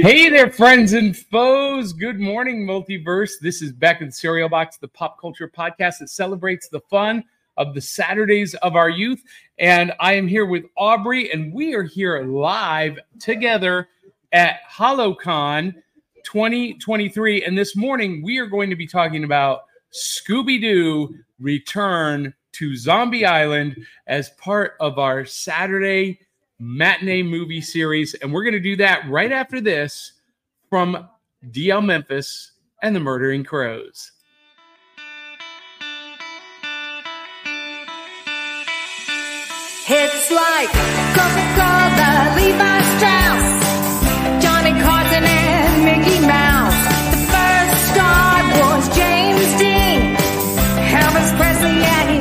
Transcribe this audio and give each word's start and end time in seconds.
Hey 0.00 0.30
there, 0.30 0.48
friends 0.48 0.92
and 0.92 1.16
foes. 1.16 1.92
Good 1.92 2.20
morning, 2.20 2.64
multiverse. 2.64 3.32
This 3.40 3.62
is 3.62 3.72
in 3.72 4.06
the 4.06 4.12
Cereal 4.12 4.48
Box, 4.48 4.76
the 4.76 4.86
pop 4.86 5.20
culture 5.20 5.48
podcast 5.48 5.98
that 5.98 6.08
celebrates 6.08 6.68
the 6.68 6.78
fun 6.82 7.24
of 7.56 7.74
the 7.74 7.80
Saturdays 7.80 8.54
of 8.54 8.76
our 8.76 8.88
youth. 8.88 9.20
And 9.58 9.92
I 9.98 10.12
am 10.12 10.28
here 10.28 10.46
with 10.46 10.66
Aubrey, 10.76 11.32
and 11.32 11.52
we 11.52 11.74
are 11.74 11.82
here 11.82 12.22
live 12.22 12.96
together 13.18 13.88
at 14.30 14.60
Hallowcon 14.70 15.74
2023. 16.22 17.42
And 17.42 17.58
this 17.58 17.74
morning, 17.74 18.22
we 18.22 18.38
are 18.38 18.46
going 18.46 18.70
to 18.70 18.76
be 18.76 18.86
talking 18.86 19.24
about 19.24 19.62
Scooby 19.92 20.60
Doo 20.60 21.12
Return 21.40 22.32
to 22.52 22.76
Zombie 22.76 23.26
Island 23.26 23.84
as 24.06 24.30
part 24.38 24.74
of 24.78 25.00
our 25.00 25.24
Saturday 25.24 26.20
matinee 26.58 27.22
movie 27.22 27.60
series. 27.60 28.14
And 28.14 28.32
we're 28.32 28.44
going 28.44 28.54
to 28.54 28.60
do 28.60 28.76
that 28.76 29.08
right 29.08 29.32
after 29.32 29.60
this 29.60 30.12
from 30.70 31.08
D'Elle 31.50 31.82
Memphis 31.82 32.52
and 32.82 32.94
the 32.94 33.00
Murdering 33.00 33.44
Crows. 33.44 34.12
It's 39.90 40.30
like 40.30 40.68
Coca-Cola, 41.16 42.36
Levi 42.36 42.80
Strauss, 42.92 43.46
Johnny 44.42 44.74
Carson 44.82 45.24
and 45.24 45.84
Mickey 45.84 46.20
Mouse. 46.26 46.76
The 47.08 47.16
first 47.32 47.88
star 47.94 48.44
was 48.60 48.84
James 48.94 49.48
Dean, 49.56 50.14
Elvis 50.92 51.30
Presley, 51.38 51.80
and 51.80 52.17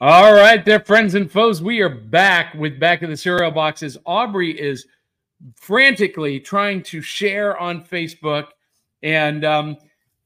All 0.00 0.32
right, 0.32 0.64
there, 0.64 0.78
friends 0.78 1.16
and 1.16 1.28
foes. 1.28 1.60
We 1.60 1.80
are 1.80 1.88
back 1.88 2.54
with 2.54 2.78
Back 2.78 3.02
of 3.02 3.10
the 3.10 3.16
Cereal 3.16 3.50
Boxes. 3.50 3.98
Aubrey 4.06 4.52
is 4.52 4.86
frantically 5.56 6.38
trying 6.38 6.84
to 6.84 7.02
share 7.02 7.58
on 7.58 7.84
Facebook. 7.84 8.46
And 9.02 9.44
um, 9.44 9.76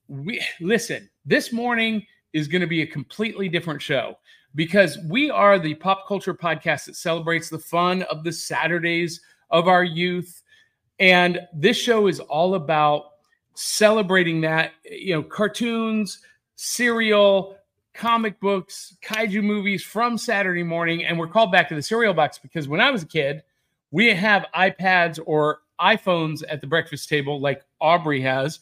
we 0.09 0.45
listen, 0.61 1.09
this 1.25 1.55
morning 1.55 2.05
is 2.35 2.49
going 2.49 2.61
to 2.61 2.67
be 2.67 2.83
a 2.83 2.87
completely 2.87 3.49
different 3.49 3.81
show 3.81 4.19
because 4.55 4.99
we 5.09 5.31
are 5.31 5.59
the 5.59 5.75
pop 5.77 6.07
culture 6.07 6.35
podcast 6.35 6.85
that 6.85 6.97
celebrates 6.97 7.49
the 7.49 7.59
fun 7.59 8.03
of 8.03 8.25
the 8.25 8.33
Saturdays 8.33 9.23
of 9.49 9.69
our 9.69 9.85
youth. 9.85 10.43
And 10.99 11.41
this 11.55 11.79
show 11.79 12.09
is 12.09 12.21
all 12.21 12.57
about 12.57 13.05
celebrating 13.55 14.43
that, 14.43 14.73
you 14.85 15.15
know, 15.15 15.23
cartoons, 15.23 16.21
cereal, 16.57 17.57
comic 17.95 18.41
books, 18.41 18.97
kaiju 19.03 19.43
movies 19.43 19.83
from 19.83 20.17
Saturday 20.19 20.63
morning. 20.63 21.05
And 21.05 21.19
we're 21.19 21.29
called 21.29 21.53
back 21.53 21.69
to 21.69 21.75
the 21.75 21.83
cereal 21.83 22.15
box 22.15 22.39
because 22.39 22.69
when 22.69 22.81
I 22.81 22.91
was 22.91 23.03
a 23.03 23.07
kid, 23.07 23.43
we 23.91 24.15
have 24.15 24.47
iPads 24.55 25.19
or 25.25 25.61
iPhones 25.81 26.43
at 26.49 26.61
the 26.61 26.67
breakfast 26.67 27.09
table 27.09 27.41
like 27.41 27.65
Aubrey 27.81 28.21
has. 28.23 28.61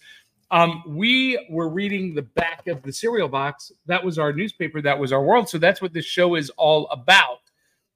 Um, 0.51 0.83
we 0.87 1.47
were 1.49 1.69
reading 1.69 2.15
the 2.15 2.23
back 2.23 2.67
of 2.67 2.83
the 2.83 2.93
cereal 2.93 3.29
box. 3.29 3.71
That 3.87 4.05
was 4.05 4.19
our 4.19 4.33
newspaper. 4.33 4.83
That 4.83 4.99
was 4.99 5.13
our 5.13 5.23
world. 5.23 5.49
So 5.49 5.59
that's 5.59 5.81
what 5.81 5.93
this 5.93 6.05
show 6.05 6.35
is 6.35 6.51
all 6.51 6.89
about. 6.89 7.39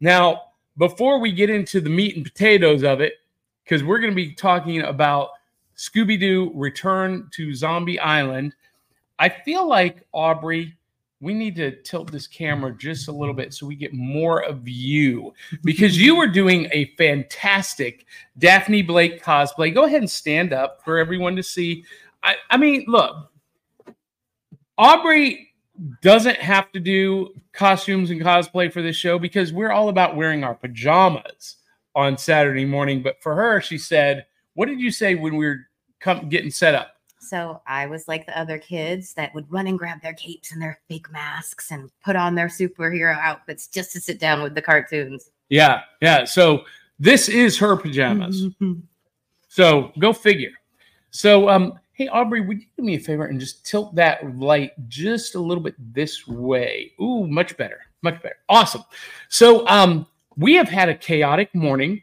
Now, 0.01 0.43
before 0.77 1.19
we 1.19 1.33
get 1.33 1.51
into 1.51 1.81
the 1.81 1.91
meat 1.91 2.17
and 2.17 2.25
potatoes 2.25 2.85
of 2.85 3.01
it, 3.01 3.15
because 3.65 3.83
we're 3.83 3.99
going 3.99 4.13
to 4.13 4.17
be 4.17 4.35
talking 4.35 4.83
about 4.83 5.31
Scooby 5.77 6.19
Doo 6.21 6.53
Return 6.55 7.29
to 7.33 7.55
Zombie 7.55 7.99
Island, 7.99 8.55
I 9.19 9.29
feel 9.29 9.67
like 9.67 10.07
Aubrey, 10.13 10.77
we 11.25 11.33
need 11.35 11.57
to 11.57 11.81
tilt 11.83 12.13
this 12.13 12.27
camera 12.27 12.77
just 12.77 13.09
a 13.09 13.13
little 13.13 13.35
bit 13.35 13.55
so 13.55 13.67
we 13.67 13.75
get 13.75 13.95
more 13.95 14.45
of 14.45 14.69
you 14.69 15.33
because 15.63 15.99
you 15.99 16.15
were 16.15 16.27
doing 16.27 16.69
a 16.71 16.95
fantastic 16.97 18.05
Daphne 18.39 18.83
Blake 18.83 19.23
cosplay. 19.23 19.73
Go 19.73 19.85
ahead 19.85 20.03
and 20.03 20.11
stand 20.11 20.53
up 20.53 20.85
for 20.85 20.99
everyone 20.99 21.35
to 21.37 21.43
see. 21.43 21.83
I, 22.23 22.37
I 22.51 22.59
mean, 22.59 22.85
look, 22.87 23.31
Aubrey 24.77 25.55
doesn't 26.03 26.37
have 26.37 26.71
to 26.73 26.81
do 26.81 27.35
costumes 27.53 28.11
and 28.11 28.21
cosplay 28.21 28.71
for 28.71 28.83
this 28.83 28.97
show 28.97 29.19
because 29.19 29.53
we're 29.53 29.73
all 29.73 29.89
about 29.89 30.17
wearing 30.17 30.45
our 30.45 30.55
pajamas 30.55 31.57
on 31.95 32.19
Saturday 32.19 32.65
morning. 32.67 33.03
But 33.03 33.23
for 33.23 33.35
her, 33.35 33.61
she 33.61 33.79
said, 33.79 34.27
What 34.55 34.67
did 34.67 34.81
you 34.81 34.91
say 34.91 35.15
when 35.15 35.37
we 35.37 35.47
were 35.47 35.61
come, 36.01 36.29
getting 36.29 36.51
set 36.51 36.75
up? 36.75 36.94
So 37.25 37.63
I 37.67 37.87
was 37.87 38.07
like 38.09 38.27
the 38.27 38.39
other 38.39 38.59
kids 38.59 39.15
that 39.15 39.35
would 39.35 39.51
run 39.51 39.67
and 39.67 39.79
grab 39.79 40.03
their 40.03 40.15
capes 40.15 40.53
and 40.53 40.61
their 40.61 40.79
fake 40.89 41.11
masks 41.11 41.71
and 41.71 41.91
put 42.05 42.17
on 42.17 42.35
their 42.35 42.49
superhero 42.49 43.19
outfits 43.19 43.67
just 43.67 43.93
to 43.93 44.01
sit 44.01 44.21
down 44.21 44.43
with 44.43 44.55
the 44.55 44.63
cartoons. 44.63 45.31
Yeah, 45.49 45.83
yeah. 46.01 46.25
So 46.25 46.65
this 46.99 47.29
is 47.29 47.59
her 47.59 47.77
pajamas. 47.77 48.47
So 49.49 49.93
go 49.99 50.13
figure. 50.13 50.53
So, 51.11 51.49
um, 51.49 51.79
hey 51.93 52.09
Aubrey, 52.09 52.41
would 52.41 52.61
you 52.61 52.67
do 52.77 52.83
me 52.83 52.97
a 52.97 52.99
favor 52.99 53.27
and 53.27 53.39
just 53.39 53.65
tilt 53.65 53.95
that 53.95 54.37
light 54.37 54.73
just 54.89 55.37
a 55.37 55.41
little 55.41 55.63
bit 55.63 55.75
this 55.95 56.27
way? 56.27 56.93
Ooh, 57.01 57.27
much 57.29 57.57
better, 57.57 57.79
much 58.03 58.21
better. 58.23 58.37
Awesome. 58.49 58.83
So, 59.29 59.67
um, 59.69 60.07
we 60.37 60.55
have 60.55 60.69
had 60.69 60.89
a 60.89 60.95
chaotic 60.95 61.55
morning 61.55 62.03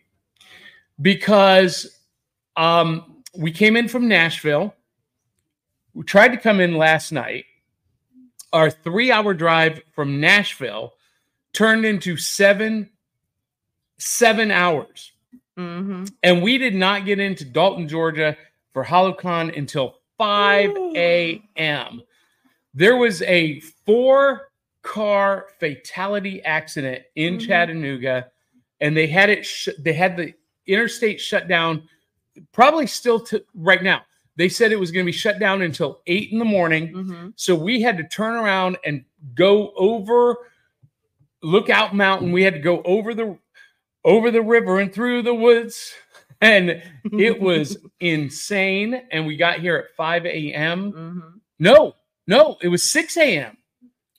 because 1.02 2.00
um, 2.56 3.22
we 3.38 3.52
came 3.52 3.76
in 3.76 3.88
from 3.88 4.08
Nashville. 4.08 4.74
We 5.94 6.04
tried 6.04 6.30
to 6.30 6.38
come 6.38 6.60
in 6.60 6.76
last 6.78 7.12
night. 7.12 7.46
Our 8.54 8.70
three-hour 8.70 9.34
drive 9.34 9.82
from 9.94 10.20
Nashville 10.20 10.94
turned 11.54 11.86
into 11.86 12.18
seven 12.18 12.90
seven 13.98 14.50
hours 14.52 15.12
hmm 15.58 16.06
and 16.24 16.42
we 16.42 16.58
did 16.58 16.74
not 16.74 17.06
get 17.06 17.20
into 17.20 17.46
Dalton, 17.46 17.88
Georgia 17.88 18.36
for 18.74 18.84
Hallowcon 18.84 19.56
until 19.58 19.96
5 20.18 20.72
a.m. 20.96 22.02
There 22.74 22.96
was 22.96 23.22
a 23.24 23.60
four 23.86 24.50
car 24.82 25.48
fatality 25.60 26.42
accident 26.44 27.04
in 27.16 27.38
Mhm. 27.38 27.48
Chattanooga, 27.48 28.32
and 28.80 28.96
they 28.98 29.08
had 29.08 29.30
it. 29.30 29.46
Sh- 29.46 29.70
they 29.78 29.94
had 29.94 30.16
the 30.18 30.34
interstate 30.68 31.20
shut 31.22 31.48
down. 31.48 31.88
Probably 32.54 32.88
still 32.88 33.20
to 33.22 33.44
right 33.54 33.84
now. 33.84 34.04
They 34.42 34.50
said 34.50 34.72
it 34.72 34.80
was 34.80 34.90
going 34.90 35.06
to 35.06 35.12
be 35.12 35.16
shut 35.16 35.38
down 35.38 35.62
until 35.62 36.02
eight 36.08 36.32
in 36.32 36.40
the 36.40 36.46
morning. 36.46 36.88
hmm 36.88 37.28
So 37.36 37.54
we 37.54 37.80
had 37.80 37.96
to 37.98 38.04
turn 38.08 38.34
around 38.34 38.78
and 38.84 39.06
go 39.36 39.72
over 39.76 40.36
Lookout 41.44 41.96
Mountain. 41.96 42.32
We 42.32 42.42
had 42.42 42.54
to 42.56 42.60
go 42.60 42.82
over 42.84 43.14
the 43.14 43.38
over 44.04 44.32
the 44.32 44.42
river 44.42 44.80
and 44.80 44.92
through 44.92 45.22
the 45.22 45.36
woods. 45.36 45.94
And 46.44 46.82
it 47.20 47.40
was 47.40 47.78
insane. 48.00 49.00
And 49.12 49.28
we 49.28 49.38
got 49.38 49.60
here 49.60 49.76
at 49.78 49.96
5 49.96 50.26
a.m. 50.26 50.92
hmm 50.92 51.20
No, 51.60 51.94
no, 52.26 52.58
it 52.64 52.68
was 52.68 52.92
6 52.92 53.16
a.m. 53.18 53.58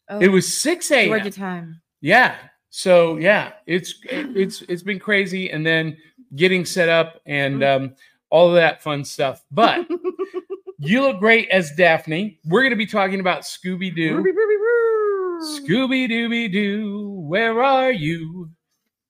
Oh, 0.08 0.20
It 0.20 0.29
was 0.29 0.56
6 0.62 0.88
a.m. 0.93 1.08
Georgia 1.08 1.32
time. 1.32 1.82
Yeah. 2.00 2.37
So 2.70 3.17
yeah, 3.17 3.55
it's 3.67 3.96
it's 4.05 4.62
it's 4.69 4.85
been 4.85 5.00
crazy. 5.00 5.50
And 5.50 5.67
then 5.67 5.96
getting 6.37 6.64
set 6.64 6.88
up 6.88 7.20
and 7.26 7.64
um, 7.64 7.96
all 8.31 8.49
of 8.50 8.55
that 8.55 8.85
fun 8.85 9.05
stuff. 9.05 9.44
But 9.50 9.88
you 10.82 11.00
look 11.02 11.19
great 11.19 11.49
as 11.50 11.73
Daphne. 11.73 12.38
We're 12.44 12.62
gonna 12.62 12.76
be 12.76 12.87
talking 12.87 13.20
about 13.20 13.43
Scooby 13.43 13.94
Doo. 13.94 14.23
Scooby 15.43 16.08
Dooby 16.08 16.52
Doo, 16.52 17.11
where 17.26 17.62
are 17.62 17.93
you? 17.93 18.50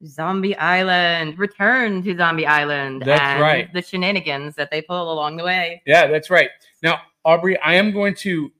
Zombie 0.06 0.56
Island, 0.56 1.38
return 1.38 2.02
to 2.02 2.16
Zombie 2.16 2.46
Island. 2.46 3.02
That's 3.04 3.20
and 3.20 3.40
right. 3.40 3.72
The 3.72 3.82
shenanigans 3.82 4.56
that 4.56 4.70
they 4.70 4.82
pull 4.82 5.12
along 5.12 5.36
the 5.36 5.44
way. 5.44 5.82
Yeah, 5.86 6.06
that's 6.08 6.28
right. 6.30 6.48
Now, 6.82 7.00
Aubrey, 7.24 7.56
I 7.60 7.74
am 7.74 7.92
going 7.92 8.14
to 8.16 8.50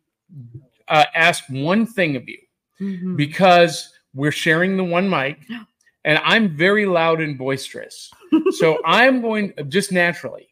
uh, 0.89 1.05
ask 1.15 1.45
one 1.49 1.87
thing 1.87 2.15
of 2.17 2.29
you 2.29 2.39
Mhm. 2.81 3.17
because 3.17 3.93
we're 4.15 4.31
sharing 4.33 4.77
the 4.77 4.85
one 4.85 5.09
mic, 5.11 5.39
and 6.05 6.19
I'm 6.23 6.49
very 6.55 6.87
loud 6.87 7.21
and 7.21 7.37
boisterous. 7.39 8.11
So 8.53 8.79
I'm 8.85 9.21
going 9.23 9.53
just 9.69 9.91
naturally. 9.91 10.52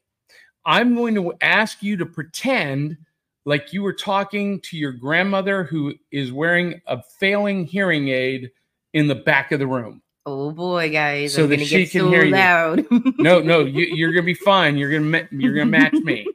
I'm 0.65 0.95
going 0.95 1.15
to 1.15 1.33
ask 1.41 1.83
you 1.83 1.97
to 1.97 2.07
pretend 2.07 2.97
like 3.45 3.73
you 3.73 3.83
were 3.83 3.93
talking 3.93 4.61
to 4.61 4.77
your 4.77 4.93
grandmother 4.93 5.65
who 5.65 5.95
is 6.11 6.33
wearing 6.33 6.81
a 6.87 7.03
failing 7.19 7.65
hearing 7.65 8.09
aid 8.09 8.51
in 8.93 9.07
the 9.09 9.15
back 9.15 9.53
of 9.53 9.59
the 9.59 9.67
room. 9.67 10.03
Oh 10.27 10.51
boy, 10.51 10.91
guys! 10.91 11.33
So 11.33 11.45
I'm 11.45 11.51
that 11.51 11.61
she 11.61 11.85
get 11.85 11.91
can 11.93 12.01
so 12.03 12.11
hear 12.11 12.25
you. 12.25 12.33
loud. 12.33 12.87
No, 13.19 13.41
no, 13.41 13.61
you, 13.61 13.87
you're 13.87 14.13
gonna 14.13 14.23
be 14.23 14.35
fine. 14.35 14.77
You're 14.77 14.93
gonna 14.93 15.27
you're 15.31 15.55
gonna 15.55 15.67
match 15.67 15.95
me. 15.95 16.27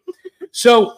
So 0.51 0.95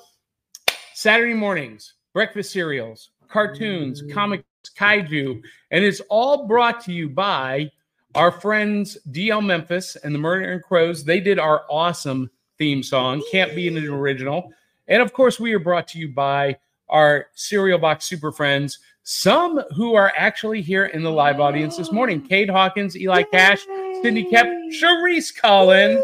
Saturday 0.94 1.34
mornings, 1.34 1.96
breakfast 2.14 2.52
cereals, 2.52 3.10
cartoons, 3.28 4.04
comics, 4.14 4.44
kaiju, 4.78 5.42
and 5.72 5.84
it's 5.84 6.02
all 6.10 6.48
brought 6.48 6.82
to 6.86 6.94
you 6.94 7.10
by 7.10 7.70
our 8.16 8.32
friends 8.32 8.98
D'Elle 9.12 9.42
Memphis 9.42 9.96
and 9.98 10.16
the 10.16 10.20
Murder 10.20 10.52
and 10.54 10.64
Crows. 10.64 11.04
They 11.04 11.20
did 11.20 11.40
our 11.40 11.66
awesome 11.70 12.30
theme 12.58 12.84
song, 12.84 13.24
Can't 13.32 13.56
Beat 13.56 13.74
an 13.74 13.88
Original. 13.88 14.52
And 14.88 15.02
of 15.02 15.14
course, 15.14 15.40
we 15.40 15.54
are 15.54 15.60
brought 15.60 15.88
to 15.90 16.00
you 16.00 16.10
by 16.10 16.58
our 16.90 17.28
Cereal 17.34 17.78
Box 17.78 18.06
Super 18.06 18.32
Friends, 18.32 18.80
some 19.04 19.62
who 19.76 19.96
are 19.96 20.14
actually 20.16 20.62
here 20.62 20.86
in 20.86 21.04
the 21.04 21.12
live 21.12 21.40
audience 21.40 21.78
this 21.78 21.92
morning. 21.92 22.22
Kate 22.22 22.50
Hawkins, 22.50 22.98
Eli 22.98 23.24
Cash, 23.24 23.64
Cindy 24.02 24.24
Kep, 24.26 24.48
Sharice 24.72 25.36
Collins, 25.36 26.04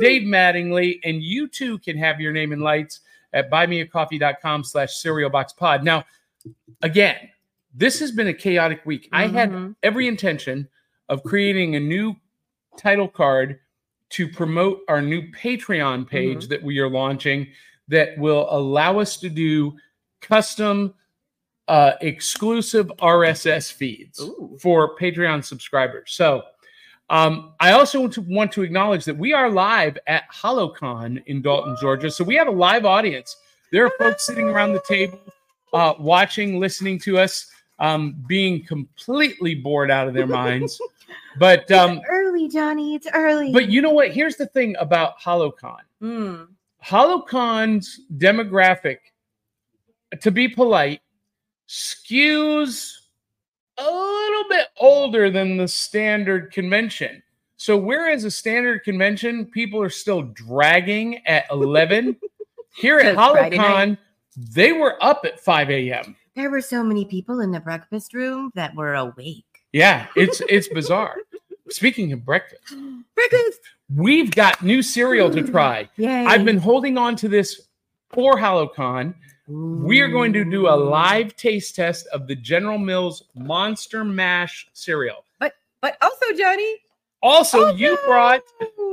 Dave 0.00 0.22
Mattingly, 0.22 1.00
and 1.04 1.22
you 1.22 1.48
too 1.48 1.78
can 1.78 1.96
have 1.96 2.20
your 2.20 2.32
name 2.32 2.52
in 2.52 2.60
lights 2.60 3.00
at 3.32 3.50
buymeacoffee.com 3.50 4.64
slash 4.64 4.94
cereal 4.94 5.30
box 5.30 5.52
pod. 5.52 5.84
Now, 5.84 6.04
again, 6.82 7.16
this 7.74 7.98
has 8.00 8.12
been 8.12 8.28
a 8.28 8.34
chaotic 8.34 8.84
week. 8.84 9.08
I 9.12 9.26
had 9.26 9.50
Mhm. 9.50 9.74
every 9.82 10.06
intention 10.06 10.68
of 11.08 11.22
creating 11.22 11.74
a 11.74 11.80
new 11.80 12.14
title 12.76 13.08
card 13.08 13.58
to 14.12 14.28
promote 14.28 14.80
our 14.88 15.02
new 15.02 15.22
Patreon 15.32 16.08
page 16.08 16.48
that 16.48 16.62
we 16.62 16.78
are 16.78 16.88
launching 16.88 17.48
that 17.88 18.16
will 18.18 18.46
allow 18.50 18.98
us 18.98 19.16
to 19.18 19.28
do 19.28 19.74
custom 20.20 20.94
uh, 21.68 21.92
exclusive 22.00 22.88
RSS 22.98 23.72
feeds 23.72 24.20
Ooh. 24.20 24.58
for 24.60 24.96
Patreon 24.96 25.44
subscribers. 25.44 26.12
So 26.12 26.42
um, 27.08 27.54
I 27.60 27.72
also 27.72 28.00
want 28.00 28.12
to, 28.14 28.20
want 28.22 28.52
to 28.52 28.62
acknowledge 28.62 29.04
that 29.04 29.16
we 29.16 29.32
are 29.32 29.50
live 29.50 29.98
at 30.06 30.24
Hallowcon 30.32 31.22
in 31.26 31.42
Dalton, 31.42 31.76
Georgia. 31.80 32.10
So 32.10 32.24
we 32.24 32.34
have 32.36 32.48
a 32.48 32.52
live 32.52 32.84
audience. 32.84 33.36
There 33.70 33.86
are 33.86 33.92
folks 33.98 34.26
sitting 34.26 34.48
around 34.48 34.72
the 34.72 34.82
table 34.86 35.20
uh, 35.72 35.94
watching, 35.98 36.60
listening 36.60 36.98
to 37.00 37.18
us, 37.18 37.50
um, 37.82 38.14
being 38.28 38.64
completely 38.64 39.56
bored 39.56 39.90
out 39.90 40.08
of 40.08 40.14
their 40.14 40.26
minds. 40.40 40.80
But 41.38 41.70
um, 41.70 42.00
early, 42.08 42.48
Johnny. 42.48 42.94
It's 42.94 43.08
early. 43.12 43.52
but 43.52 43.68
you 43.68 43.82
know 43.82 43.90
what? 43.90 44.12
Here's 44.12 44.36
the 44.36 44.46
thing 44.46 44.76
about 44.78 45.20
Hallowcon. 45.20 45.80
Mm. 46.00 46.48
Hallowcon's 46.82 48.00
demographic, 48.16 48.98
to 50.20 50.30
be 50.30 50.48
polite, 50.48 51.00
skews 51.68 52.92
a 53.78 53.84
little 53.84 54.48
bit 54.48 54.68
older 54.78 55.30
than 55.30 55.56
the 55.56 55.68
standard 55.68 56.52
convention. 56.52 57.22
So, 57.56 57.76
whereas 57.76 58.24
a 58.24 58.30
standard 58.30 58.82
convention, 58.84 59.46
people 59.46 59.80
are 59.80 59.90
still 59.90 60.22
dragging 60.22 61.24
at 61.26 61.44
11, 61.50 62.16
here 62.76 62.98
at 62.98 63.16
Hallowcon, 63.16 63.96
they 64.36 64.72
were 64.72 65.02
up 65.02 65.24
at 65.24 65.38
5 65.38 65.70
a.m. 65.70 66.16
there 66.34 66.50
were 66.50 66.60
so 66.60 66.82
many 66.82 67.04
people 67.04 67.40
in 67.40 67.50
the 67.50 67.60
breakfast 67.60 68.14
room 68.14 68.50
that 68.54 68.74
were 68.74 68.94
awake. 68.94 69.44
Yeah, 69.72 70.06
it's 70.16 70.42
it's 70.48 70.68
bizarre. 70.68 71.16
Speaking 71.68 72.12
of 72.12 72.24
breakfast, 72.24 72.74
Breakfast. 73.14 73.60
we've 73.94 74.30
got 74.30 74.62
new 74.62 74.82
cereal 74.82 75.30
to 75.30 75.42
mm. 75.42 75.50
try. 75.50 75.88
Yay. 75.96 76.26
I've 76.26 76.44
been 76.44 76.58
holding 76.58 76.98
on 76.98 77.16
to 77.16 77.28
this 77.28 77.68
for 78.10 78.36
Hallowcon. 78.36 79.14
We 79.48 80.00
are 80.00 80.08
going 80.08 80.32
to 80.34 80.44
do 80.44 80.68
a 80.68 80.76
live 80.76 81.36
taste 81.36 81.74
test 81.74 82.06
of 82.08 82.26
the 82.26 82.36
General 82.36 82.78
Mills 82.78 83.24
Monster 83.34 84.04
Mash 84.04 84.68
cereal. 84.72 85.24
But 85.40 85.54
but 85.80 85.96
also, 86.00 86.26
Johnny. 86.36 86.76
Also, 87.22 87.74
you 87.74 87.98
brought 88.04 88.42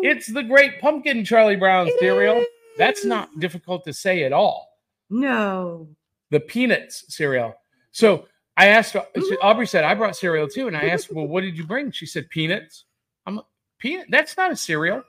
it's 0.04 0.28
the 0.28 0.44
Great 0.44 0.80
Pumpkin 0.80 1.26
Charlie 1.26 1.56
Brown 1.56 1.88
It 1.88 2.00
cereal. 2.00 2.44
That's 2.78 3.04
not 3.04 3.40
difficult 3.40 3.84
to 3.86 3.94
say 3.94 4.24
at 4.24 4.32
all. 4.34 4.70
No. 5.10 5.90
The 6.32 6.40
Peanuts 6.40 7.06
cereal. 7.16 7.56
So 7.92 8.28
I 8.58 8.68
asked. 8.68 8.96
Aubrey 9.42 9.66
said 9.68 9.84
I 9.84 9.94
brought 9.96 10.16
cereal 10.16 10.48
too, 10.48 10.68
and 10.68 10.76
I 10.78 10.90
asked, 10.90 11.12
"Well, 11.12 11.28
what 11.28 11.42
did 11.42 11.58
you 11.58 11.66
bring?" 11.66 11.92
She 11.92 12.06
said 12.06 12.30
peanuts. 12.30 12.86
I'm 13.26 13.38
like, 13.38 13.46
peanut. 13.80 14.08
That's 14.10 14.36
not 14.38 14.52
a 14.52 14.56
cereal. 14.56 15.04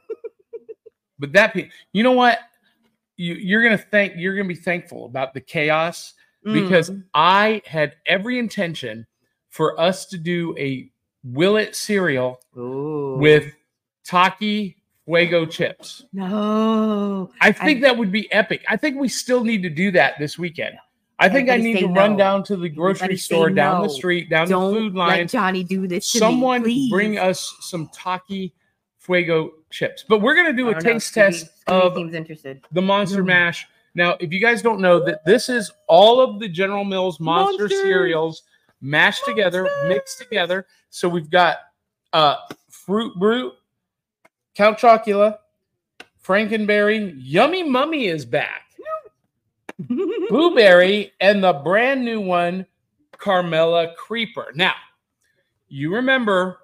but 1.19 1.33
that 1.33 1.53
pe- 1.55 1.69
you 1.93 2.03
know 2.03 2.13
what? 2.13 2.39
You, 3.17 3.35
you're 3.35 3.63
gonna 3.63 3.77
thank 3.79 4.15
you're 4.17 4.35
gonna 4.37 4.49
be 4.49 4.55
thankful 4.55 5.05
about 5.07 5.35
the 5.35 5.41
chaos 5.41 6.15
because 6.43 6.89
Mm. 6.91 7.05
I 7.13 7.61
had 7.67 7.97
every 8.07 8.39
intention 8.39 9.07
for 9.51 9.79
us 9.79 10.07
to 10.07 10.17
do 10.17 10.57
a 10.59 10.91
will 11.23 11.57
it 11.59 11.77
cereal 11.77 12.41
Ooh. 12.57 13.19
with 13.19 13.53
Taki 14.07 14.77
Fuego 15.05 15.45
chips. 15.45 16.05
no. 16.13 17.31
I 17.43 17.53
think 17.53 17.79
I- 17.79 17.89
that 17.89 17.99
would 17.99 18.11
be 18.13 18.33
epic. 18.33 18.65
I 18.69 18.77
think 18.79 18.99
we 18.99 19.09
still 19.09 19.45
need 19.45 19.63
to 19.65 19.71
do 19.71 19.91
that 19.91 20.15
this 20.19 20.39
weekend. 20.39 20.77
I 21.21 21.29
think 21.29 21.51
I 21.51 21.59
need 21.59 21.79
to 21.81 21.87
run 21.87 22.17
down 22.17 22.43
to 22.45 22.57
the 22.57 22.69
grocery 22.69 23.01
Everybody 23.05 23.17
store, 23.19 23.51
down 23.51 23.83
the 23.83 23.91
street, 23.91 24.31
down 24.31 24.49
Don't 24.49 24.73
the 24.73 24.81
food 24.81 24.95
let 24.95 25.09
line. 25.09 25.29
Johnny 25.29 25.63
do 25.63 25.87
this. 25.87 26.07
Someone 26.11 26.63
me, 26.63 26.89
bring 26.91 27.19
us 27.19 27.55
some 27.61 27.89
Taki 27.93 28.55
Fuego 28.99 29.53
chips. 29.71 30.05
But 30.09 30.21
we're 30.23 30.35
gonna 30.35 30.53
do 30.55 30.69
a 30.71 30.73
know, 30.73 30.81
taste 30.81 31.13
Scooby- 31.13 31.15
test 31.15 31.47
Scooby 31.67 32.57
of 32.57 32.65
the 32.73 32.83
Monster 32.83 33.23
Mm. 33.23 33.27
Mash. 33.27 33.67
Now, 33.95 34.17
if 34.21 34.33
you 34.33 34.41
guys 34.41 34.63
don't 34.63 34.81
know 34.81 34.99
that 35.05 35.25
this 35.25 35.49
is 35.49 35.71
all 35.89 36.21
of 36.21 36.39
the 36.41 36.49
General 36.49 36.85
Mills 36.85 37.21
Monster 37.21 37.65
Monsters. 37.65 37.83
cereals 37.83 38.43
mashed 38.81 39.25
together, 39.27 39.69
mixed 39.89 40.19
together. 40.19 40.67
So 40.91 41.09
we've 41.09 41.31
got 41.31 41.59
uh 42.15 42.37
Fruit 42.71 43.15
Brute, 43.19 43.53
Count 44.55 44.79
Chocula, 44.79 45.39
Frankenberry, 46.25 47.15
Yummy 47.19 47.63
Mummy 47.63 48.07
is 48.07 48.25
back, 48.25 48.63
Blueberry, 50.31 51.12
and 51.21 51.43
the 51.43 51.53
brand 51.53 52.05
new 52.05 52.21
one, 52.21 52.67
Carmella 53.12 53.94
Creeper. 53.97 54.53
Now, 54.55 54.75
you 55.69 55.94
remember 55.94 56.61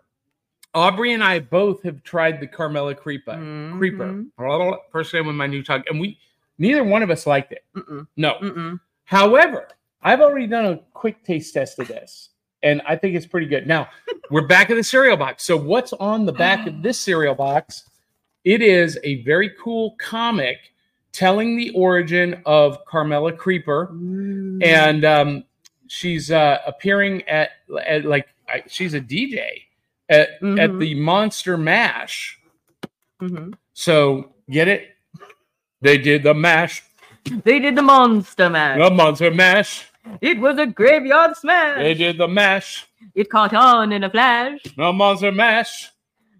Aubrey 0.74 1.12
and 1.12 1.22
I 1.24 1.40
both 1.40 1.82
have 1.82 2.02
tried 2.02 2.40
the 2.40 2.46
Carmella 2.46 2.96
Creeper. 2.96 3.34
Creeper. 3.78 4.24
Mhm. 4.38 4.78
First 4.90 5.12
time 5.12 5.26
with 5.26 5.36
my 5.36 5.46
new 5.46 5.62
tongue, 5.62 5.84
and 5.88 6.00
we 6.00 6.18
neither 6.58 6.84
one 6.84 7.02
of 7.02 7.10
us 7.10 7.26
liked 7.26 7.52
it. 7.52 7.64
Mm-mm. 7.74 8.06
No. 8.16 8.34
Mm-mm. 8.42 8.80
However, 9.04 9.68
I've 10.02 10.20
already 10.20 10.46
done 10.46 10.66
a 10.66 10.78
quick 10.92 11.22
taste 11.24 11.54
test 11.54 11.78
of 11.78 11.88
this, 11.88 12.30
and 12.62 12.82
I 12.86 12.96
think 12.96 13.14
it's 13.16 13.26
pretty 13.26 13.46
good. 13.46 13.66
Now 13.66 13.88
we're 14.30 14.46
back 14.46 14.70
in 14.70 14.76
the 14.76 14.84
cereal 14.84 15.16
box. 15.16 15.44
So 15.44 15.56
what's 15.56 15.92
on 15.94 16.26
the 16.26 16.32
back 16.32 16.66
of 16.66 16.82
this 16.82 16.98
cereal 17.00 17.34
box? 17.34 17.88
It 18.44 18.62
is 18.62 18.98
a 19.02 19.22
very 19.24 19.50
cool 19.60 19.96
comic 19.98 20.72
telling 21.16 21.56
the 21.56 21.70
origin 21.70 22.42
of 22.44 22.84
Carmella 22.84 23.36
Creeper, 23.36 23.88
Mm. 23.92 24.62
and 24.64 25.04
um, 25.04 25.44
she's 25.88 26.30
uh, 26.30 26.58
appearing 26.66 27.22
at, 27.28 27.50
at 27.86 28.04
like 28.04 28.28
I, 28.48 28.62
she's 28.68 28.92
a 28.94 29.00
DJ 29.00 29.40
at 30.08 30.28
at 30.28 30.70
Mhm. 30.70 30.78
the 30.78 30.94
Monster 30.94 31.56
Mash. 31.56 32.38
Mhm. 33.22 33.54
So 33.72 34.32
get 34.50 34.68
it? 34.68 34.82
They 35.80 35.98
did 35.98 36.22
the 36.22 36.34
mash, 36.34 36.82
They 37.44 37.58
did 37.58 37.74
the 37.76 37.82
monster 37.82 38.48
mash. 38.50 38.78
the 38.78 38.90
Monster 38.90 39.30
Mash. 39.30 39.86
It 40.20 40.38
was 40.38 40.58
a 40.58 40.66
graveyard 40.66 41.36
smash. 41.36 41.78
They 41.78 41.94
did 41.94 42.18
the 42.18 42.28
mash, 42.28 42.86
It 43.14 43.28
caught 43.30 43.52
on 43.54 43.92
in 43.92 44.04
a 44.04 44.10
flash. 44.10 44.60
the 44.76 44.92
Monster 44.92 45.32
Mash. 45.32 45.90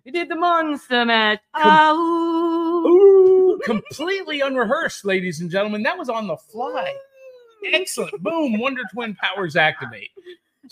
It 0.04 0.12
did 0.12 0.28
the 0.28 0.37
monster 0.37 1.04
mash. 1.04 1.38
Ow. 1.54 1.95
Ooh, 2.87 3.35
completely 3.64 4.40
unrehearsed, 4.40 5.04
ladies 5.04 5.40
and 5.40 5.50
gentlemen. 5.50 5.82
That 5.82 5.96
was 5.98 6.08
on 6.08 6.26
the 6.26 6.36
fly. 6.36 6.94
Excellent. 7.72 8.22
Boom. 8.22 8.58
Wonder 8.58 8.82
Twin 8.92 9.14
powers 9.16 9.56
activate. 9.56 10.10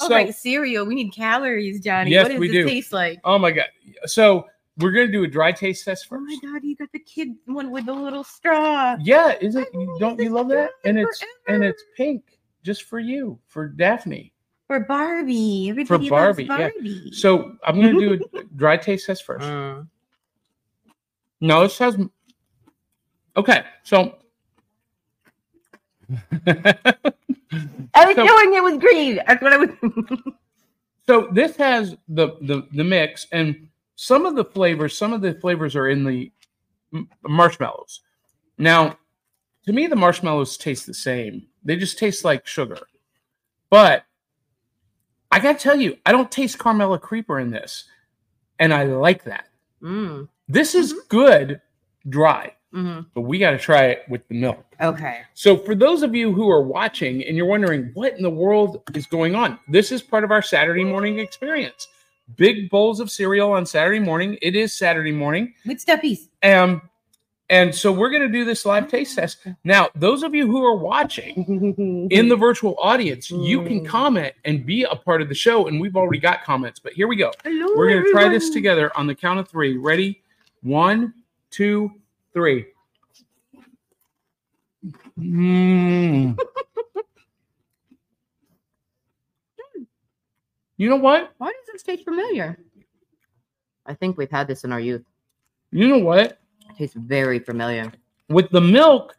All 0.00 0.08
So, 0.08 0.14
right, 0.14 0.34
cereal. 0.34 0.84
We 0.86 0.94
need 0.94 1.12
calories, 1.12 1.80
Johnny. 1.80 2.10
Yes, 2.10 2.24
what 2.24 2.30
does 2.32 2.40
we 2.40 2.48
this 2.48 2.54
do. 2.56 2.66
taste 2.68 2.92
like? 2.92 3.20
oh 3.24 3.38
my 3.38 3.50
God. 3.50 3.66
So, 4.06 4.46
we're 4.78 4.90
going 4.90 5.06
to 5.06 5.12
do 5.12 5.22
a 5.22 5.28
dry 5.28 5.52
taste 5.52 5.84
test 5.84 6.08
first. 6.08 6.20
Oh 6.20 6.24
my 6.46 6.52
god, 6.52 6.64
you 6.64 6.74
got 6.74 6.90
the 6.92 6.98
kid 6.98 7.28
one 7.46 7.70
with 7.70 7.86
the 7.86 7.92
little 7.92 8.24
straw. 8.24 8.96
Yeah, 9.00 9.34
is 9.40 9.54
it? 9.54 9.68
I 9.72 9.86
Don't 10.00 10.18
you 10.20 10.30
love 10.30 10.48
that? 10.48 10.70
And 10.84 10.96
forever. 10.96 11.08
it's 11.10 11.24
and 11.46 11.62
it's 11.64 11.82
pink 11.96 12.38
just 12.64 12.82
for 12.84 12.98
you, 12.98 13.38
for 13.46 13.68
Daphne. 13.68 14.32
For 14.66 14.80
Barbie. 14.80 15.68
Everybody 15.70 16.08
Barbie, 16.08 16.44
loves 16.46 16.60
yeah. 16.60 16.70
Barbie. 16.70 17.12
So 17.12 17.54
I'm 17.64 17.80
going 17.80 17.94
to 17.94 18.16
do 18.18 18.24
a 18.38 18.42
dry 18.56 18.76
taste 18.76 19.06
test 19.06 19.24
first. 19.24 19.46
Mm. 19.46 19.86
No, 21.40 21.62
this 21.62 21.78
has. 21.78 21.96
Okay, 23.36 23.64
so. 23.82 24.16
I 27.94 28.04
was 28.06 28.16
So- 28.16 28.26
doing 28.26 28.54
it 28.54 28.62
with 28.62 28.80
green. 28.80 29.20
That's 29.26 29.42
what 29.42 29.52
I 29.52 29.56
was. 29.58 29.70
so 31.06 31.28
this 31.32 31.56
has 31.56 31.96
the, 32.08 32.36
the 32.42 32.66
the 32.72 32.84
mix, 32.84 33.26
and 33.32 33.68
some 33.96 34.26
of 34.26 34.36
the 34.36 34.44
flavors, 34.44 34.96
some 34.96 35.12
of 35.12 35.20
the 35.22 35.34
flavors 35.34 35.76
are 35.76 35.88
in 35.88 36.04
the 36.04 36.30
marshmallows. 37.26 38.00
Now, 38.58 38.98
to 39.66 39.72
me, 39.72 39.86
the 39.86 39.96
marshmallows 39.96 40.56
taste 40.56 40.86
the 40.86 40.94
same. 40.94 41.46
They 41.64 41.76
just 41.76 41.98
taste 41.98 42.24
like 42.24 42.46
sugar. 42.46 42.78
But 43.70 44.04
I 45.30 45.40
gotta 45.40 45.58
tell 45.58 45.76
you, 45.80 45.96
I 46.06 46.12
don't 46.12 46.30
taste 46.30 46.58
Carmella 46.58 47.00
Creeper 47.00 47.40
in 47.40 47.50
this, 47.50 47.84
and 48.58 48.72
I 48.72 48.84
like 48.84 49.24
that. 49.24 49.48
mm. 49.82 50.28
This 50.46 50.74
is 50.74 50.92
good 51.08 51.62
dry. 52.08 52.52
Mhm. 52.74 53.06
but 53.14 53.20
we 53.22 53.38
got 53.38 53.52
to 53.52 53.58
try 53.58 53.84
it 53.84 54.04
with 54.08 54.26
the 54.28 54.34
milk. 54.34 54.64
Okay. 54.80 55.20
So, 55.34 55.56
for 55.56 55.74
those 55.74 56.02
of 56.02 56.14
you 56.14 56.32
who 56.32 56.50
are 56.50 56.62
watching 56.62 57.22
and 57.24 57.36
you're 57.36 57.46
wondering 57.46 57.90
what 57.94 58.16
in 58.16 58.22
the 58.22 58.30
world 58.30 58.82
is 58.94 59.06
going 59.06 59.34
on, 59.34 59.58
this 59.68 59.92
is 59.92 60.02
part 60.02 60.24
of 60.24 60.30
our 60.30 60.42
Saturday 60.42 60.84
morning 60.84 61.18
experience. 61.20 61.88
Big 62.36 62.70
bowls 62.70 63.00
of 63.00 63.10
cereal 63.10 63.52
on 63.52 63.66
Saturday 63.66 64.00
morning. 64.00 64.38
It 64.42 64.56
is 64.56 64.74
Saturday 64.74 65.12
morning. 65.12 65.54
With 65.66 65.84
stuffies. 65.84 66.28
Um, 66.42 66.82
and 67.50 67.74
so 67.74 67.92
we're 67.92 68.08
going 68.08 68.22
to 68.22 68.28
do 68.28 68.44
this 68.46 68.64
live 68.64 68.88
taste 68.88 69.16
test. 69.16 69.46
Now, 69.64 69.90
those 69.94 70.22
of 70.22 70.34
you 70.34 70.46
who 70.46 70.64
are 70.64 70.74
watching 70.76 72.08
in 72.10 72.28
the 72.28 72.36
virtual 72.36 72.74
audience, 72.80 73.30
you 73.30 73.62
can 73.64 73.84
comment 73.84 74.32
and 74.46 74.64
be 74.64 74.84
a 74.84 74.96
part 74.96 75.20
of 75.20 75.28
the 75.28 75.34
show. 75.34 75.68
And 75.68 75.78
we've 75.78 75.94
already 75.94 76.18
got 76.18 76.42
comments, 76.42 76.80
but 76.80 76.94
here 76.94 77.06
we 77.06 77.16
go. 77.16 77.30
Hello, 77.44 77.66
We're 77.76 77.90
going 77.90 78.04
to 78.04 78.10
try 78.10 78.28
this 78.30 78.48
together 78.50 78.90
on 78.96 79.06
the 79.06 79.14
count 79.14 79.38
of 79.38 79.48
three. 79.48 79.76
Ready? 79.76 80.22
One, 80.62 81.12
two, 81.50 81.92
three. 82.34 82.66
Mm. 85.18 86.36
you 90.76 90.90
know 90.90 90.96
what? 90.96 91.32
Why 91.38 91.46
does 91.46 91.66
this 91.72 91.82
taste 91.82 92.04
familiar? 92.04 92.58
I 93.86 93.94
think 93.94 94.18
we've 94.18 94.30
had 94.30 94.46
this 94.48 94.64
in 94.64 94.72
our 94.72 94.80
youth. 94.80 95.04
You 95.70 95.88
know 95.88 95.98
what? 95.98 96.38
It 96.70 96.76
tastes 96.76 96.96
very 96.96 97.38
familiar. 97.38 97.92
With 98.28 98.50
the 98.50 98.60
milk, 98.60 99.16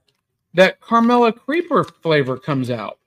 that 0.53 0.79
Carmella 0.79 1.35
Creeper 1.35 1.83
flavor 1.83 2.37
comes 2.37 2.69
out. 2.69 2.99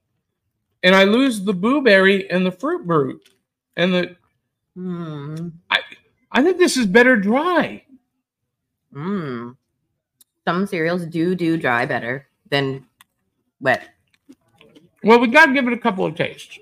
And 0.83 0.95
I 0.95 1.05
lose 1.05 1.45
the 1.45 1.55
blueberry 1.55 2.31
and 2.31 2.45
the 2.45 2.53
fruit 2.53 2.87
brute. 2.87 3.29
And 3.77 3.95
the 3.95 4.17
Mm. 4.79 5.53
I 6.31 6.43
think 6.43 6.59
this 6.59 6.77
is 6.77 6.87
better 6.87 7.17
dry. 7.17 7.85
Mm. 8.95 9.57
Some 10.49 10.67
cereals 10.67 11.05
do 11.05 11.35
do 11.35 11.59
dry 11.59 11.85
better 11.85 12.27
than 12.49 12.87
wet. 13.61 13.87
Well, 15.05 15.21
we 15.21 15.27
got 15.27 15.45
to 15.45 15.53
give 15.53 15.67
it 15.67 15.75
a 15.75 15.79
couple 15.79 16.07
of 16.07 16.15
tastes. 16.15 16.59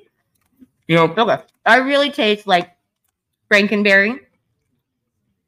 You 0.88 0.96
know, 0.96 1.04
Okay. 1.16 1.40
I 1.64 1.76
really 1.76 2.10
taste 2.10 2.48
like 2.48 2.72
Frankenberry. 3.48 4.18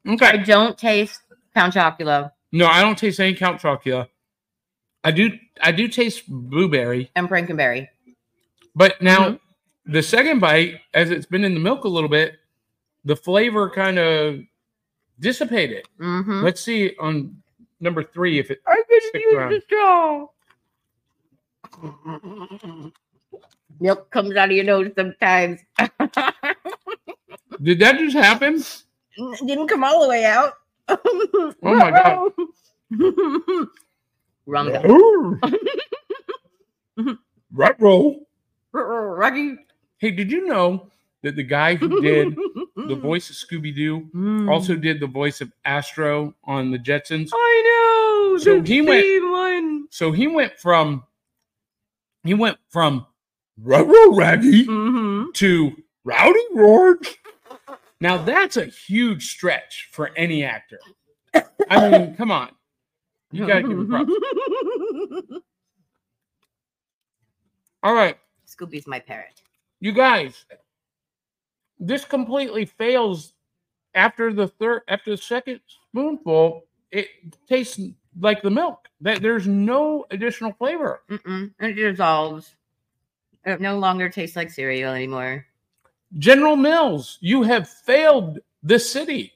Okay. 0.07 0.25
I 0.25 0.37
don't 0.37 0.77
taste 0.77 1.19
Count 1.53 1.73
Chocula 1.73 2.31
No, 2.53 2.65
I 2.67 2.81
don't 2.81 2.97
taste 2.97 3.19
any 3.19 3.33
Count 3.33 3.61
Chocula. 3.61 4.07
I 5.03 5.11
do 5.11 5.31
I 5.61 5.73
do 5.73 5.89
taste 5.89 6.23
blueberry, 6.29 7.11
and 7.17 7.27
Frankenberry. 7.27 7.89
but 8.73 9.01
now 9.01 9.37
the 9.85 10.01
second 10.01 10.39
bite, 10.39 10.79
as 10.93 11.11
it's 11.11 11.25
been 11.25 11.43
in 11.43 11.55
the 11.55 11.59
milk 11.59 11.83
a 11.83 11.89
little 11.89 12.09
bit, 12.09 12.35
the 13.03 13.17
flavor 13.17 13.69
kind 13.69 13.99
of 13.99 14.39
dissipated. 15.19 15.83
Mm-hmm. 15.99 16.41
Let's 16.45 16.61
see 16.61 16.95
on 17.01 17.35
number 17.79 18.03
three 18.03 18.39
if 18.39 18.51
it 18.51 18.59
I 18.67 18.81
could 18.87 19.21
use 19.21 19.33
around. 19.33 19.51
the 19.51 19.61
straw. 19.61 20.27
Milk 23.79 24.09
comes 24.11 24.35
out 24.35 24.49
of 24.49 24.55
your 24.55 24.65
nose 24.65 24.91
sometimes. 24.95 25.59
did 27.61 27.79
that 27.79 27.97
just 27.99 28.17
happen? 28.17 28.63
Didn't 29.45 29.67
come 29.67 29.83
all 29.83 30.01
the 30.03 30.09
way 30.09 30.25
out. 30.25 30.53
oh 30.89 31.53
my 31.61 31.91
God. 31.91 32.31
Wrong. 34.45 34.71
right 37.53 37.79
roll. 37.79 38.27
Rocky. 38.73 39.55
Hey, 39.97 40.11
did 40.11 40.31
you 40.31 40.45
know 40.47 40.89
that 41.21 41.35
the 41.35 41.43
guy 41.43 41.75
who 41.75 42.01
did 42.01 42.35
the 42.75 42.95
voice 42.95 43.29
of 43.29 43.35
Scooby 43.35 43.75
Doo 43.75 44.09
Mm. 44.15 44.49
also 44.49 44.75
did 44.75 44.99
the 44.99 45.07
voice 45.07 45.41
of 45.41 45.51
Astro 45.65 46.33
on 46.45 46.71
the 46.71 46.79
Jetsons? 46.79 47.29
I 47.33 47.63
know. 47.65 47.68
So 48.39 48.61
he 48.61 48.81
went- 48.81 49.31
one. 49.31 49.87
So 49.91 50.11
he 50.11 50.27
went 50.27 50.57
from 50.59 51.03
he 52.23 52.33
went 52.33 52.57
from 52.69 53.05
Ruh 53.61 54.11
Raggy 54.15 54.65
Mm-hmm. 54.65 55.31
to 55.33 55.75
Rowdy 56.03 56.39
George. 56.55 57.17
Now 58.01 58.17
that's 58.17 58.57
a 58.57 58.65
huge 58.65 59.29
stretch 59.31 59.89
for 59.91 60.11
any 60.15 60.43
actor. 60.43 60.79
I 61.69 61.89
mean, 61.89 62.15
come 62.17 62.31
on. 62.31 62.49
You 63.31 63.45
gotta 63.47 63.61
give 63.61 63.71
him 63.71 63.87
props. 63.89 64.11
All 67.83 67.93
right, 67.93 68.17
Scooby's 68.47 68.87
my 68.87 68.99
parrot. 68.99 69.41
you 69.79 69.91
guys. 69.93 70.45
This 71.79 72.03
completely 72.03 72.65
fails 72.65 73.33
after 73.95 74.33
the 74.33 74.47
third 74.47 74.81
after 74.89 75.11
the 75.11 75.17
second 75.17 75.61
spoonful. 75.67 76.65
It 76.91 77.07
tastes 77.47 77.79
like 78.19 78.41
the 78.41 78.49
milk. 78.51 78.87
That 79.01 79.21
there's 79.21 79.47
no 79.47 80.05
additional 80.11 80.51
flavor. 80.53 81.01
Mm-mm. 81.09 81.51
It 81.59 81.73
dissolves. 81.73 82.55
It 83.45 83.61
no 83.61 83.77
longer 83.79 84.09
tastes 84.09 84.35
like 84.35 84.51
cereal 84.51 84.93
anymore. 84.93 85.45
General 86.17 86.55
Mills, 86.55 87.17
you 87.21 87.43
have 87.43 87.69
failed 87.69 88.39
this 88.63 88.91
city. 88.91 89.31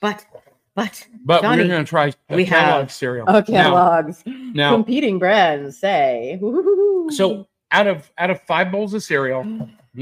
But, 0.00 0.26
but 0.74 1.06
But 1.24 1.42
Johnny, 1.42 1.62
we're 1.62 1.68
going 1.68 1.84
to 1.84 1.88
try 1.88 2.12
we 2.28 2.44
Kellogg 2.44 2.80
have- 2.82 2.92
cereal. 2.92 3.24
oh, 3.28 3.32
Now- 3.32 3.42
catalogs. 3.42 4.22
Now, 4.26 4.72
Competing 4.74 5.18
brands 5.18 5.78
say. 5.78 6.38
so 7.10 7.46
out 7.70 7.86
of 7.86 8.10
out 8.18 8.30
of 8.30 8.40
five 8.42 8.70
bowls 8.72 8.94
of 8.94 9.02
cereal, 9.02 9.44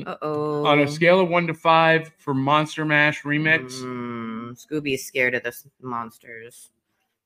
Uh-oh. 0.06 0.64
on 0.66 0.80
a 0.80 0.88
scale 0.88 1.21
of 1.21 1.28
one 1.28 1.47
to 1.47 1.54
five 1.54 2.11
for 2.18 2.33
Monster 2.35 2.85
Mash 2.85 3.23
remix, 3.23 3.73
Mm, 3.83 4.52
Scooby's 4.66 5.04
scared 5.06 5.35
of 5.35 5.42
the 5.45 5.52
monsters. 5.83 6.71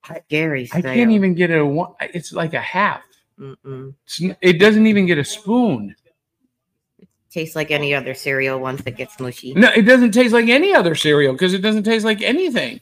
Scary. 0.04 0.68
I 0.72 0.80
can't 0.80 1.10
even 1.10 1.34
get 1.34 1.50
a 1.50 1.64
one. 1.64 1.92
It's 2.00 2.32
like 2.32 2.54
a 2.54 2.60
half. 2.60 3.02
It 3.38 4.58
doesn't 4.58 4.86
even 4.86 5.06
get 5.06 5.18
a 5.18 5.24
spoon. 5.24 5.94
Tastes 7.30 7.54
like 7.54 7.70
any 7.70 7.94
other 7.94 8.14
cereal 8.14 8.58
once 8.58 8.82
it 8.84 8.96
gets 8.96 9.18
mushy. 9.20 9.54
No, 9.54 9.70
it 9.70 9.82
doesn't 9.82 10.10
taste 10.10 10.32
like 10.32 10.48
any 10.48 10.74
other 10.74 10.94
cereal 10.96 11.32
because 11.32 11.54
it 11.54 11.60
doesn't 11.60 11.84
taste 11.84 12.04
like 12.04 12.22
anything. 12.22 12.80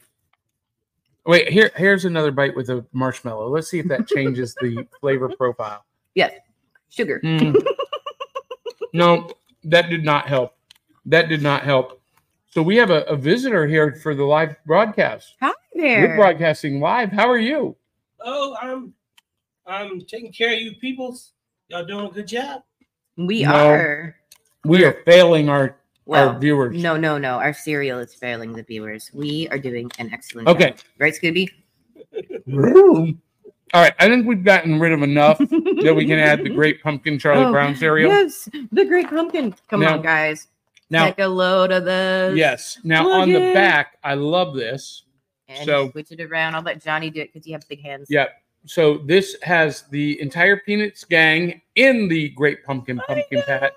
Wait, 1.25 1.49
here 1.49 1.71
here's 1.75 2.05
another 2.05 2.31
bite 2.31 2.55
with 2.55 2.69
a 2.69 2.83
marshmallow. 2.91 3.49
Let's 3.49 3.69
see 3.69 3.79
if 3.79 3.87
that 3.89 4.07
changes 4.15 4.55
the 4.55 4.87
flavor 4.99 5.29
profile. 5.29 5.85
Yes. 6.15 6.33
Sugar. 6.89 7.21
Mm. 7.23 7.63
no, 8.93 9.29
that 9.65 9.89
did 9.89 10.03
not 10.03 10.27
help. 10.27 10.55
That 11.05 11.29
did 11.29 11.43
not 11.43 11.63
help. 11.63 11.98
So 12.51 12.63
we 12.63 12.75
have 12.77 12.89
a, 12.89 13.01
a 13.03 13.15
visitor 13.15 13.67
here 13.67 13.95
for 14.01 14.15
the 14.15 14.23
live 14.23 14.55
broadcast. 14.65 15.35
Hi 15.41 15.51
there. 15.73 16.09
We're 16.09 16.15
broadcasting 16.15 16.79
live. 16.79 17.11
How 17.11 17.29
are 17.29 17.37
you? 17.37 17.75
Oh, 18.23 18.55
I'm 18.59 18.93
I'm 19.67 20.01
taking 20.01 20.31
care 20.31 20.53
of 20.53 20.59
you 20.59 20.73
peoples. 20.75 21.33
Y'all 21.67 21.85
doing 21.85 22.07
a 22.07 22.09
good 22.09 22.27
job. 22.27 22.63
We 23.17 23.43
No. 23.43 23.51
are. 23.53 24.15
We 24.65 24.83
are 24.83 25.03
failing 25.05 25.47
our 25.47 25.77
Well, 26.05 26.29
our 26.29 26.39
viewers. 26.39 26.75
no, 26.81 26.97
no, 26.97 27.19
no. 27.19 27.35
Our 27.35 27.53
cereal 27.53 27.99
is 27.99 28.15
failing 28.15 28.53
the 28.53 28.63
viewers. 28.63 29.11
We 29.13 29.47
are 29.49 29.59
doing 29.59 29.91
an 29.99 30.11
excellent 30.11 30.47
Okay. 30.47 30.71
job. 30.71 30.79
Right, 30.97 31.13
Scooby? 31.13 31.47
All 33.71 33.81
right. 33.83 33.93
I 33.99 34.07
think 34.07 34.25
we've 34.25 34.43
gotten 34.43 34.79
rid 34.79 34.91
of 34.91 35.03
enough 35.03 35.37
that 35.37 35.93
we 35.95 36.07
can 36.07 36.17
add 36.17 36.43
the 36.43 36.49
great 36.55 36.81
pumpkin 36.81 37.19
Charlie 37.19 37.45
Oh, 37.45 37.51
Brown 37.51 37.75
cereal. 37.75 38.09
Yes, 38.11 38.49
the 38.71 38.85
great 38.85 39.07
pumpkin. 39.07 39.53
Come 39.69 39.81
Now- 39.81 39.93
on, 39.97 40.01
guys. 40.01 40.47
Now, 40.89 41.05
Take 41.05 41.19
a 41.19 41.27
load 41.27 41.71
of 41.71 41.85
this. 41.85 42.35
yes. 42.37 42.79
Now 42.83 43.03
Plug 43.03 43.21
on 43.21 43.29
the 43.29 43.49
it. 43.51 43.53
back, 43.53 43.97
I 44.03 44.15
love 44.15 44.55
this. 44.55 45.03
And 45.47 45.65
So- 45.65 45.91
switch 45.91 46.11
it 46.11 46.21
around. 46.21 46.55
I'll 46.55 46.61
let 46.63 46.81
Johnny 46.83 47.09
do 47.09 47.21
it 47.21 47.31
because 47.33 47.45
you 47.47 47.53
have 47.53 47.67
big 47.69 47.81
hands. 47.81 48.07
Yep. 48.09 48.29
So 48.65 48.97
this 48.99 49.35
has 49.43 49.83
the 49.89 50.19
entire 50.21 50.57
Peanuts 50.57 51.03
gang 51.03 51.61
in 51.75 52.07
the 52.07 52.29
Great 52.29 52.63
Pumpkin 52.65 52.99
Pumpkin 53.07 53.41
Patch. 53.43 53.73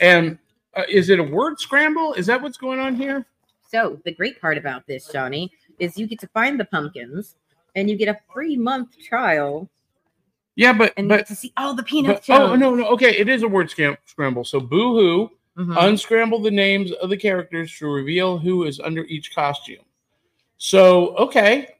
And 0.00 0.38
uh, 0.74 0.82
is 0.88 1.10
it 1.10 1.18
a 1.18 1.22
word 1.22 1.58
scramble? 1.58 2.12
Is 2.14 2.26
that 2.26 2.40
what's 2.40 2.58
going 2.58 2.78
on 2.78 2.94
here? 2.94 3.26
So 3.68 3.98
the 4.04 4.12
great 4.12 4.40
part 4.40 4.58
about 4.58 4.86
this, 4.86 5.08
Johnny, 5.08 5.50
is 5.78 5.96
you 5.98 6.06
get 6.06 6.20
to 6.20 6.28
find 6.28 6.60
the 6.60 6.64
pumpkins 6.66 7.34
and 7.74 7.90
you 7.90 7.96
get 7.96 8.08
a 8.08 8.18
free 8.32 8.56
month 8.56 8.96
trial 9.02 9.68
Yeah, 10.54 10.72
but 10.72 10.92
and 10.96 11.06
you 11.06 11.08
but, 11.08 11.16
get 11.18 11.26
to 11.28 11.34
see 11.34 11.52
all 11.56 11.74
the 11.74 11.82
peanuts. 11.82 12.26
but 12.28 12.40
oh 12.40 12.54
no 12.56 12.74
no 12.74 12.86
okay, 12.90 13.16
it 13.16 13.28
is 13.28 13.42
a 13.42 13.48
word 13.48 13.68
scam- 13.68 13.98
scramble. 14.06 14.44
So 14.44 14.60
boo 14.60 15.30
Mhm. 15.56 15.74
unscramble 15.88 16.40
the 16.40 16.50
names 16.50 16.92
of 16.92 17.08
the 17.10 17.16
characters 17.16 17.76
to 17.78 17.86
reveal 17.86 18.36
who 18.38 18.64
is 18.64 18.78
under 18.80 19.04
each 19.04 19.34
costume. 19.34 19.84
So 20.58 21.16
okay, 21.16 21.76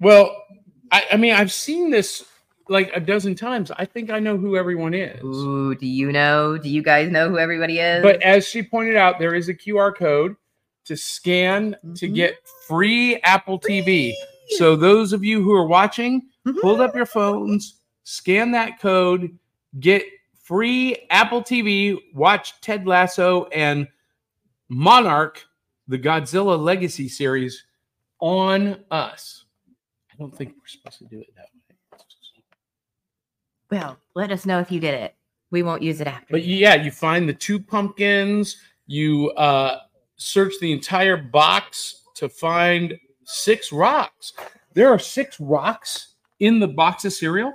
well, 0.00 0.44
I, 0.90 1.04
I 1.12 1.16
mean 1.16 1.32
I've 1.34 1.52
seen 1.52 1.90
this 1.90 2.24
like 2.68 2.90
a 2.94 3.00
dozen 3.00 3.34
times. 3.34 3.70
I 3.72 3.84
think 3.84 4.10
I 4.10 4.18
know 4.18 4.36
who 4.36 4.56
everyone 4.56 4.94
is. 4.94 5.22
Ooh, 5.22 5.74
do 5.74 5.86
you 5.86 6.12
know? 6.12 6.56
Do 6.58 6.68
you 6.68 6.82
guys 6.82 7.10
know 7.10 7.28
who 7.28 7.38
everybody 7.38 7.78
is? 7.78 8.02
But 8.02 8.22
as 8.22 8.46
she 8.46 8.62
pointed 8.62 8.96
out, 8.96 9.18
there 9.18 9.34
is 9.34 9.48
a 9.48 9.54
QR 9.54 9.94
code 9.94 10.36
to 10.84 10.96
scan 10.96 11.76
to 11.96 12.08
Mhm. 12.08 12.14
get 12.14 12.36
free 12.66 13.16
Apple 13.22 13.58
TV. 13.58 14.14
So 14.58 14.76
those 14.76 15.12
of 15.12 15.24
you 15.24 15.42
who 15.42 15.52
are 15.52 15.66
watching, 15.66 16.28
Mhm. 16.46 16.60
hold 16.60 16.80
up 16.80 16.94
your 16.94 17.06
phones, 17.06 17.80
scan 18.04 18.50
that 18.52 18.80
code, 18.80 19.36
get 19.80 20.04
free 20.52 21.06
Apple 21.08 21.40
TV, 21.40 21.96
watch 22.12 22.60
Ted 22.60 22.86
Lasso 22.86 23.46
and 23.46 23.88
Monarch, 24.68 25.42
the 25.88 25.98
Godzilla 25.98 26.62
Legacy 26.62 27.08
series 27.08 27.64
on 28.20 28.84
us. 28.90 29.46
I 30.12 30.14
don't 30.18 30.36
think 30.36 30.50
we're 30.50 30.66
supposed 30.66 30.98
to 30.98 31.06
do 31.06 31.20
it 31.20 31.28
that 31.36 31.46
way. 31.54 31.98
Well, 33.70 33.96
let 34.14 34.30
us 34.30 34.44
know 34.44 34.58
if 34.58 34.70
you 34.70 34.78
did 34.78 34.92
it. 34.92 35.14
We 35.50 35.62
won't 35.62 35.80
use 35.80 36.02
it 36.02 36.06
after. 36.06 36.26
But 36.30 36.44
yeah, 36.44 36.74
you 36.74 36.90
find 36.90 37.26
the 37.26 37.32
two 37.32 37.58
pumpkins. 37.58 38.58
You 38.86 39.30
uh, 39.30 39.78
search 40.16 40.52
the 40.60 40.70
entire 40.70 41.16
box 41.16 42.02
to 42.16 42.28
find 42.28 42.98
six 43.24 43.72
rocks. 43.72 44.34
There 44.74 44.90
are 44.90 44.98
six 44.98 45.40
rocks 45.40 46.08
in 46.40 46.60
the 46.60 46.68
box 46.68 47.06
of 47.06 47.14
cereal. 47.14 47.54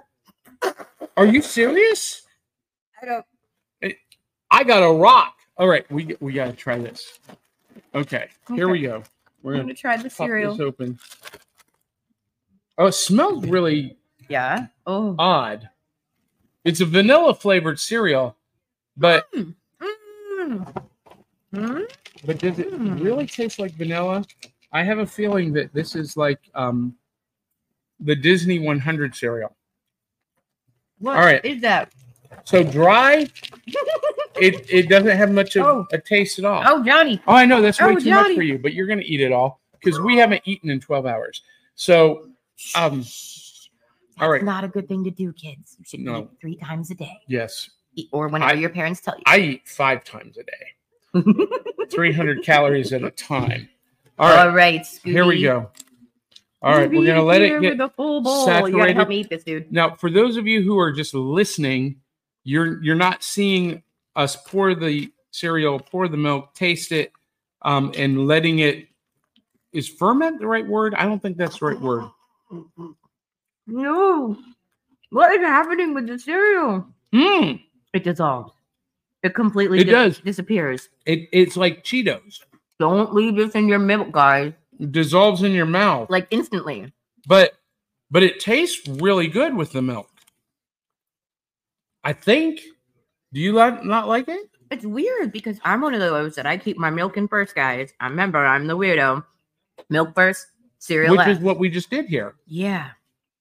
Are 1.16 1.28
you 1.28 1.44
serious? 1.44 2.24
I 3.02 3.06
don't. 3.06 3.26
I 4.50 4.64
got 4.64 4.82
a 4.84 4.92
rock. 4.92 5.36
All 5.58 5.68
right, 5.68 5.90
we 5.92 6.16
we 6.20 6.34
got 6.34 6.46
to 6.46 6.54
try 6.54 6.78
this. 6.78 7.20
Okay, 7.94 8.30
here 8.54 8.70
we 8.70 8.82
go. 8.82 9.04
We're 9.44 9.54
I'm 9.54 9.58
gonna 9.60 9.64
gonna 9.66 9.74
try 9.76 9.98
the 9.98 10.10
cereal. 10.10 10.52
this 10.54 10.62
open. 10.62 11.00
Oh, 12.78 12.88
it 12.88 12.94
smells 12.94 13.46
really 13.46 13.98
Yeah. 14.30 14.68
Oh. 14.86 15.16
odd. 15.20 15.70
It's 16.64 16.80
a 16.82 16.86
vanilla 16.86 17.34
flavored 17.34 17.80
cereal, 17.80 18.36
but 18.96 19.30
Mm. 19.34 19.54
Mm. 21.54 21.92
but 22.26 22.38
does 22.40 22.60
it 22.60 22.72
Mm. 22.72 23.04
really 23.04 23.26
taste 23.28 23.58
like 23.60 23.72
vanilla? 23.74 24.24
I 24.72 24.84
have 24.84 25.00
a 25.00 25.06
feeling 25.06 25.54
that 25.54 25.74
this 25.74 25.96
is 25.96 26.16
like 26.18 26.40
um 26.56 26.96
the 28.00 28.16
Disney 28.16 28.60
100 28.60 29.16
cereal. 29.16 29.56
What 31.00 31.16
All 31.18 31.24
right. 31.24 31.44
is 31.44 31.62
that? 31.62 31.92
So 32.46 32.64
dry, 32.64 33.28
it 34.36 34.66
it 34.72 34.90
doesn't 34.90 35.16
have 35.18 35.32
much 35.32 35.56
of 35.56 35.66
Oh. 35.66 35.88
a 35.92 35.98
taste 35.98 36.40
at 36.40 36.46
all. 36.46 36.64
Oh, 36.66 36.84
Johnny. 36.84 37.22
Oh, 37.28 37.34
I 37.34 37.46
know 37.46 37.62
that's 37.62 37.80
way 37.82 37.88
Oh, 37.94 38.00
too 38.00 38.10
much 38.12 38.36
for 38.36 38.42
you, 38.44 38.58
but 38.58 38.74
you're 38.74 38.88
gonna 38.88 39.02
eat 39.06 39.20
it 39.22 39.32
all 39.32 39.60
because 39.74 40.00
we 40.00 40.18
haven't 40.18 40.42
eaten 40.46 40.70
in 40.70 40.80
12 40.80 41.06
hours. 41.06 41.42
So 41.76 42.30
um 42.76 43.04
all 44.20 44.30
right. 44.32 44.44
Not 44.44 44.64
a 44.64 44.68
good 44.68 44.88
thing 44.88 45.04
to 45.04 45.12
do, 45.12 45.32
kids. 45.34 45.76
You 45.78 45.86
should 45.86 46.00
No. 46.00 46.22
eat 46.24 46.30
three 46.42 46.56
times 46.56 46.90
a 46.90 46.96
day, 46.96 47.18
yes, 47.28 47.70
or 48.12 48.28
whenever 48.30 48.52
I- 48.52 48.56
your 48.56 48.70
parents 48.70 49.02
tell 49.02 49.16
you. 49.16 49.24
I 49.26 49.40
eat 49.40 49.68
five 49.68 50.04
times 50.04 50.38
a 50.38 50.44
day, 50.44 51.24
300 51.92 52.44
calories 52.44 52.94
at 52.94 53.04
a 53.04 53.12
time. 53.12 53.70
All 54.20 54.30
right, 54.30 54.48
All 54.48 54.56
right, 54.56 54.86
here 55.04 55.26
we 55.26 55.42
go. 55.44 55.70
All 56.64 56.76
right, 56.76 56.90
we're 56.90 57.06
gonna 57.06 57.22
let 57.24 57.42
it 57.44 57.62
get 57.62 57.78
the 57.78 57.90
full 57.90 58.22
bowl. 58.22 58.48
You 58.68 58.78
gotta 58.78 58.94
help 58.94 59.10
me 59.10 59.20
eat 59.20 59.30
this, 59.30 59.44
dude. 59.44 59.72
Now, 59.72 59.94
for 59.96 60.10
those 60.10 60.38
of 60.38 60.48
you 60.48 60.64
who 60.64 60.80
are 60.80 60.92
just 60.92 61.14
listening, 61.14 61.98
you're 62.48 62.82
you're 62.84 62.96
not 62.96 63.24
seeing 63.24 63.84
us 64.16 64.36
pour 64.48 64.74
the 64.74 65.12
cereal, 65.32 65.80
pour 65.80 66.08
the 66.08 66.18
milk, 66.18 66.54
taste 66.56 66.92
it, 66.92 67.12
um, 67.64 67.92
and 67.98 68.26
letting 68.28 68.60
it 68.60 68.88
is 69.74 69.88
ferment 69.90 70.40
the 70.40 70.48
right 70.48 70.66
word? 70.66 70.96
I 70.96 71.04
don't 71.06 71.22
think 71.22 71.38
that's 71.38 71.60
the 71.60 71.66
right 71.68 71.80
word. 71.82 72.06
No, 73.68 74.38
what 75.10 75.32
is 75.34 75.42
happening 75.46 75.94
with 75.94 76.08
the 76.08 76.18
cereal? 76.18 76.86
Mm, 77.14 77.62
It 77.94 78.04
dissolves. 78.04 78.54
It 79.24 79.34
completely 79.36 79.80
It 79.80 79.86
dis- 79.86 79.92
does. 79.92 80.20
disappears. 80.20 80.90
it, 81.06 81.28
it's 81.34 81.58
like 81.58 81.84
Cheetos. 81.84 82.40
Don't 82.80 83.14
leave 83.14 83.36
this 83.36 83.56
in 83.56 83.68
your 83.68 83.80
milk, 83.80 84.12
guys. 84.12 84.54
It 84.80 84.92
dissolves 84.92 85.44
in 85.44 85.52
your 85.52 85.66
mouth. 85.66 86.10
Like 86.10 86.28
instantly. 86.32 86.94
but 87.28 87.54
but 88.10 88.24
it 88.24 88.40
tastes 88.40 88.88
really 88.88 89.28
good 89.28 89.54
with 89.56 89.74
the 89.74 89.82
milk. 89.82 90.10
I 92.08 92.14
think. 92.14 92.62
Do 93.34 93.42
you 93.42 93.52
like 93.52 93.84
not 93.84 94.08
like 94.08 94.30
it? 94.30 94.50
It's 94.72 94.86
weird 94.86 95.34
because 95.34 95.60
I'm 95.66 95.82
one 95.82 95.94
of 95.94 96.00
those 96.00 96.36
that 96.36 96.46
I 96.46 96.58
keep 96.58 96.78
my 96.78 96.90
milk 96.90 97.18
in 97.18 97.28
first, 97.28 97.54
guys. 97.54 97.92
I 98.00 98.08
remember 98.08 98.40
I'm 98.46 98.66
the 98.68 98.78
weirdo. 98.78 99.26
Milk 99.90 100.16
first, 100.16 100.48
cereal 100.80 101.12
Which 101.12 101.20
last. 101.20 101.30
is 101.30 101.40
what 101.40 101.60
we 101.60 101.70
just 101.70 101.90
did 101.90 102.06
here. 102.06 102.36
Yeah, 102.46 102.92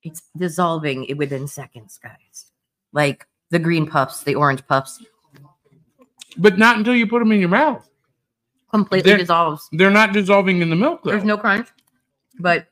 it's 0.03 0.23
dissolving 0.37 1.17
within 1.17 1.47
seconds, 1.47 1.99
guys. 2.03 2.47
Like 2.93 3.27
the 3.51 3.61
green 3.61 3.87
puffs, 3.87 4.25
the 4.25 4.35
orange 4.35 4.67
puffs, 4.67 5.01
But 6.37 6.59
not 6.59 6.77
until 6.77 6.95
you 6.97 7.07
put 7.07 7.21
them 7.21 7.31
in 7.33 7.39
your 7.41 7.49
mouth. 7.49 7.89
completely 8.71 9.11
They're- 9.11 9.19
dissolves. 9.19 9.69
They're 9.73 9.91
not 9.93 10.13
dissolving 10.13 10.61
in 10.61 10.71
the 10.71 10.77
milk 10.77 11.03
though. 11.05 11.11
There's 11.13 11.25
no 11.25 11.39
crunch, 11.39 11.69
but 12.41 12.67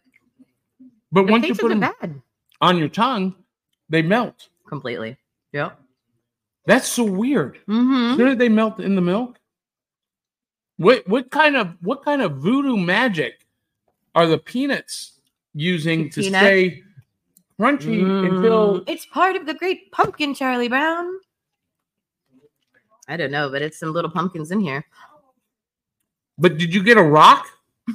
but 1.12 1.29
once 1.31 1.47
you 1.47 1.55
put 1.55 1.68
them 1.68 1.81
bad. 1.81 2.21
on 2.61 2.79
your 2.79 2.88
tongue, 2.88 3.37
they 3.88 4.03
melt. 4.03 4.49
Completely. 4.68 5.16
Yep. 5.53 5.79
That's 6.66 6.88
so 6.88 7.05
weird. 7.05 7.59
Mm-hmm. 7.68 8.16
Shouldn't 8.16 8.38
they 8.38 8.48
melt 8.48 8.81
in 8.81 8.94
the 8.94 9.03
milk? 9.03 9.38
What 10.77 11.07
what 11.07 11.31
kind 11.31 11.57
of 11.57 11.77
what 11.83 12.05
kind 12.05 12.22
of 12.22 12.38
voodoo 12.38 12.77
magic 12.77 13.46
are 14.14 14.27
the 14.27 14.38
peanuts 14.38 15.20
using 15.55 16.11
to 16.11 16.20
Peanut? 16.22 16.40
stay 16.40 16.83
crunchy 17.61 18.03
until 18.27 18.81
Mm, 18.81 18.85
it's 18.88 19.07
part 19.07 19.37
of 19.37 19.46
the 19.46 19.55
great 19.55 19.92
pumpkin, 19.92 20.35
Charlie 20.35 20.68
Brown. 20.68 21.12
I 23.07 23.16
don't 23.16 23.31
know, 23.31 23.50
but 23.50 23.62
it's 23.62 23.79
some 23.79 23.92
little 23.92 24.11
pumpkins 24.11 24.50
in 24.50 24.61
here. 24.61 24.85
But 26.38 26.59
did 26.59 26.74
you 26.74 26.83
get 26.83 26.96
a 26.96 27.03
rock? 27.03 27.46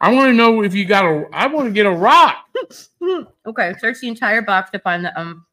I 0.00 0.12
want 0.12 0.28
to 0.28 0.32
know 0.32 0.62
if 0.62 0.74
you 0.74 0.84
got 0.84 1.04
a. 1.04 1.26
I 1.32 1.46
want 1.46 1.66
to 1.68 1.72
get 1.72 1.86
a 1.86 1.90
rock. 1.90 2.36
Okay, 3.44 3.74
search 3.80 3.98
the 4.00 4.06
entire 4.08 4.40
box 4.42 4.70
to 4.70 4.78
find 4.78 5.04
the 5.04 5.20
um. 5.20 5.44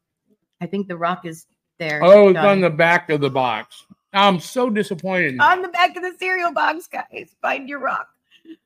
I 0.60 0.66
think 0.66 0.86
the 0.86 0.96
rock 0.96 1.26
is 1.26 1.46
there. 1.80 2.00
Oh, 2.04 2.28
it's 2.28 2.38
on 2.38 2.60
the 2.60 2.70
back 2.70 3.10
of 3.10 3.20
the 3.20 3.30
box. 3.30 3.84
I'm 4.12 4.38
so 4.38 4.70
disappointed. 4.70 5.40
on 5.40 5.62
the 5.62 5.68
back 5.68 5.96
of 5.96 6.02
the 6.02 6.12
cereal 6.18 6.52
box, 6.52 6.86
guys. 6.86 7.34
Find 7.42 7.68
your 7.68 7.80
rock. 7.80 8.08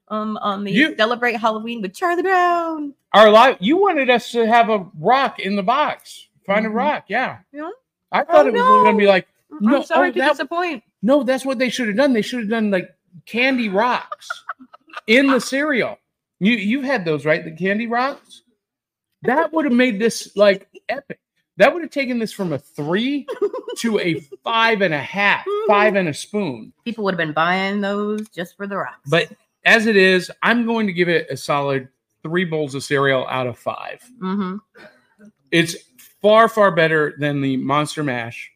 Um, 0.09 0.37
on 0.39 0.65
the 0.65 0.73
You- 0.73 0.95
celebrate 0.97 1.37
Halloween 1.37 1.81
with 1.81 1.95
Charlie 1.95 2.23
Brown. 2.23 2.95
Our 3.15 3.31
live. 3.31 3.57
You 3.61 3.77
wanted 3.79 4.11
us 4.11 4.31
to 4.33 4.47
have 4.47 4.69
a 4.69 4.87
rock 4.99 5.39
in 5.41 5.57
the 5.57 5.63
box. 5.63 6.29
Find 6.47 6.67
Mhm. 6.67 6.71
a 6.71 6.73
rock. 6.73 7.05
Yeah. 7.09 7.39
Yeah. 7.53 7.71
I 8.13 8.25
thought 8.25 8.45
Oh, 8.45 8.49
it 8.49 8.53
was 8.53 8.63
going 8.63 8.95
to 8.95 8.99
be 8.99 9.07
like 9.07 9.27
No, 9.61 9.79
I'm 9.79 9.83
sorry 9.85 10.09
oh, 10.09 10.13
to 10.13 10.19
that- 10.21 10.29
disappoint. 10.33 10.83
no. 11.03 11.23
That's 11.23 11.45
what 11.47 11.59
they 11.59 11.69
should 11.71 11.89
have 11.89 11.97
done. 11.97 12.13
They 12.13 12.23
should 12.23 12.41
have 12.41 12.49
done 12.51 12.71
like 12.71 12.95
candy 13.27 13.69
rocks 13.69 14.29
in 15.07 15.27
the 15.29 15.41
cereal. 15.41 15.99
You 16.41 16.53
you've 16.55 16.85
had 16.85 17.05
those 17.05 17.25
right? 17.25 17.45
The 17.45 17.53
candy 17.53 17.87
rocks. 17.87 18.43
That 19.23 19.53
would 19.53 19.65
have 19.65 19.73
made 19.75 19.99
this 19.99 20.37
like 20.37 20.69
epic. 20.89 21.19
That 21.57 21.73
would 21.73 21.83
have 21.83 21.91
taken 21.93 22.19
this 22.19 22.33
from 22.33 22.53
a 22.53 22.59
three 22.59 23.27
to 23.79 23.99
a 24.01 24.21
five 24.43 24.81
and 24.83 24.93
a 24.93 24.99
half, 24.99 25.45
five 25.69 25.95
and 25.95 26.09
a 26.09 26.15
spoon. 26.15 26.73
People 26.85 27.05
would 27.05 27.15
have 27.15 27.19
been 27.19 27.33
buying 27.33 27.81
those 27.81 28.29
just 28.31 28.57
for 28.57 28.67
the 28.67 28.77
rocks. 28.77 29.09
But 29.09 29.33
as 29.65 29.87
it 29.87 29.97
is, 29.97 30.31
I'm 30.43 30.67
going 30.67 30.87
to 30.89 30.93
give 30.93 31.09
it 31.09 31.29
a 31.31 31.37
solid 31.37 31.89
three 32.23 32.45
bowls 32.45 32.75
of 32.75 32.83
cereal 32.83 33.27
out 33.29 33.47
of 33.47 33.57
five. 33.59 34.03
hmm 34.21 34.57
It's 35.53 35.77
far, 36.21 36.49
far 36.49 36.71
better 36.75 37.15
than 37.19 37.41
the 37.41 37.57
Monster 37.59 38.03
Mash, 38.03 38.51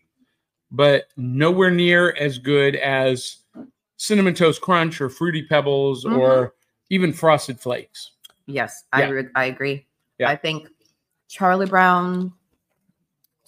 but 0.70 1.04
nowhere 1.16 1.70
near 1.70 2.12
as 2.18 2.38
good 2.38 2.74
as 2.76 3.36
Cinnamon 3.96 4.34
Toast 4.34 4.60
Crunch 4.60 5.00
or 5.00 5.08
Fruity 5.08 5.42
Pebbles 5.44 6.04
or 6.04 6.54
even 6.90 7.12
Frosted 7.12 7.60
Flakes. 7.60 8.12
yes, 8.46 8.84
I 8.92 9.06
re- 9.08 9.28
I 9.34 9.44
agree. 9.44 9.86
Yeah. 10.18 10.30
I 10.30 10.36
think 10.36 10.68
Charlie 11.28 11.66
Brown 11.66 12.32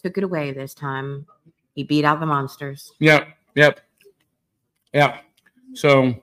took 0.01 0.19
it 0.19 0.25
away 0.25 0.53
this 0.53 0.75
time. 0.75 1.27
He 1.75 1.85
beat 1.85 2.05
out 2.05 2.21
the 2.21 2.27
monsters. 2.27 2.93
Yep, 2.99 3.29
yep, 3.55 3.81
yep. 4.93 5.25
So, 5.75 6.15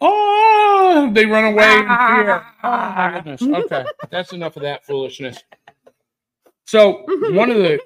oh, 0.00 1.10
they 1.12 1.26
run 1.26 1.52
away 1.52 1.78
in 1.78 1.86
ah. 1.88 2.14
fear. 2.14 2.46
Oh 2.62 2.70
my 2.70 3.12
goodness. 3.14 3.42
Okay, 3.42 3.84
that's 4.10 4.32
enough 4.32 4.56
of 4.56 4.62
that 4.62 4.84
foolishness. 4.84 5.38
So 6.64 7.04
one 7.32 7.50
of 7.50 7.56
the. 7.56 7.80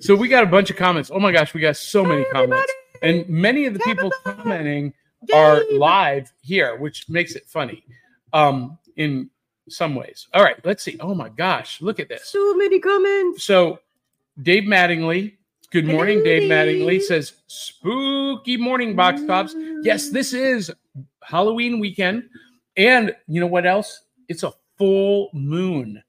so 0.00 0.14
we 0.14 0.28
got 0.28 0.44
a 0.44 0.46
bunch 0.46 0.70
of 0.70 0.76
comments. 0.76 1.10
Oh 1.12 1.18
my 1.18 1.32
gosh, 1.32 1.54
we 1.54 1.60
got 1.60 1.76
so 1.76 2.04
many 2.04 2.24
comments, 2.32 2.72
and 3.02 3.28
many 3.28 3.66
of 3.66 3.74
the 3.74 3.80
people 3.80 4.12
commenting 4.22 4.94
are 5.34 5.62
live 5.72 6.32
here, 6.42 6.76
which 6.76 7.08
makes 7.08 7.34
it 7.34 7.46
funny. 7.48 7.84
Um, 8.32 8.78
in 8.96 9.30
some 9.68 9.94
ways. 9.94 10.28
All 10.34 10.42
right, 10.42 10.56
let's 10.64 10.82
see. 10.82 10.96
Oh 11.00 11.14
my 11.14 11.28
gosh, 11.28 11.80
look 11.80 11.98
at 12.00 12.08
this. 12.08 12.28
So 12.28 12.54
many 12.54 12.78
comments. 12.78 13.44
So 13.44 13.78
Dave 14.42 14.64
Mattingly, 14.64 15.34
good 15.70 15.86
morning. 15.86 16.18
Hello, 16.18 16.24
Dave 16.24 16.50
Mattingly 16.50 17.00
says, 17.00 17.32
Spooky 17.46 18.56
morning, 18.56 18.94
box 18.96 19.22
tops. 19.24 19.54
Yes, 19.82 20.08
mm. 20.08 20.12
this 20.12 20.32
is 20.32 20.72
Halloween 21.22 21.80
weekend. 21.80 22.24
And 22.76 23.14
you 23.28 23.40
know 23.40 23.46
what 23.46 23.66
else? 23.66 24.00
It's 24.28 24.42
a 24.42 24.52
full 24.76 25.30
moon. 25.32 26.02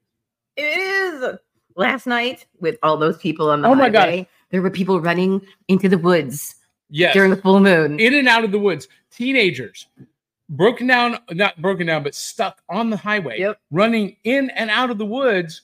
It 0.55 0.63
is. 0.63 1.37
Last 1.77 2.07
night, 2.07 2.45
with 2.59 2.77
all 2.83 2.95
those 2.97 3.17
people 3.17 3.49
on 3.49 3.61
the 3.61 3.67
Oh 3.67 3.75
my 3.75 3.89
God. 3.89 4.25
there 4.49 4.61
were 4.61 4.69
people 4.69 5.01
running 5.01 5.41
into 5.67 5.89
the 5.89 5.97
woods 5.97 6.55
Yes. 6.89 7.13
during 7.13 7.31
the 7.31 7.37
full 7.37 7.59
moon. 7.59 7.99
in 7.99 8.13
and 8.13 8.27
out 8.29 8.45
of 8.45 8.51
the 8.51 8.59
woods. 8.59 8.87
Teenagers 9.11 9.87
broken 10.49 10.87
down, 10.87 11.17
not 11.31 11.61
broken 11.61 11.87
down, 11.87 12.03
but 12.03 12.13
stuck 12.15 12.61
on 12.69 12.89
the 12.89 12.97
highway, 12.97 13.39
Yep. 13.39 13.59
running 13.71 14.15
in 14.23 14.49
and 14.51 14.69
out 14.69 14.89
of 14.89 14.97
the 14.97 15.05
woods. 15.05 15.61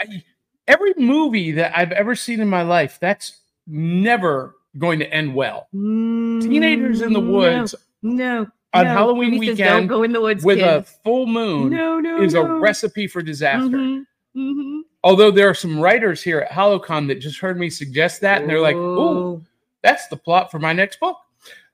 I, 0.00 0.22
every 0.68 0.94
movie 0.96 1.52
that 1.52 1.76
I've 1.76 1.92
ever 1.92 2.14
seen 2.14 2.40
in 2.40 2.48
my 2.48 2.62
life, 2.62 2.98
that's 3.00 3.40
never 3.66 4.54
going 4.78 4.98
to 5.00 5.12
end 5.12 5.34
well. 5.34 5.68
Teenagers 5.72 7.00
in 7.00 7.12
the 7.12 7.20
woods 7.20 7.74
No, 8.02 8.46
on 8.72 8.84
No, 8.84 8.90
Halloween 8.92 9.32
says, 9.32 9.40
weekend 9.40 9.88
go 9.88 10.02
in 10.04 10.12
the 10.12 10.20
woods, 10.20 10.44
with 10.44 10.58
kids. 10.58 10.88
a 10.88 11.02
full 11.02 11.26
moon 11.26 11.70
no, 11.70 11.98
no, 12.00 12.22
is 12.22 12.34
a 12.34 12.42
recipe 12.42 13.06
for 13.08 13.20
disaster. 13.22 13.76
Mhm, 13.76 14.06
mhm. 14.36 14.80
Although 15.02 15.30
there 15.30 15.48
are 15.48 15.54
some 15.54 15.80
writers 15.80 16.22
here 16.22 16.40
at 16.40 16.50
Hallowcon 16.52 17.08
that 17.08 17.16
just 17.16 17.40
heard 17.40 17.58
me 17.58 17.68
suggest 17.70 18.20
that, 18.20 18.42
and 18.42 18.48
they're 18.50 18.60
like, 18.60 18.76
"Ooh, 18.76 19.00
Oh. 19.00 19.42
that's 19.82 20.06
the 20.08 20.16
plot 20.16 20.50
for 20.50 20.58
my 20.60 20.72
next 20.72 21.00
book." 21.00 21.16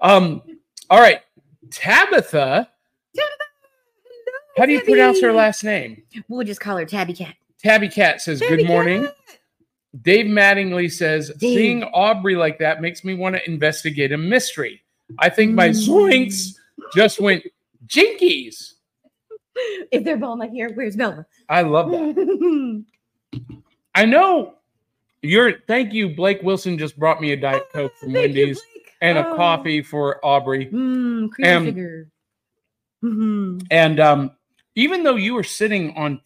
Um, 0.01 0.43
all 0.89 1.01
right, 1.01 1.21
Tabitha. 1.71 2.71
How 4.57 4.65
do 4.65 4.73
you 4.73 4.81
pronounce 4.83 5.21
her 5.21 5.33
last 5.33 5.63
name? 5.65 6.03
We'll 6.29 6.47
just 6.47 6.61
call 6.61 6.77
her 6.79 6.87
Tabby 6.87 7.13
Cat. 7.13 7.35
Tabby 7.63 7.89
Cat 7.89 8.23
says, 8.23 8.41
Tabby 8.41 8.57
Good 8.59 8.67
morning. 8.67 9.05
Cat. 9.05 9.17
Dave 10.03 10.27
Mattingly 10.27 10.91
says, 10.91 11.29
Dave. 11.39 11.57
Seeing 11.57 11.83
Aubrey 11.85 12.37
like 12.37 12.59
that 12.59 12.81
makes 12.81 13.05
me 13.05 13.15
want 13.15 13.37
to 13.37 13.47
investigate 13.51 14.13
a 14.13 14.19
mystery. 14.19 14.83
I 15.19 15.29
think 15.29 15.55
my 15.55 15.69
Mm. 15.71 15.89
zoinks 15.89 16.55
just 16.95 17.21
went 17.21 17.45
jinkies. 17.87 18.73
If 19.91 20.05
they're 20.05 20.17
Velma 20.19 20.49
here, 20.49 20.71
where's 20.75 20.97
Velma? 20.97 21.27
I 21.49 21.63
love 21.63 21.91
that. 21.91 22.85
I 23.95 24.05
know 24.05 24.55
you're, 25.23 25.61
thank 25.67 25.93
you. 25.95 26.11
Blake 26.15 26.43
Wilson 26.43 26.79
just 26.79 26.99
brought 26.99 27.21
me 27.23 27.33
a 27.33 27.37
Diet 27.37 27.65
Coke 27.73 27.93
from 27.99 28.13
Wendy's. 28.13 28.61
you, 28.75 28.76
And 29.01 29.19
a 29.19 29.27
Oh. 29.29 29.37
coffee 29.37 29.83
for 29.83 30.25
Aubrey. 30.25 30.67
Mm, 30.67 31.31
cream 31.31 31.65
sugar. 31.67 32.09
Mhm. 33.05 33.67
And 33.71 34.01
um, 34.01 34.31
even 34.75 35.03
though 35.03 35.17
you 35.17 35.35
were 35.35 35.45
sitting 35.45 35.95
on 35.97 36.21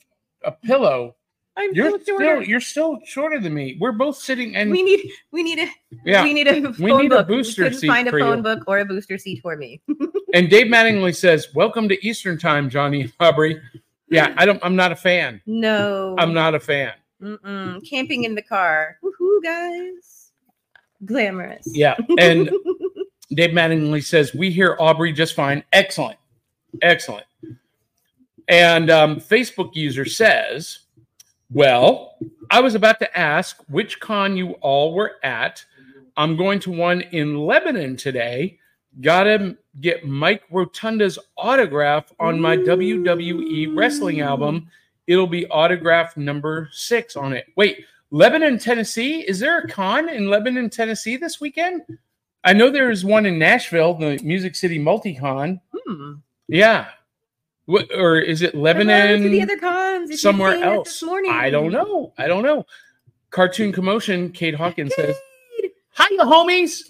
a 0.44 0.52
pillow, 0.52 1.16
I'm 1.56 1.74
you're 1.74 2.00
still 2.00 2.18
shorter. 2.20 2.42
you're 2.42 2.61
still 2.61 3.00
shorter 3.04 3.40
than 3.40 3.52
me. 3.52 3.76
We're 3.80 3.92
both 3.92 4.16
sitting 4.16 4.54
and 4.56 4.70
we 4.70 4.83
need 4.83 5.11
we 5.33 5.42
need 5.42 5.59
a 5.59 5.68
yeah. 6.06 6.22
we 6.22 6.33
need 6.33 6.46
a 6.46 6.72
phone 6.72 6.74
We 6.78 6.96
need 6.96 7.12
a 7.12 7.24
booster 7.24 7.64
couldn't 7.64 7.80
seat 7.80 7.88
find 7.88 8.09
a 8.09 8.12
phone 8.12 8.38
you. 8.38 8.42
book 8.42 8.62
or 8.68 8.78
a 8.78 8.85
booster 8.85 9.18
seat 9.18 9.40
for 9.42 9.56
me. 9.56 9.80
And 10.33 10.48
Dave 10.48 10.68
Mattingly 10.68 11.14
says, 11.16 11.48
"Welcome 11.56 11.88
to 11.88 12.06
Eastern 12.06 12.38
Time, 12.38 12.70
Johnny 12.70 13.00
and 13.02 13.12
Aubrey." 13.18 13.61
Yeah, 14.09 14.33
I 14.37 14.46
don't. 14.46 14.61
I'm 14.64 14.76
not 14.76 14.92
a 14.92 14.96
fan. 14.96 15.40
No, 15.44 16.14
I'm 16.20 16.33
not 16.33 16.54
a 16.54 16.61
fan. 16.61 16.92
Mm-mm. 17.20 17.85
Camping 17.90 18.22
in 18.22 18.37
the 18.37 18.42
car. 18.42 18.96
Woohoo, 19.02 19.42
guys! 19.42 20.19
Glamorous. 21.05 21.67
Yeah, 21.67 21.97
and 22.19 22.51
Dave 23.33 23.51
Mattingly 23.51 24.05
says, 24.05 24.35
"We 24.35 24.51
hear 24.51 24.77
Aubrey 24.79 25.13
just 25.13 25.35
fine. 25.35 25.65
Excellent, 25.73 26.19
excellent." 26.83 27.27
And 28.49 28.91
um, 28.91 29.17
Facebook 29.17 29.75
user 29.75 30.05
says, 30.05 30.81
"Well, 31.51 32.17
I 32.51 32.61
was 32.61 32.75
about 32.75 32.99
to 33.01 33.19
ask 33.19 33.63
which 33.69 34.01
con 34.01 34.37
you 34.37 34.53
all 34.61 34.95
were 34.95 35.17
at. 35.23 35.65
I'm 36.17 36.37
going 36.37 36.59
to 36.61 36.71
one 36.71 37.01
in 37.01 37.39
Lebanon 37.39 37.97
today. 37.97 38.59
Got 39.01 39.25
to 39.25 39.57
get 39.81 40.05
Mike 40.05 40.43
Rotunda's 40.51 41.19
autograph 41.37 42.13
on 42.19 42.41
my 42.41 42.57
WWE 42.57 43.75
wrestling 43.77 44.21
album. 44.21 44.69
It'll 45.07 45.29
be 45.29 45.47
autograph 45.47 46.17
number 46.17 46.69
six 46.73 47.17
on 47.17 47.33
it. 47.33 47.47
Wait, 47.57 47.85
Lebanon, 48.11 48.59
Tennessee? 48.59 49.20
Is 49.20 49.38
there 49.38 49.59
a 49.59 49.68
con 49.68 50.09
in 50.09 50.29
Lebanon, 50.29 50.70
Tennessee 50.70 51.16
this 51.16 51.40
weekend? 51.40 51.83
I 52.42 52.53
know 52.53 52.70
there's 52.70 53.05
one 53.05 53.27
in 53.27 53.38
Nashville, 53.38 53.94
the 53.94 54.18
Music 54.23 54.57
City 54.57 54.79
Multicon. 54.79 55.61
Hmm. 55.73 56.14
Yeah. 56.49 56.88
What, 57.66 57.94
or 57.94 58.18
is 58.18 58.42
it 58.42 58.55
Lebanon? 58.55 59.23
the 59.23 59.42
other 59.42 59.59
cons. 59.59 60.20
somewhere 60.20 60.55
else. 60.55 60.88
This 60.88 61.03
morning. 61.03 61.31
I 61.31 61.51
don't 61.51 61.70
know. 61.70 62.12
I 62.18 62.27
don't 62.27 62.42
know. 62.42 62.66
Cartoon 63.31 63.73
Commotion, 63.73 64.31
Kate 64.33 64.57
Hawkins 64.57 64.92
says, 64.96 65.16
Hiya, 65.96 66.25
homies. 66.25 66.81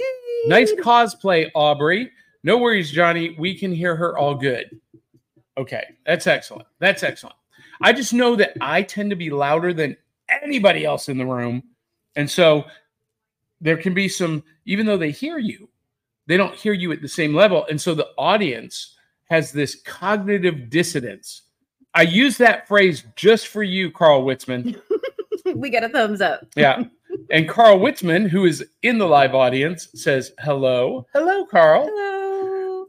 Nice 0.47 0.73
cosplay, 0.73 1.51
Aubrey. 1.55 2.11
No 2.43 2.57
worries, 2.57 2.91
Johnny. 2.91 3.37
We 3.39 3.59
can 3.59 3.73
hear 3.73 3.95
her 3.95 4.17
all 4.17 4.35
good. 4.35 4.81
Okay, 5.59 5.85
that's 6.07 6.27
excellent. 6.27 6.67
That's 6.79 7.03
excellent. 7.03 7.37
I 7.83 7.93
just 7.93 8.15
know 8.15 8.37
that 8.37 8.57
I 8.61 8.83
tend 8.83 9.11
to 9.11 9.17
be 9.17 9.29
louder 9.29 9.75
than 9.75 9.97
anybody 10.43 10.85
else 10.85 11.09
in 11.09 11.19
the 11.19 11.27
room. 11.27 11.63
And 12.17 12.29
so 12.31 12.65
there 13.61 13.77
can 13.77 13.95
be 13.95 14.09
some, 14.09 14.43
even 14.65 14.87
though 14.87 14.97
they 14.97 15.11
hear 15.11 15.39
you, 15.39 15.69
they 16.27 16.37
don't 16.37 16.55
hear 16.55 16.73
you 16.73 16.93
at 16.93 17.03
the 17.03 17.09
same 17.09 17.35
level. 17.35 17.67
And 17.69 17.81
so 17.81 17.95
the 17.95 18.09
audience 18.19 18.97
has 19.31 19.53
this 19.53 19.81
cognitive 19.85 20.71
dissonance. 20.71 21.43
I 21.95 22.03
use 22.03 22.37
that 22.39 22.69
phrase 22.69 23.05
just 23.17 23.49
for 23.49 23.63
you, 23.63 23.91
Carl 23.91 24.25
Witzman. 24.25 24.81
we 25.55 25.71
got 25.71 25.85
a 25.85 25.89
thumbs 25.89 26.21
up. 26.21 26.47
Yeah. 26.57 26.85
And 27.31 27.49
Carl 27.49 27.79
Witzman, 27.81 28.29
who 28.29 28.45
is 28.45 28.65
in 28.83 28.99
the 28.99 29.07
live 29.07 29.35
audience, 29.35 29.89
says, 29.95 30.33
Hello. 30.39 31.07
Hello, 31.13 31.45
Carl. 31.45 31.85
Hello. 31.87 32.87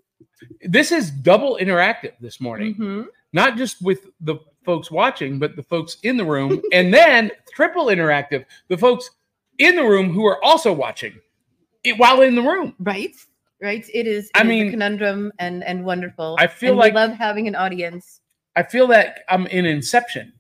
This 0.62 0.92
is 0.92 1.10
double 1.10 1.58
interactive 1.60 2.14
this 2.20 2.40
morning, 2.40 2.76
Mhm. 2.76 3.08
not 3.34 3.58
just 3.58 3.82
with 3.82 4.08
the 4.20 4.36
folks 4.64 4.92
watching, 4.92 5.40
but 5.40 5.56
the 5.56 5.64
folks 5.64 5.98
in 6.04 6.18
the 6.18 6.26
room, 6.26 6.62
and 6.74 6.94
then 6.94 7.32
triple 7.54 7.86
interactive, 7.88 8.46
the 8.68 8.78
folks 8.78 9.10
in 9.58 9.76
the 9.76 9.84
room 9.84 10.12
who 10.12 10.26
are 10.26 10.44
also 10.44 10.72
watching 10.74 11.14
it 11.84 11.98
while 11.98 12.22
in 12.22 12.36
the 12.36 12.42
room. 12.42 12.76
Right. 12.80 13.16
Right. 13.62 13.88
It 13.94 14.08
is. 14.08 14.30
I 14.34 14.40
it 14.42 14.46
is 14.46 14.46
a 14.46 14.50
mean, 14.50 14.72
conundrum 14.72 15.32
and 15.40 15.64
and 15.64 15.86
wonderful. 15.86 16.36
I 16.40 16.48
feel 16.48 16.72
And 16.72 16.80
like- 16.80 16.94
love 16.94 17.12
having 17.12 17.48
an 17.48 17.56
audience. 17.56 18.22
I 18.56 18.64
feel 18.64 18.88
that 18.88 19.20
I'm 19.30 19.46
in 19.48 19.66
Inception. 19.66 20.34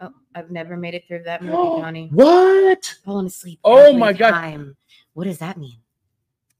Oh, 0.00 0.10
I've 0.34 0.50
never 0.50 0.76
made 0.76 0.94
it 0.94 1.04
through 1.08 1.22
that 1.24 1.40
movie, 1.42 1.52
Johnny. 1.80 2.10
what? 2.12 2.94
Falling 3.04 3.26
asleep. 3.26 3.58
Oh 3.64 3.92
my 3.92 4.12
God. 4.12 4.32
time. 4.32 4.76
What 5.14 5.24
does 5.24 5.38
that 5.38 5.56
mean? 5.56 5.78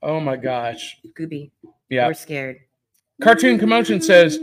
Oh 0.02 0.18
my 0.20 0.36
gosh. 0.36 0.98
Gooby. 1.18 1.50
Yeah. 1.88 2.06
We're 2.06 2.14
scared. 2.14 2.60
Cartoon 3.20 3.58
Commotion 3.58 4.00
says, 4.00 4.38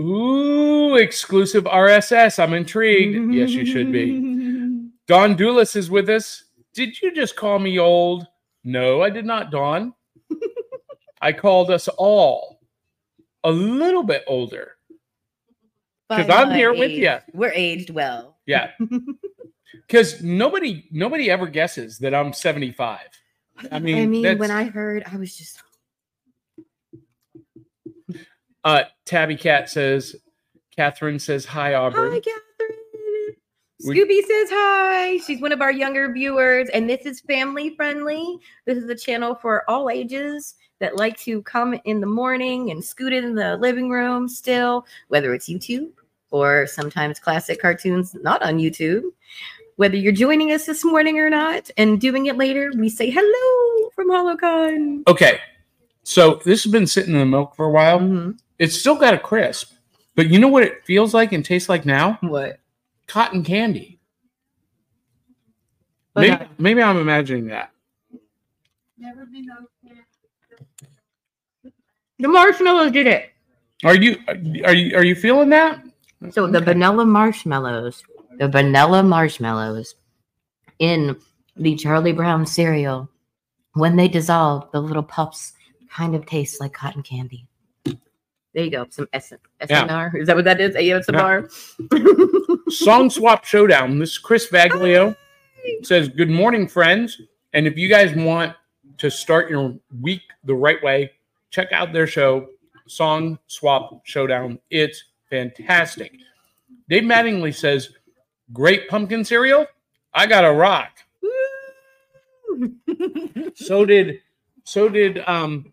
Ooh, 0.00 0.96
exclusive 0.96 1.64
RSS. 1.64 2.42
I'm 2.42 2.54
intrigued. 2.54 3.32
Yes, 3.32 3.50
you 3.50 3.66
should 3.66 3.92
be. 3.92 4.88
Don 5.06 5.36
Doulis 5.36 5.76
is 5.76 5.90
with 5.90 6.08
us. 6.08 6.44
Did 6.72 7.00
you 7.02 7.14
just 7.14 7.36
call 7.36 7.58
me 7.58 7.78
old? 7.78 8.26
No, 8.64 9.02
I 9.02 9.10
did 9.10 9.24
not, 9.24 9.50
Don. 9.50 9.92
I 11.20 11.32
called 11.32 11.70
us 11.70 11.88
all 11.88 12.60
a 13.44 13.50
little 13.50 14.02
bit 14.02 14.24
older. 14.26 14.76
Because 16.08 16.30
I'm 16.30 16.52
here 16.52 16.72
with 16.72 16.90
you. 16.90 17.18
We're 17.32 17.52
aged 17.52 17.90
well. 17.90 18.38
Yeah. 18.46 18.70
Because 19.86 20.22
nobody 20.22 20.86
nobody 20.92 21.30
ever 21.30 21.48
guesses 21.48 21.98
that 21.98 22.14
I'm 22.14 22.32
75. 22.32 23.00
I 23.72 23.78
mean, 23.80 23.98
I 23.98 24.06
mean, 24.06 24.38
when 24.38 24.50
I 24.52 24.64
heard, 24.64 25.02
I 25.10 25.16
was 25.16 25.36
just 25.36 25.60
Uh 28.64 28.82
Tabby 29.06 29.36
Cat 29.36 29.68
says, 29.70 30.16
Catherine 30.76 31.18
says, 31.18 31.44
Hi, 31.46 31.74
Aubrey. 31.74 32.10
Hi, 32.10 32.20
Catherine. 32.20 32.76
We- 33.86 33.98
Scooby 33.98 34.20
says 34.26 34.48
hi. 34.52 35.16
She's 35.26 35.40
one 35.40 35.52
of 35.52 35.62
our 35.62 35.72
younger 35.72 36.12
viewers, 36.12 36.68
and 36.68 36.88
this 36.88 37.06
is 37.06 37.20
family 37.20 37.74
friendly. 37.76 38.38
This 38.66 38.76
is 38.76 38.90
a 38.90 38.94
channel 38.94 39.34
for 39.34 39.68
all 39.70 39.88
ages 39.88 40.54
that 40.80 40.96
like 40.96 41.16
to 41.20 41.40
come 41.42 41.80
in 41.86 42.00
the 42.00 42.06
morning 42.06 42.70
and 42.70 42.84
scoot 42.84 43.14
in 43.14 43.34
the 43.34 43.56
living 43.56 43.88
room 43.88 44.28
still, 44.28 44.86
whether 45.08 45.32
it's 45.32 45.48
YouTube 45.48 45.92
or 46.30 46.66
sometimes 46.66 47.18
classic 47.18 47.60
cartoons 47.60 48.14
not 48.22 48.42
on 48.42 48.58
YouTube. 48.58 49.02
Whether 49.76 49.96
you're 49.96 50.12
joining 50.12 50.52
us 50.52 50.66
this 50.66 50.84
morning 50.84 51.18
or 51.18 51.30
not 51.30 51.70
and 51.78 51.98
doing 51.98 52.26
it 52.26 52.36
later, 52.36 52.70
we 52.76 52.90
say 52.90 53.08
hello 53.10 53.90
from 53.94 54.10
Hallowcon. 54.10 55.04
Okay. 55.08 55.40
So 56.02 56.40
this 56.44 56.64
has 56.64 56.72
been 56.72 56.86
sitting 56.86 57.14
in 57.14 57.20
the 57.20 57.24
milk 57.26 57.56
for 57.56 57.64
a 57.64 57.70
while. 57.70 57.98
Mhm. 57.98 58.38
It's 58.60 58.78
still 58.78 58.94
got 58.94 59.14
a 59.14 59.18
crisp, 59.18 59.72
but 60.14 60.28
you 60.28 60.38
know 60.38 60.48
what 60.48 60.62
it 60.62 60.84
feels 60.84 61.14
like 61.14 61.32
and 61.32 61.42
tastes 61.42 61.70
like 61.70 61.86
now? 61.86 62.18
What? 62.20 62.60
Cotton 63.06 63.42
candy. 63.42 63.98
But, 66.12 66.20
Maybe, 66.20 66.44
maybe 66.58 66.82
I'm 66.82 66.98
imagining 66.98 67.46
that. 67.46 67.70
Never 68.98 69.24
been 69.24 69.48
The 72.18 72.28
marshmallows 72.28 72.92
did 72.92 73.06
it. 73.06 73.30
Are 73.82 73.96
you 73.96 74.18
are 74.28 74.74
you 74.74 74.94
are 74.94 75.04
you 75.04 75.14
feeling 75.14 75.48
that? 75.48 75.82
So 76.30 76.46
the 76.46 76.58
Okay. 76.58 76.66
vanilla 76.66 77.06
marshmallows, 77.06 78.04
the 78.38 78.46
vanilla 78.46 79.02
marshmallows 79.02 79.94
in 80.78 81.16
the 81.56 81.76
Charlie 81.76 82.12
Brown 82.12 82.44
cereal, 82.44 83.08
when 83.72 83.96
they 83.96 84.06
dissolve, 84.06 84.70
the 84.70 84.82
little 84.82 85.02
puffs 85.02 85.54
kind 85.90 86.14
of 86.14 86.26
taste 86.26 86.60
like 86.60 86.74
cotton 86.74 87.02
candy. 87.02 87.46
There 88.52 88.64
you 88.64 88.70
go. 88.70 88.86
Some 88.90 89.08
S- 89.12 89.32
Yeah. 89.68 89.86
SNR. 89.86 90.20
Is 90.20 90.26
that 90.26 90.36
what 90.36 90.44
that 90.44 90.60
is? 90.60 90.74
ASMR. 90.74 91.48
Song 92.72 93.10
Swap 93.10 93.44
Showdown. 93.44 93.98
This 93.98 94.10
is 94.12 94.18
Chris 94.18 94.48
Vaglio 94.48 95.16
says, 95.82 96.08
Good 96.08 96.30
morning, 96.30 96.66
friends. 96.66 97.20
And 97.52 97.66
if 97.66 97.76
you 97.76 97.88
guys 97.88 98.14
want 98.14 98.54
to 98.98 99.10
start 99.10 99.50
your 99.50 99.74
week 100.00 100.22
the 100.44 100.54
right 100.54 100.82
way, 100.82 101.12
check 101.50 101.72
out 101.72 101.92
their 101.92 102.06
show, 102.06 102.48
Song 102.86 103.38
Swap 103.46 104.00
Showdown. 104.04 104.58
It's 104.70 105.04
fantastic. 105.28 106.12
Dave 106.88 107.04
Mattingly 107.04 107.54
says, 107.54 107.90
Great 108.52 108.88
pumpkin 108.88 109.24
cereal. 109.24 109.66
I 110.12 110.26
got 110.26 110.44
a 110.44 110.52
rock. 110.52 110.90
So 113.54 113.84
did 113.84 114.20
so 114.64 114.88
did 114.88 115.22
um 115.26 115.72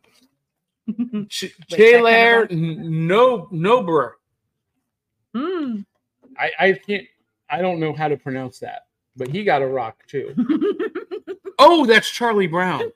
Ch- 1.30 1.56
that 1.70 2.48
no 2.52 3.48
Nobrer. 3.52 4.12
Hmm. 5.36 5.82
I, 6.40 6.52
I 6.60 6.74
can't 6.74 7.06
I 7.50 7.62
don't 7.62 7.80
know 7.80 7.94
how 7.94 8.08
to 8.08 8.18
pronounce 8.18 8.60
that, 8.60 8.88
but 9.16 9.28
he 9.28 9.44
got 9.44 9.62
a 9.62 9.68
rock 9.68 10.06
too. 10.08 10.36
Oh, 11.60 11.86
that's 11.86 12.10
Charlie 12.10 12.48
Brown. 12.48 12.92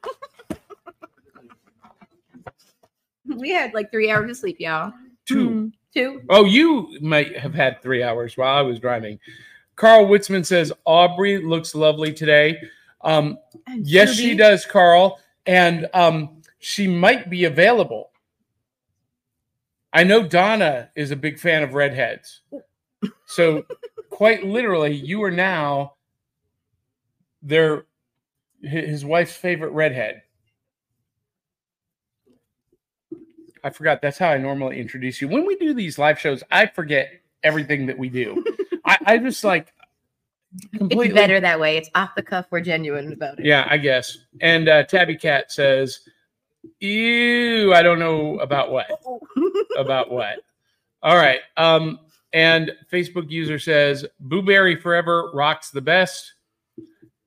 we 3.26 3.50
had 3.50 3.74
like 3.74 3.92
three 3.92 4.12
hours 4.12 4.30
of 4.30 4.38
sleep, 4.38 4.60
y'all. 4.60 4.94
Two. 5.28 5.50
Hmm. 5.50 5.68
Two. 5.94 6.22
Oh, 6.30 6.46
you 6.46 6.98
might 7.02 7.38
have 7.38 7.54
had 7.54 7.82
three 7.82 8.02
hours 8.02 8.38
while 8.38 8.56
I 8.56 8.62
was 8.62 8.80
driving. 8.80 9.20
Carl 9.76 10.06
Witzman 10.06 10.46
says 10.46 10.72
Aubrey 10.86 11.40
looks 11.40 11.76
lovely 11.76 12.14
today. 12.14 12.58
Um, 13.02 13.38
yes, 13.76 14.14
she 14.14 14.36
does, 14.36 14.66
Carl, 14.66 15.20
and 15.48 15.90
um, 15.94 16.41
she 16.62 16.88
might 16.88 17.30
be 17.30 17.44
available. 17.44 18.12
I 19.92 20.06
know 20.06 20.24
Donna 20.26 20.90
is 20.96 21.12
a 21.12 21.18
big 21.18 21.38
fan 21.38 21.64
of 21.64 21.74
redheads, 21.74 22.42
so 23.26 23.66
quite 24.10 24.46
literally, 24.46 24.94
you 24.94 25.22
are 25.24 25.32
now 25.32 25.96
their 27.42 27.86
his 28.62 29.04
wife's 29.04 29.36
favorite 29.36 29.72
redhead. 29.72 30.22
I 33.64 33.70
forgot. 33.70 34.02
That's 34.02 34.18
how 34.18 34.30
I 34.30 34.38
normally 34.38 34.80
introduce 34.80 35.22
you. 35.22 35.28
When 35.28 35.46
we 35.46 35.56
do 35.56 35.74
these 35.74 36.00
live 36.00 36.20
shows, 36.20 36.44
I 36.52 36.68
forget 36.68 37.12
everything 37.44 37.88
that 37.88 37.98
we 37.98 38.10
do. 38.10 38.44
I, 38.86 38.98
I 39.06 39.18
just 39.18 39.44
like 39.44 39.74
completely 40.78 41.08
It's 41.08 41.16
better 41.16 41.40
that 41.40 41.60
way. 41.60 41.78
It's 41.78 41.90
off 41.96 42.16
the 42.16 42.24
cuff. 42.24 42.46
We're 42.50 42.62
genuine 42.62 43.14
about 43.14 43.40
it. 43.40 43.46
Yeah, 43.46 43.68
I 43.70 43.78
guess. 43.78 44.18
And 44.42 44.68
uh, 44.68 44.84
Tabby 44.84 45.16
Cat 45.16 45.52
says, 45.52 46.00
"Ew, 46.80 47.74
I 47.74 47.82
don't 47.84 48.00
know 48.00 48.40
about 48.40 48.72
what 48.72 48.88
about 49.78 50.12
what." 50.12 50.40
All 51.04 51.16
right. 51.16 51.40
Um, 51.58 52.00
and 52.34 52.72
Facebook 52.92 53.30
user 53.30 53.60
says, 53.60 54.06
"Blueberry 54.20 54.76
Forever 54.76 55.32
rocks 55.34 55.70
the 55.72 55.82
best." 55.82 56.34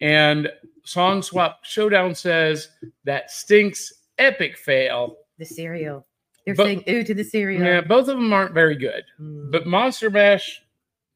And 0.01 0.51
Song 0.85 1.23
Swap 1.23 1.65
Showdown 1.65 2.15
says 2.15 2.69
that 3.05 3.31
stinks. 3.31 3.93
Epic 4.19 4.57
fail. 4.57 5.17
the 5.39 5.45
cereal. 5.45 6.07
They're 6.47 6.55
But- 6.55 6.67
saying 6.67 6.85
ooh 6.89 7.03
to 7.03 7.15
the 7.15 7.25
cereal. 7.25 7.61
Yeah, 7.65 7.81
both 7.81 8.07
of 8.07 8.17
them 8.17 8.33
aren't 8.33 8.55
very 8.55 8.77
good. 8.77 9.03
Mm. 9.21 9.51
But 9.51 9.67
Monster 9.67 10.09
Mash 10.09 10.63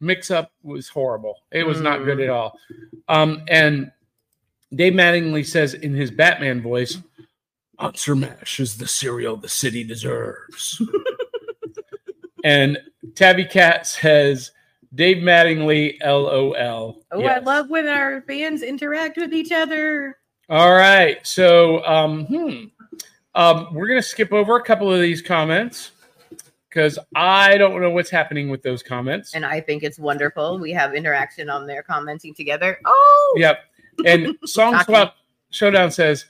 mix 0.00 0.33
up 0.33 0.50
was 0.64 0.88
horrible. 0.88 1.37
It 1.52 1.64
was 1.64 1.81
not 1.81 2.04
good 2.04 2.18
Mm. 2.18 2.24
at 2.24 2.31
all. 2.31 2.59
Um, 3.09 3.44
and 3.48 3.92
Dave 4.74 4.94
Mattingly 4.94 5.46
says 5.46 5.74
in 5.74 5.94
his 5.94 6.11
Batman 6.11 6.61
voice, 6.61 6.98
Monster 7.80 8.16
Mash 8.16 8.60
is 8.60 8.76
the 8.76 8.88
cereal 8.88 9.36
the 9.36 9.48
city 9.48 9.84
deserves. 9.84 10.82
and 12.44 12.78
Tabby 13.14 13.44
Cat 13.44 13.86
says, 13.86 14.52
Dave 14.94 15.18
Mattingly, 15.18 15.98
LOL. 16.04 17.02
oh, 17.12 17.22
I 17.22 17.38
love 17.38 17.70
when 17.70 17.86
our 17.86 18.22
fans 18.22 18.62
interact 18.62 19.16
with 19.16 19.32
each 19.32 19.52
other. 19.52 20.16
All 20.48 20.74
right. 20.74 21.24
So, 21.26 21.84
um, 21.84 22.26
hmm. 22.26 22.64
Um, 23.34 23.72
we're 23.72 23.86
going 23.86 24.00
to 24.00 24.06
skip 24.06 24.32
over 24.32 24.56
a 24.56 24.62
couple 24.64 24.92
of 24.92 25.00
these 25.00 25.22
comments 25.22 25.92
because 26.68 26.98
I 27.14 27.56
don't 27.56 27.80
know 27.80 27.90
what's 27.90 28.10
happening 28.10 28.48
with 28.48 28.62
those 28.62 28.82
comments. 28.82 29.34
And 29.34 29.46
I 29.46 29.60
think 29.60 29.84
it's 29.84 29.98
wonderful. 29.98 30.58
We 30.58 30.72
have 30.72 30.94
interaction 30.94 31.48
on 31.48 31.66
there 31.66 31.82
commenting 31.82 32.34
together. 32.34 32.80
Oh, 32.84 33.34
Yep. 33.36 33.60
And 34.04 34.36
Song. 34.44 34.82
Swap 34.84 35.14
Showdown 35.50 35.90
says, 35.92 36.26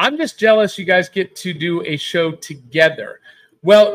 I'm 0.00 0.16
just 0.16 0.38
jealous 0.38 0.78
you 0.78 0.86
guys 0.86 1.10
get 1.10 1.36
to 1.36 1.52
do 1.52 1.82
a 1.84 1.98
show 1.98 2.32
together. 2.32 3.20
Well, 3.62 3.92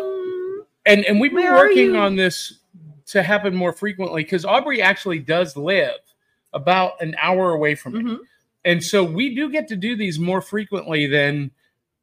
and, 0.86 1.04
and 1.06 1.20
we've 1.20 1.32
been 1.34 1.44
Where 1.46 1.56
working 1.56 1.96
on 1.96 2.16
this 2.16 2.60
to 3.08 3.24
happen 3.24 3.56
more 3.56 3.74
frequently 3.74 4.24
because 4.24 4.46
Aubrey 4.46 4.82
actually 4.84 5.18
does 5.18 5.58
live 5.58 5.96
about 6.54 7.02
an 7.02 7.16
hour 7.20 7.52
away 7.54 7.74
from 7.74 7.94
me. 7.94 8.04
mhm. 8.04 8.18
And 8.66 8.84
so 8.84 9.04
we 9.04 9.36
do 9.36 9.50
get 9.52 9.68
to 9.70 9.76
do 9.76 9.96
these 9.96 10.20
more 10.20 10.42
frequently 10.42 11.08
than 11.08 11.50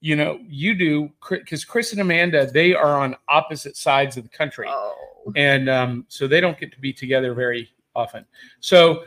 you 0.00 0.16
know 0.16 0.40
you 0.48 0.74
do 0.74 1.10
because 1.30 1.64
Chris 1.64 1.92
and 1.92 2.00
Amanda 2.00 2.50
they 2.50 2.74
are 2.74 2.98
on 2.98 3.14
opposite 3.28 3.76
sides 3.76 4.16
of 4.16 4.24
the 4.24 4.30
country 4.30 4.66
Oh. 4.68 5.32
and 5.36 5.68
um, 5.70 6.04
so 6.08 6.26
they 6.26 6.40
don't 6.40 6.58
get 6.58 6.72
to 6.72 6.80
be 6.80 6.92
together 6.92 7.34
very 7.34 7.70
often. 7.94 8.24
So 8.58 9.04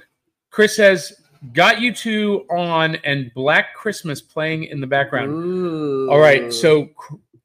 Chris 0.51 0.73
says, 0.75 1.21
"Got 1.53 1.81
you 1.81 1.93
two 1.93 2.45
on 2.49 2.95
and 3.03 3.31
Black 3.33 3.73
Christmas 3.75 4.21
playing 4.21 4.65
in 4.65 4.79
the 4.81 4.87
background." 4.87 5.31
Ooh. 5.31 6.09
All 6.09 6.19
right, 6.19 6.51
so 6.51 6.89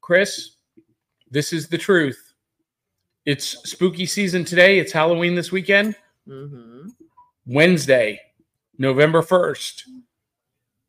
Chris, 0.01 0.55
this 1.29 1.53
is 1.53 1.67
the 1.67 1.77
truth. 1.77 2.33
It's 3.25 3.45
spooky 3.69 4.05
season 4.05 4.43
today. 4.45 4.79
It's 4.79 4.91
Halloween 4.91 5.35
this 5.35 5.51
weekend. 5.51 5.95
Mhm. 6.27 6.89
Wednesday, 7.45 8.19
November 8.77 9.21
first. 9.21 9.85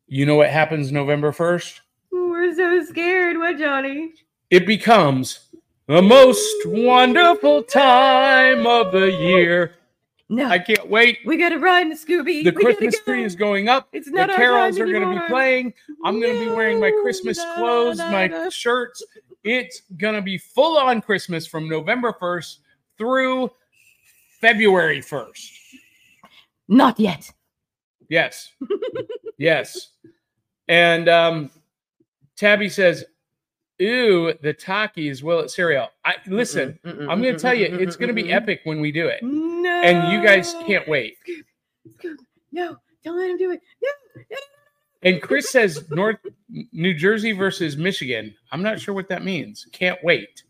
You 0.07 0.25
know 0.25 0.35
what 0.35 0.49
happens 0.49 0.91
November 0.91 1.31
first? 1.31 1.81
we're 2.11 2.53
so 2.55 2.83
scared. 2.83 3.37
What, 3.37 3.57
Johnny? 3.57 4.11
It 4.49 4.65
becomes 4.65 5.47
the 5.87 6.01
most 6.01 6.65
wonderful 6.65 7.63
time 7.63 8.67
of 8.67 8.91
the 8.91 9.11
year. 9.11 9.75
No, 10.29 10.45
I 10.47 10.57
can't 10.57 10.89
wait. 10.89 11.19
we 11.25 11.37
gotta 11.37 11.59
run, 11.59 11.91
Scooby. 11.93 12.25
The 12.25 12.43
We 12.45 12.51
gotta 12.51 12.59
Christmas 12.63 12.95
go. 12.99 13.03
tree 13.13 13.23
is 13.23 13.35
going 13.35 13.67
up. 13.69 13.89
It's 13.91 14.07
The 14.07 14.13
not 14.13 14.29
our 14.29 14.35
carols 14.37 14.79
are 14.79 14.85
going 14.87 15.03
to 15.07 15.19
be 15.21 15.27
playing. 15.27 15.73
I'm 16.05 16.19
going 16.19 16.33
to 16.39 16.49
be 16.49 16.51
wearing 16.55 16.79
my 16.79 16.91
Christmas 17.03 17.37
No, 17.37 17.55
clothes, 17.55 17.97
da, 17.97 18.09
my 18.11 18.27
da, 18.27 18.43
da. 18.45 18.49
shirts. 18.49 19.03
It's 19.43 19.81
going 19.97 20.15
to 20.15 20.21
be 20.21 20.37
full 20.37 20.77
on 20.77 21.01
Christmas 21.01 21.45
from 21.45 21.67
November 21.69 22.13
1st 22.19 22.57
through 22.97 23.51
February 24.39 25.01
1st. 25.01 25.51
Not 26.69 26.99
yet. 26.99 27.31
Yes. 28.09 28.51
yes. 29.37 29.89
And 30.69 31.09
um, 31.09 31.51
Tabby 32.37 32.69
says, 32.69 33.03
Ew, 33.79 34.33
the 34.41 34.53
Takis, 34.53 35.21
will 35.23 35.39
it 35.39 35.51
cereal? 35.51 35.89
I 36.05 36.15
listen, 36.27 36.79
Mm-mm, 36.85 36.95
mm-mm, 36.99 37.11
I'm 37.11 37.21
going 37.21 37.33
to 37.33 37.39
tell 37.39 37.53
you, 37.53 37.65
it's 37.65 37.95
going 37.97 38.07
to 38.07 38.13
be 38.13 38.31
epic 38.31 38.61
when 38.63 38.79
we 38.79 38.91
do 38.91 39.07
it. 39.07 39.21
No. 39.63 39.81
And 39.81 40.11
you 40.11 40.21
guys 40.21 40.53
can't 40.67 40.85
wait. 40.89 41.15
No, 42.51 42.75
don't 43.03 43.17
let 43.17 43.29
him 43.29 43.37
do 43.37 43.51
it. 43.51 43.61
No. 43.81 43.89
no. 44.29 44.37
And 45.03 45.21
Chris 45.21 45.49
says 45.49 45.89
North 45.89 46.17
New 46.49 46.93
Jersey 46.93 47.31
versus 47.31 47.77
Michigan. 47.77 48.35
I'm 48.51 48.61
not 48.61 48.79
sure 48.79 48.93
what 48.93 49.07
that 49.07 49.23
means. 49.23 49.65
Can't 49.71 49.97
wait. 50.03 50.43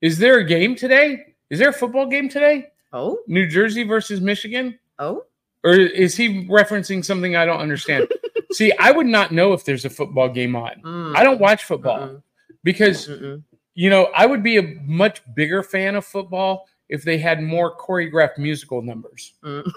Is 0.00 0.16
there 0.16 0.38
a 0.38 0.44
game 0.44 0.74
today? 0.74 1.34
Is 1.50 1.58
there 1.58 1.68
a 1.68 1.74
football 1.74 2.06
game 2.06 2.28
today? 2.30 2.68
Oh, 2.92 3.18
New 3.26 3.46
Jersey 3.46 3.84
versus 3.84 4.20
Michigan? 4.20 4.78
oh. 4.98 5.24
Or 5.64 5.72
is 5.72 6.16
he 6.16 6.46
referencing 6.46 7.04
something 7.04 7.34
I 7.34 7.44
don't 7.44 7.60
understand? 7.60 8.08
See, 8.52 8.72
I 8.78 8.92
would 8.92 9.08
not 9.08 9.32
know 9.32 9.52
if 9.52 9.64
there's 9.64 9.84
a 9.84 9.90
football 9.90 10.28
game 10.28 10.54
on. 10.54 10.80
Mm. 10.84 11.16
I 11.16 11.24
don't 11.24 11.40
watch 11.40 11.64
football 11.64 11.98
Mm-mm, 11.98 12.22
because, 12.62 13.08
mm-mm. 13.08 13.42
you 13.74 13.90
know, 13.90 14.04
I 14.14 14.24
would 14.24 14.44
be 14.44 14.56
a 14.56 14.62
much 14.86 15.20
bigger 15.34 15.64
fan 15.64 15.96
of 15.96 16.06
football 16.06 16.68
if 16.88 17.02
they 17.02 17.18
had 17.18 17.42
more 17.42 17.76
choreographed 17.76 18.38
musical 18.38 18.82
numbers. 18.82 19.34
Mm. 19.44 19.70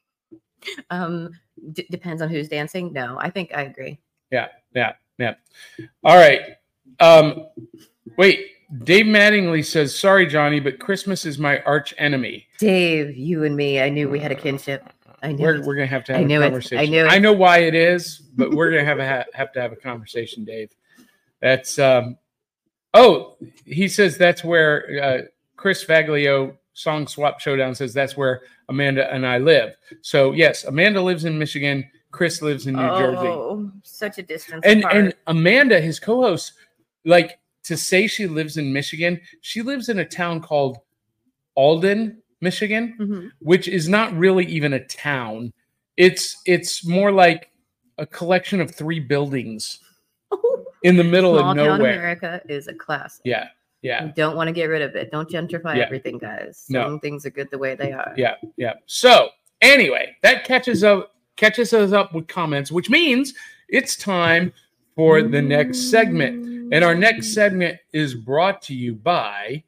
um, 0.90 1.30
d- 1.72 1.86
depends 1.90 2.22
on 2.22 2.28
who's 2.28 2.48
dancing. 2.48 2.92
No, 2.92 3.18
I 3.18 3.30
think 3.30 3.52
I 3.54 3.62
agree. 3.62 3.98
Yeah, 4.30 4.48
yeah. 4.74 4.92
Yeah. 5.18 5.34
All 6.04 6.16
right. 6.16 6.40
Um, 7.00 7.46
wait, 8.16 8.46
Dave 8.84 9.06
Mattingly 9.06 9.64
says, 9.64 9.96
"Sorry, 9.96 10.26
Johnny, 10.26 10.60
but 10.60 10.78
Christmas 10.78 11.26
is 11.26 11.38
my 11.38 11.60
arch 11.60 11.94
enemy." 11.98 12.46
Dave, 12.58 13.16
you 13.16 13.44
and 13.44 13.56
me, 13.56 13.80
I 13.80 13.88
knew 13.88 14.08
we 14.08 14.18
had 14.18 14.32
a 14.32 14.36
kinship. 14.36 14.84
I 15.22 15.32
knew. 15.32 15.44
We're, 15.44 15.62
we're 15.62 15.74
gonna 15.74 15.86
have 15.86 16.04
to 16.04 16.12
have 16.12 16.22
a 16.22 16.24
it. 16.24 16.72
I 16.72 16.86
knew 16.86 17.04
it. 17.04 17.08
I 17.08 17.18
know 17.18 17.32
why 17.32 17.58
it 17.58 17.74
is, 17.74 18.18
but 18.34 18.52
we're 18.52 18.70
gonna 18.70 18.84
have 18.84 18.98
a 18.98 19.08
ha- 19.08 19.24
have 19.34 19.52
to 19.52 19.60
have 19.60 19.72
a 19.72 19.76
conversation, 19.76 20.44
Dave. 20.44 20.70
That's 21.40 21.78
um. 21.78 22.18
Oh, 22.94 23.36
he 23.64 23.88
says 23.88 24.18
that's 24.18 24.44
where 24.44 25.02
uh, 25.02 25.18
Chris 25.62 25.84
Faglio 25.84 26.56
song 26.72 27.06
swap 27.06 27.38
showdown 27.38 27.72
says 27.72 27.94
that's 27.94 28.16
where 28.16 28.42
Amanda 28.68 29.08
and 29.14 29.24
I 29.24 29.38
live. 29.38 29.76
So 30.00 30.32
yes, 30.32 30.64
Amanda 30.64 31.00
lives 31.00 31.24
in 31.24 31.38
Michigan. 31.38 31.88
Chris 32.10 32.42
lives 32.42 32.66
in 32.66 32.74
New 32.74 32.88
Jersey. 32.98 33.28
oh, 33.28 33.70
such 33.84 34.18
a 34.18 34.22
distance 34.22 34.62
and 34.64 34.80
apart. 34.80 34.96
and 34.96 35.14
Amanda, 35.28 35.80
his 35.80 36.00
co-host, 36.00 36.54
like 37.04 37.38
to 37.62 37.76
say 37.76 38.08
she 38.08 38.26
lives 38.26 38.56
in 38.56 38.72
Michigan, 38.72 39.20
she 39.40 39.62
lives 39.62 39.88
in 39.88 40.00
a 40.00 40.04
town 40.04 40.40
called 40.40 40.78
Alden, 41.54 42.20
Michigan, 42.40 42.96
Mhm. 42.98 43.30
which 43.38 43.68
is 43.68 43.88
not 43.88 44.12
really 44.14 44.44
even 44.46 44.72
a 44.72 44.84
town. 44.84 45.52
It's 45.96 46.42
it's 46.44 46.84
more 46.84 47.12
like 47.12 47.52
a 47.98 48.06
collection 48.06 48.60
of 48.60 48.74
three 48.74 48.98
buildings 48.98 49.78
in 50.82 50.96
the 50.96 51.04
middle 51.04 51.38
Small 51.38 51.50
of 51.52 51.56
town 51.56 51.78
nowhere. 51.78 51.92
America 51.94 52.42
is 52.48 52.66
a 52.66 52.74
class. 52.74 53.20
Yeah, 53.24 53.46
yeah, 53.82 54.06
You 54.06 54.12
don't 54.14 54.36
want 54.36 54.48
to 54.48 54.52
get 54.52 54.66
rid 54.66 54.80
of 54.82 54.94
it. 54.96 55.10
Don't 55.10 55.28
gentrify 55.28 55.76
Yeah. 55.76 55.84
everything, 55.84 56.18
guys. 56.18 56.64
No. 56.68 56.84
Some 56.84 57.00
things 57.00 57.26
are 57.26 57.30
good 57.30 57.50
the 57.50 57.58
way 57.58 57.74
they 57.74 57.90
mm, 57.90 57.98
are. 57.98 58.14
yeah, 58.16 58.36
yeah. 58.56 58.74
So 58.86 59.28
anyway, 59.60 60.16
that 60.22 60.44
catches 60.44 60.82
up 60.84 61.14
catches 61.36 61.72
us 61.72 61.92
up 61.92 62.14
with 62.14 62.28
comments, 62.28 62.70
which 62.70 62.88
means 62.90 63.34
it's 63.68 63.96
time 63.96 64.52
for 64.94 65.22
the 65.22 65.40
next 65.42 65.90
segment. 65.90 66.72
And 66.72 66.84
our 66.84 66.94
next 66.94 67.32
segment 67.34 67.78
is 67.92 68.14
brought 68.14 68.62
to 68.62 68.74
you 68.74 68.94
by 68.94 69.62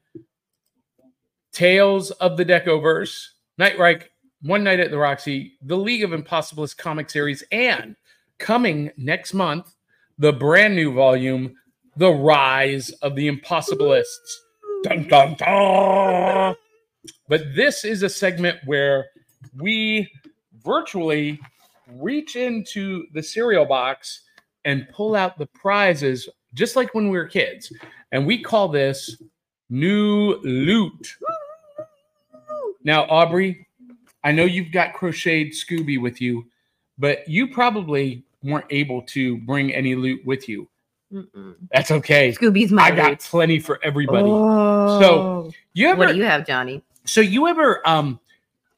Tales 1.53 2.11
of 2.13 2.37
the 2.37 2.45
Deckoverse, 2.45 3.29
Night 3.59 3.79
Reich, 3.79 4.11
One 4.43 4.65
Night 4.65 4.81
at 4.81 4.91
the 4.91 4.99
Roxy, 4.99 5.55
the 5.63 5.77
League 5.77 6.03
of 6.03 6.11
Impossibilists 6.11 6.77
comic 6.77 7.09
series, 7.11 7.43
and 7.53 7.97
coming 8.39 8.91
next 8.97 9.35
month, 9.35 9.75
the 10.19 10.33
brand 10.33 10.75
new 10.75 10.93
volume, 10.93 11.55
The 11.97 12.11
Rise 12.11 12.91
of 13.03 13.15
the 13.15 13.31
Impossibilists. 13.31 14.05
Dun, 14.83 15.09
dun, 15.09 15.35
dun. 15.35 16.57
But 17.29 17.55
this 17.55 17.85
is 17.85 18.03
a 18.03 18.09
segment 18.09 18.59
where 18.67 19.07
we 19.57 20.11
virtually 20.65 21.41
reach 21.93 22.37
into 22.37 23.07
the 23.13 23.23
cereal 23.23 23.65
box 23.65 24.23
and 24.65 24.89
pull 24.93 25.15
out 25.15 25.39
the 25.39 25.47
prizes, 25.47 26.29
just 26.55 26.77
like 26.77 26.95
when 26.95 27.09
we 27.11 27.17
were 27.17 27.27
kids. 27.27 27.73
And 28.13 28.27
we 28.27 28.43
call 28.43 28.69
this 28.69 29.23
new 29.71 30.37
loot. 30.43 31.17
Now, 32.83 33.05
Aubrey, 33.05 33.67
I 34.25 34.33
know 34.33 34.45
you've 34.45 34.73
got 34.73 34.95
crocheted 34.95 35.53
Scooby 35.53 36.01
with 36.01 36.21
you, 36.21 36.47
but 36.99 37.29
you 37.29 37.49
probably 37.49 38.25
weren't 38.43 38.67
able 38.71 39.03
to 39.03 39.39
bring 39.39 39.73
any 39.73 39.95
loot 39.95 40.25
with 40.25 40.49
you. 40.49 40.69
Mm-mm. 41.15 41.55
That's 41.73 41.91
okay. 41.93 42.33
Scooby's 42.33 42.73
my 42.73 42.83
I 42.83 42.91
got 42.91 43.11
roots. 43.11 43.29
plenty 43.29 43.61
for 43.61 43.79
everybody. 43.85 44.29
Oh. 44.29 45.53
You 45.73 45.89
ever 45.89 45.99
what 45.99 46.13
do 46.13 46.17
you 46.17 46.25
have, 46.25 46.47
Johnny? 46.47 46.83
so 47.05 47.21
you 47.21 47.47
ever 47.47 47.87
um 47.89 48.19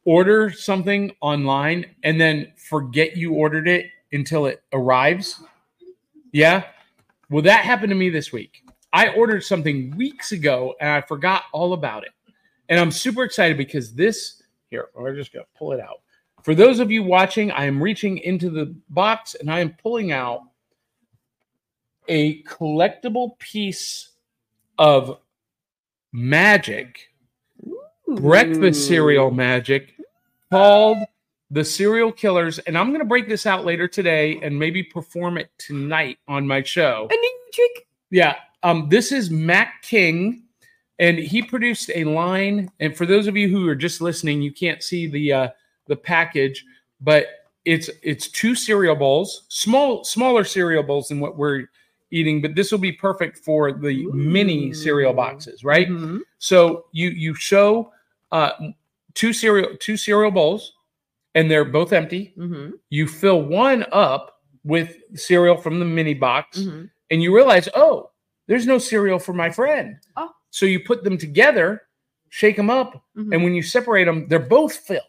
order 0.05 0.51
something 0.51 1.11
online 1.21 1.85
and 2.03 2.21
then 2.21 2.51
forget 2.55 3.17
you 3.17 3.33
ordered 3.33 3.67
it 3.67 3.87
until 4.11 4.45
it 4.45 4.61
arrives? 4.71 5.41
Yeah. 6.31 6.63
Well, 7.29 7.41
that 7.43 7.65
happened 7.65 7.89
to 7.89 7.95
me 7.95 8.09
this 8.09 8.31
week. 8.31 8.63
I 8.93 9.09
ordered 9.09 9.43
something 9.43 9.95
weeks 9.97 10.31
ago 10.31 10.75
and 10.79 10.89
I 10.89 11.01
forgot 11.01 11.43
all 11.51 11.73
about 11.73 12.03
it. 12.03 12.11
And 12.69 12.79
I'm 12.79 12.91
super 12.91 13.23
excited 13.23 13.57
because 13.57 13.93
this 13.93 14.43
here, 14.69 14.89
I'm 14.97 15.15
just 15.15 15.33
gonna 15.33 15.45
pull 15.57 15.71
it 15.71 15.79
out. 15.79 16.01
For 16.43 16.53
those 16.55 16.79
of 16.79 16.91
you 16.91 17.03
watching, 17.03 17.51
I 17.51 17.65
am 17.65 17.81
reaching 17.81 18.19
into 18.19 18.49
the 18.49 18.73
box 18.89 19.35
and 19.35 19.51
I 19.51 19.59
am 19.59 19.73
pulling 19.81 20.11
out 20.11 20.43
a 22.07 22.43
collectible 22.43 23.37
piece 23.39 24.09
of 24.77 25.19
magic 26.13 27.09
breakfast 28.07 28.87
cereal 28.87 29.31
magic 29.31 29.93
called 30.51 30.97
the 31.51 31.63
Serial 31.63 32.11
Killers. 32.11 32.59
And 32.59 32.77
I'm 32.77 32.89
going 32.89 32.99
to 32.99 33.05
break 33.05 33.27
this 33.27 33.45
out 33.45 33.65
later 33.65 33.87
today 33.87 34.39
and 34.41 34.57
maybe 34.57 34.83
perform 34.83 35.37
it 35.37 35.51
tonight 35.57 36.17
on 36.27 36.47
my 36.47 36.63
show. 36.63 37.07
A 37.11 37.15
new 37.15 37.39
trick. 37.53 37.87
Yeah. 38.11 38.35
Um, 38.63 38.89
this 38.89 39.11
is 39.11 39.29
Mac 39.29 39.81
King, 39.81 40.43
and 40.99 41.17
he 41.17 41.41
produced 41.41 41.91
a 41.93 42.03
line. 42.05 42.71
And 42.79 42.95
for 42.95 43.05
those 43.05 43.27
of 43.27 43.37
you 43.37 43.49
who 43.49 43.67
are 43.67 43.75
just 43.75 44.01
listening, 44.01 44.41
you 44.41 44.51
can't 44.51 44.81
see 44.81 45.07
the 45.07 45.33
uh, 45.33 45.49
the 45.87 45.95
package, 45.95 46.65
but 46.99 47.27
it's 47.65 47.89
it's 48.01 48.29
two 48.29 48.55
cereal 48.55 48.95
bowls, 48.95 49.43
small 49.49 50.03
smaller 50.03 50.43
cereal 50.43 50.83
bowls 50.83 51.09
than 51.09 51.19
what 51.19 51.37
we're 51.37 51.67
eating, 52.11 52.41
but 52.41 52.55
this 52.55 52.71
will 52.71 52.79
be 52.79 52.91
perfect 52.91 53.37
for 53.39 53.71
the 53.71 54.05
mini 54.11 54.73
cereal 54.73 55.13
boxes, 55.13 55.63
right? 55.63 55.87
Mhm. 55.89 56.21
So 56.39 56.85
you 56.91 57.09
you 57.09 57.33
show 57.33 57.91
uh, 58.31 58.51
two 59.13 59.33
cereal 59.33 59.75
two 59.79 59.97
cereal 59.97 60.31
bowls, 60.31 60.73
and 61.35 61.49
they're 61.49 61.65
both 61.65 61.93
empty. 61.93 62.33
Mhm. 62.37 62.73
You 62.89 63.07
fill 63.07 63.41
one 63.41 63.85
up 63.91 64.41
with 64.63 64.97
cereal 65.15 65.57
from 65.57 65.79
the 65.79 65.85
mini 65.85 66.13
box, 66.13 66.59
Mhm. 66.59 66.89
and 67.11 67.23
you 67.23 67.33
realize, 67.35 67.69
oh, 67.75 68.11
there's 68.47 68.65
no 68.65 68.77
cereal 68.77 69.19
for 69.19 69.33
my 69.33 69.49
friend. 69.49 69.97
Oh. 70.17 70.31
So 70.49 70.65
you 70.65 70.79
put 70.81 71.03
them 71.03 71.17
together, 71.17 71.83
shake 72.29 72.55
them 72.55 72.69
up, 72.69 73.03
Mhm. 73.15 73.33
and 73.33 73.43
when 73.43 73.53
you 73.55 73.61
separate 73.61 74.05
them, 74.05 74.27
they're 74.27 74.39
both 74.39 74.75
filled. 74.75 75.03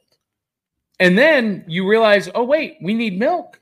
And 1.01 1.17
then 1.17 1.65
you 1.69 1.89
realize, 1.89 2.29
oh 2.35 2.43
wait, 2.45 2.77
we 2.83 2.93
need 2.95 3.19
milk. 3.19 3.61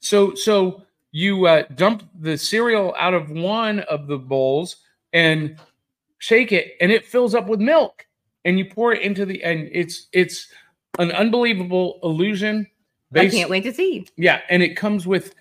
So 0.00 0.34
so 0.34 0.82
you 1.10 1.46
uh, 1.46 1.64
dump 1.74 2.02
the 2.20 2.36
cereal 2.36 2.94
out 2.98 3.14
of 3.14 3.30
one 3.30 3.80
of 3.80 4.06
the 4.06 4.18
bowls 4.18 4.76
and 5.12 5.56
shake 6.18 6.52
it, 6.52 6.74
and 6.80 6.92
it 6.92 7.04
fills 7.04 7.34
up 7.34 7.46
with 7.46 7.60
milk. 7.60 8.06
And 8.44 8.58
you 8.58 8.66
pour 8.66 8.92
it 8.92 9.02
into 9.02 9.26
the 9.26 9.42
and 9.42 9.68
it's 9.72 10.06
it's 10.12 10.48
an 10.98 11.12
unbelievable 11.12 11.98
illusion. 12.02 12.66
I 13.14 13.28
can't 13.28 13.50
wait 13.50 13.64
to 13.64 13.74
see. 13.74 14.06
Yeah, 14.16 14.40
and 14.48 14.62
it 14.62 14.76
comes 14.76 15.06
with 15.06 15.34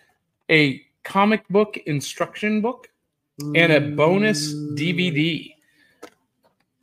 a 0.49 0.81
comic 1.03 1.47
book 1.49 1.77
instruction 1.85 2.61
book 2.61 2.89
and 3.39 3.71
a 3.71 3.79
bonus 3.79 4.53
DVD. 4.53 5.53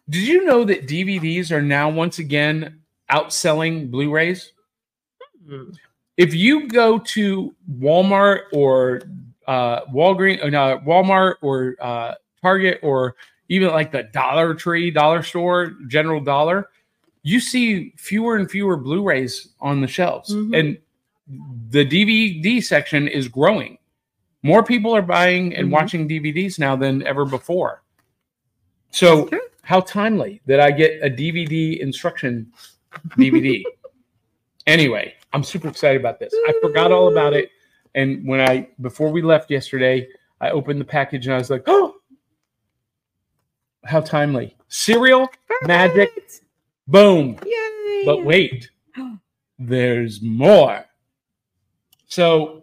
Did 0.09 0.29
you 0.29 0.45
know 0.45 0.65
that 0.65 0.87
DVDs 0.87 1.51
are 1.51 1.63
now 1.63 1.89
once 1.89 2.19
again 2.19 2.81
outselling 3.11 3.91
Blu-rays? 3.91 4.53
If 6.17 6.35
you 6.35 6.69
go 6.69 6.99
to 6.99 7.55
Walmart 7.79 8.43
or 8.53 9.03
uh, 9.47 9.85
Walgreens, 9.87 10.45
or 10.45 10.51
no, 10.51 10.81
Walmart 10.87 11.35
or 11.43 11.77
uh, 11.81 12.15
Target 12.41 12.81
or 12.83 13.17
even 13.49 13.69
like 13.69 13.93
the 13.93 14.05
Dollar 14.05 14.55
Tree, 14.55 14.91
Dollar 14.91 15.23
Store, 15.23 15.75
General 15.89 16.21
Dollar, 16.21 16.71
you 17.23 17.41
see 17.41 17.93
fewer 17.97 18.37
and 18.37 18.51
fewer 18.51 18.77
Blu-rays 18.77 19.49
on 19.61 19.81
the 19.81 19.89
shelves, 19.89 20.35
Mhm. 20.35 20.59
and 20.59 20.79
the 21.71 21.85
DVD 21.85 22.61
section 22.63 23.09
is 23.09 23.29
growing. 23.29 23.79
More 24.43 24.63
people 24.63 24.95
are 24.95 25.03
buying 25.03 25.55
and 25.55 25.69
Mhm. 25.69 25.73
watching 25.73 26.07
DVDs 26.09 26.59
now 26.59 26.77
than 26.77 27.03
ever 27.07 27.25
before. 27.25 27.83
So, 28.91 29.29
how 29.63 29.81
timely 29.81 30.43
that 30.47 30.61
I 30.61 30.71
get 30.71 31.03
a 31.03 31.09
DVD 31.11 31.81
instruction 31.81 32.53
DVD. 33.17 33.65
anyway, 34.67 35.15
I'm 35.35 35.43
super 35.43 35.67
excited 35.67 36.01
about 36.01 36.21
this. 36.21 36.33
I 36.47 36.55
forgot 36.63 36.93
all 36.93 37.11
about 37.11 37.35
it, 37.35 37.51
and 37.97 38.25
when 38.27 38.41
I 38.41 38.69
before 38.81 39.11
we 39.11 39.21
left 39.21 39.51
yesterday, 39.51 40.07
I 40.41 40.51
opened 40.51 40.81
the 40.81 40.85
package 40.85 41.27
and 41.27 41.35
I 41.35 41.39
was 41.39 41.51
like, 41.51 41.65
"Oh, 41.67 41.97
how 43.85 44.01
timely!" 44.01 44.57
Cereal, 44.69 45.29
magic, 45.65 46.11
boom. 46.87 47.37
Yay. 47.45 48.03
But 48.07 48.25
wait, 48.25 48.71
there's 49.59 50.23
more. 50.23 50.85
So, 52.07 52.63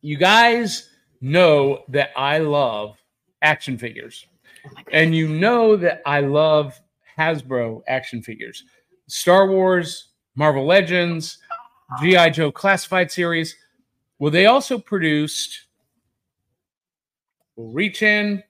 you 0.00 0.16
guys 0.16 0.88
know 1.20 1.84
that 1.88 2.10
I 2.16 2.38
love 2.38 2.96
action 3.42 3.76
figures, 3.76 4.26
Oh 4.66 4.70
and 4.92 5.14
you 5.14 5.28
know 5.28 5.76
that 5.76 6.00
I 6.06 6.20
love 6.20 6.80
Hasbro 7.18 7.82
action 7.86 8.22
figures, 8.22 8.64
Star 9.08 9.46
Wars, 9.46 10.08
Marvel 10.36 10.64
Legends, 10.64 11.36
G.I. 12.00 12.30
Joe 12.30 12.52
Classified 12.52 13.10
series. 13.10 13.56
Well, 14.18 14.30
they 14.30 14.46
also 14.46 14.78
produced, 14.78 15.66
we'll 17.56 17.72
reach 17.72 18.02
in, 18.02 18.42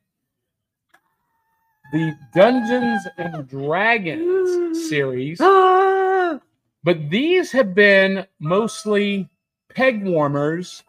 the 1.92 2.16
Dungeons 2.34 3.06
and 3.18 3.48
Dragons 3.48 4.88
series. 4.88 5.38
Ah. 5.40 6.40
But 6.84 7.10
these 7.10 7.52
have 7.52 7.74
been 7.74 8.26
mostly 8.38 9.28
peg 9.68 10.04
warmers 10.04 10.82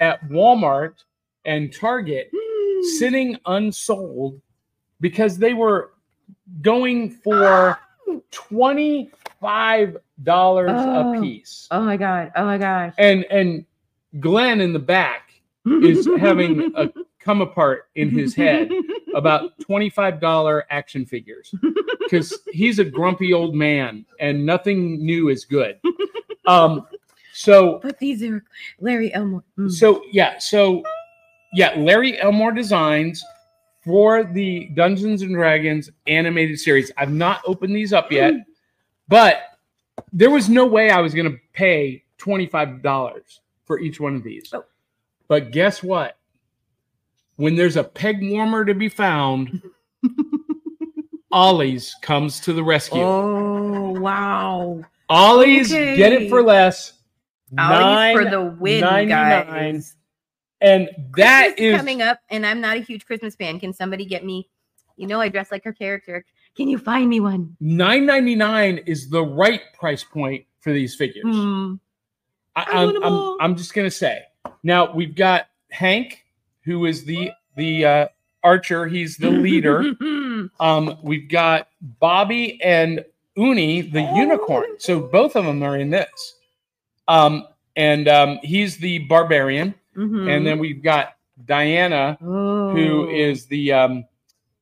at 0.00 0.22
Walmart 0.28 0.94
and 1.44 1.72
Target 1.74 2.30
sitting 2.98 3.38
unsold 3.46 4.40
because 5.00 5.38
they 5.38 5.54
were 5.54 5.92
going 6.60 7.10
for 7.10 7.78
$25 9.42 9.96
Oh. 10.28 11.16
a 11.16 11.20
piece. 11.20 11.68
Oh 11.70 11.82
my 11.82 11.96
god. 11.96 12.32
Oh 12.36 12.44
my 12.44 12.58
gosh. 12.58 12.94
And 12.98 13.24
and 13.30 13.64
Glenn 14.20 14.60
in 14.60 14.72
the 14.72 14.78
back 14.78 15.32
is 15.66 16.08
having 16.18 16.72
a 16.76 16.90
come 17.18 17.40
apart 17.40 17.88
in 17.94 18.10
his 18.10 18.34
head 18.34 18.68
about 19.14 19.56
$25 19.60 20.62
action 20.70 21.06
figures 21.06 21.54
because 22.00 22.36
he's 22.52 22.78
a 22.80 22.84
grumpy 22.84 23.32
old 23.32 23.54
man 23.54 24.04
and 24.18 24.44
nothing 24.44 25.04
new 25.04 25.28
is 25.28 25.44
good. 25.44 25.78
Um, 26.46 26.86
so, 27.32 27.78
But 27.80 27.98
these 28.00 28.22
are 28.24 28.42
Larry 28.80 29.14
Elmore. 29.14 29.44
Mm. 29.56 29.70
so 29.70 30.02
yeah, 30.10 30.38
so 30.38 30.82
yeah, 31.54 31.74
Larry 31.78 32.20
Elmore 32.20 32.50
designs 32.52 33.22
for 33.84 34.24
the 34.24 34.66
Dungeons 34.74 35.22
and 35.22 35.32
Dragons 35.32 35.90
animated 36.08 36.58
series. 36.58 36.90
I've 36.96 37.12
not 37.12 37.40
opened 37.46 37.74
these 37.76 37.92
up 37.92 38.10
yet, 38.10 38.34
but 39.12 39.58
there 40.10 40.30
was 40.30 40.48
no 40.48 40.64
way 40.64 40.88
I 40.88 41.02
was 41.02 41.12
going 41.12 41.30
to 41.30 41.38
pay 41.52 42.02
$25 42.18 43.40
for 43.66 43.78
each 43.78 44.00
one 44.00 44.16
of 44.16 44.22
these. 44.22 44.48
Oh. 44.54 44.64
But 45.28 45.50
guess 45.50 45.82
what? 45.82 46.16
When 47.36 47.54
there's 47.54 47.76
a 47.76 47.84
peg 47.84 48.26
warmer 48.30 48.64
to 48.64 48.72
be 48.72 48.88
found, 48.88 49.60
Ollie's 51.30 51.94
comes 52.00 52.40
to 52.40 52.54
the 52.54 52.64
rescue. 52.64 53.02
Oh 53.02 53.90
wow. 54.00 54.80
Ollie's 55.10 55.70
okay. 55.70 55.94
get 55.94 56.14
it 56.14 56.30
for 56.30 56.42
less. 56.42 56.94
Ollie's 57.58 58.16
for 58.16 58.30
the 58.30 58.56
win, 58.58 58.82
$9.99. 58.82 59.08
guys. 59.08 59.96
and 60.62 60.88
that 61.18 61.56
Christmas 61.56 61.60
is 61.60 61.76
coming 61.76 62.00
up, 62.00 62.18
and 62.30 62.46
I'm 62.46 62.62
not 62.62 62.78
a 62.78 62.80
huge 62.80 63.04
Christmas 63.04 63.34
fan. 63.34 63.60
Can 63.60 63.74
somebody 63.74 64.06
get 64.06 64.24
me? 64.24 64.48
You 64.96 65.06
know, 65.06 65.20
I 65.20 65.28
dress 65.28 65.50
like 65.50 65.64
her 65.64 65.72
character. 65.72 66.24
Can 66.56 66.68
you 66.68 66.78
find 66.78 67.08
me 67.08 67.20
one? 67.20 67.56
nine 67.60 68.04
ninety 68.06 68.34
nine 68.34 68.78
is 68.86 69.08
the 69.08 69.22
right 69.24 69.62
price 69.78 70.04
point 70.04 70.44
for 70.60 70.72
these 70.72 70.94
figures. 70.94 71.24
Hmm. 71.24 71.74
I, 72.54 72.62
I 72.72 72.84
want 72.84 72.96
I'm, 72.98 73.04
'em 73.04 73.12
I'm. 73.12 73.36
I'm 73.40 73.56
just 73.56 73.74
gonna 73.74 73.90
say. 73.90 74.22
Now 74.62 74.92
we've 74.92 75.14
got 75.14 75.46
Hank, 75.70 76.24
who 76.64 76.84
is 76.86 77.04
the 77.04 77.30
the 77.56 77.84
uh, 77.84 78.08
archer. 78.44 78.86
He's 78.86 79.16
the 79.16 79.30
leader. 79.30 79.92
um, 80.60 80.98
we've 81.02 81.28
got 81.28 81.68
Bobby 82.00 82.60
and 82.62 83.04
Uni, 83.36 83.80
the 83.80 84.02
unicorn. 84.14 84.66
So 84.78 85.00
both 85.00 85.36
of 85.36 85.44
them 85.46 85.62
are 85.62 85.78
in 85.78 85.88
this. 85.90 86.34
Um, 87.08 87.46
and 87.76 88.06
um, 88.08 88.38
he's 88.42 88.76
the 88.76 88.98
barbarian. 89.00 89.74
Mhm. 89.96 90.28
And 90.30 90.46
then 90.46 90.58
we've 90.58 90.82
got 90.82 91.16
Diana, 91.46 92.16
who 92.20 93.06
Oh. 93.06 93.10
is 93.10 93.46
the 93.46 93.72
um, 93.72 94.04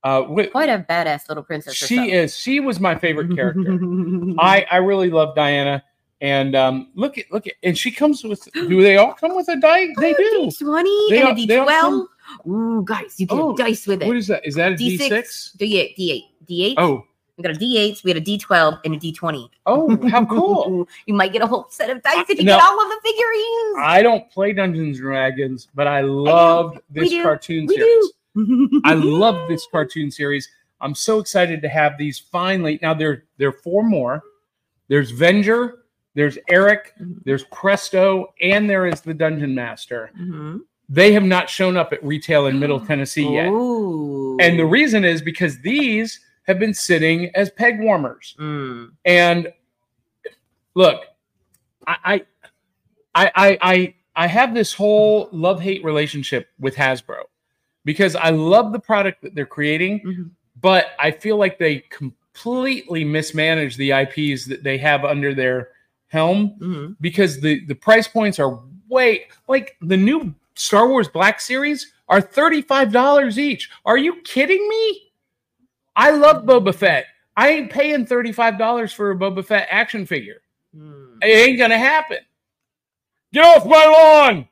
uh, 0.05 0.23
wh- 0.25 0.51
quite 0.51 0.69
a 0.69 0.85
badass 0.89 1.29
little 1.29 1.43
princess. 1.45 1.75
she 1.75 2.13
is. 2.13 2.37
She 2.37 2.61
was 2.61 2.81
my 2.81 2.95
favorite 2.97 3.35
character. 3.35 3.79
I 4.39 4.67
I 4.71 4.77
really 4.79 5.11
love 5.11 5.35
Diana. 5.35 5.83
And 6.23 6.55
um, 6.55 6.89
look 6.95 7.17
at 7.17 7.25
look 7.33 7.47
at, 7.47 7.55
and 7.63 7.77
she 7.79 7.91
comes 7.91 8.23
with. 8.25 8.47
Do 8.53 8.83
they 8.83 8.99
all 8.99 9.15
come 9.15 9.35
with 9.35 9.49
a 9.49 9.57
die? 9.57 9.89
They 9.99 10.13
do. 10.13 10.51
Twenty 10.59 11.17
and 11.19 11.23
a 11.23 11.61
all 11.63 12.07
D12. 12.47 12.49
Ooh, 12.51 12.85
guys, 12.85 13.19
you 13.19 13.27
get 13.27 13.39
Oh, 13.39 13.55
a 13.55 13.57
dice 13.57 13.87
with 13.87 14.03
it. 14.03 14.07
What 14.07 14.17
is 14.19 14.27
that? 14.27 14.47
Is 14.47 14.55
that 14.57 14.73
a 14.73 14.77
D 14.77 14.99
D6, 14.99 15.09
six? 15.09 15.57
D8, 15.59 15.97
D8, 15.97 16.23
D8. 16.47 16.75
Oh, 16.77 17.05
we 17.39 17.43
got 17.43 17.57
a 17.57 17.59
D8, 17.59 18.05
we 18.05 18.11
had 18.11 18.19
a 18.19 18.21
D12, 18.21 18.81
and 18.85 18.95
a 18.95 18.99
D20. 18.99 19.49
oh, 19.65 20.09
how 20.11 20.27
cool! 20.27 20.87
you 21.07 21.15
might 21.15 21.33
get 21.33 21.41
a 21.41 21.47
whole 21.47 21.67
set 21.71 21.89
of 21.89 22.03
dice 22.03 22.29
if 22.29 22.39
you 22.39 22.45
No. 22.45 22.57
get 22.59 22.63
all 22.65 22.79
of 22.83 22.89
the 22.91 23.01
figurines. 23.03 23.77
I 23.79 24.01
don't 24.03 24.31
play 24.31 24.53
Dungeons 24.53 24.99
and 24.99 25.07
Dragons, 25.07 25.69
but 25.75 25.87
I 25.87 26.03
loved 26.03 26.81
We 26.95 27.09
this 27.09 27.23
cartoon 27.23 27.65
We 27.67 27.77
series. 27.77 27.89
do. 27.89 28.13
I 28.85 28.95
love 28.95 29.49
this 29.49 29.67
cartoon 29.71 30.11
series. 30.11 30.49
I'm 30.81 30.95
so 30.95 31.19
excited 31.19 31.61
to 31.63 31.69
have 31.69 31.99
these 31.99 32.19
finally. 32.19 32.79
Now 32.83 32.95
there 32.95 33.25
there 33.39 33.49
are 33.49 33.53
four 33.53 33.83
more. 33.83 34.23
There's 34.89 35.13
Venger, 35.13 35.73
there's 36.15 36.39
Eric, 36.49 36.95
Mhm. 37.01 37.23
there's 37.25 37.45
Presto, 37.45 38.33
and 38.41 38.69
there 38.69 38.87
is 38.87 39.01
the 39.03 39.15
Dungeon 39.15 39.55
Master. 39.55 40.11
Mhm. 40.19 40.61
They 40.89 41.13
have 41.13 41.23
not 41.25 41.49
shown 41.49 41.77
up 41.77 41.93
at 41.93 42.03
retail 42.05 42.47
in 42.47 42.59
Middle 42.59 42.81
Tennessee 42.87 43.29
yet. 43.35 43.49
Ooh. 43.49 44.37
And 44.41 44.59
the 44.59 44.67
reason 44.67 45.05
is 45.05 45.23
because 45.23 45.61
these 45.61 46.19
have 46.47 46.59
been 46.59 46.75
sitting 46.75 47.31
as 47.37 47.51
peg 47.51 47.79
warmers. 47.81 48.35
Mm. 48.41 48.91
And 49.05 49.53
look, 50.75 51.05
I 51.87 51.97
I 52.05 52.23
I 53.15 53.31
I 53.37 53.59
I, 53.63 53.95
I 54.17 54.27
have 54.27 54.55
this 54.55 54.75
whole 54.75 55.29
love-hate 55.31 55.85
relationship 55.85 56.49
with 56.59 56.75
Hasbro 56.75 57.23
because 57.85 58.15
I 58.17 58.31
love 58.31 58.73
the 58.73 58.79
product 58.79 59.23
that 59.23 59.35
they're 59.35 59.47
creating, 59.47 60.01
Mhm. 60.01 60.31
but 60.61 60.89
I 60.99 61.11
feel 61.11 61.37
like 61.37 61.59
they 61.59 61.79
completely 61.91 63.05
mismanage 63.05 63.77
the 63.77 63.93
IPs 63.93 64.45
that 64.47 64.63
they 64.63 64.79
have 64.79 65.05
under 65.05 65.35
their 65.35 65.69
helm 66.09 66.57
Mhm. 66.61 66.97
because 67.01 67.41
the 67.41 67.65
the 67.67 67.75
price 67.75 68.09
points 68.09 68.39
are 68.39 68.61
way 68.89 69.27
like 69.49 69.77
the 69.81 69.97
new 69.97 70.35
Star 70.55 70.89
Wars 70.89 71.09
Black 71.09 71.41
Series 71.41 71.93
are 72.09 72.21
$35 72.21 73.39
each. 73.39 73.71
Are 73.87 73.97
you 73.97 74.17
kidding 74.23 74.69
me? 74.69 75.13
I 75.97 76.11
love 76.11 76.45
Boba 76.45 76.75
Fett. 76.75 77.07
I 77.37 77.49
ain't 77.51 77.71
paying 77.71 78.05
$35 78.05 78.93
for 78.93 79.13
a 79.13 79.17
Boba 79.17 79.45
Fett 79.45 79.69
action 79.71 80.05
figure. 80.05 80.43
Mm. 80.77 81.19
It 81.23 81.27
ain't 81.49 81.59
gonna 81.59 81.79
happen. 81.79 82.19
Get 83.33 83.45
off 83.45 83.65
my 83.65 83.85
lawn. 83.87 84.49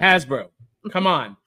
Hasbro, 0.00 0.48
come 0.90 1.06
on. 1.06 1.36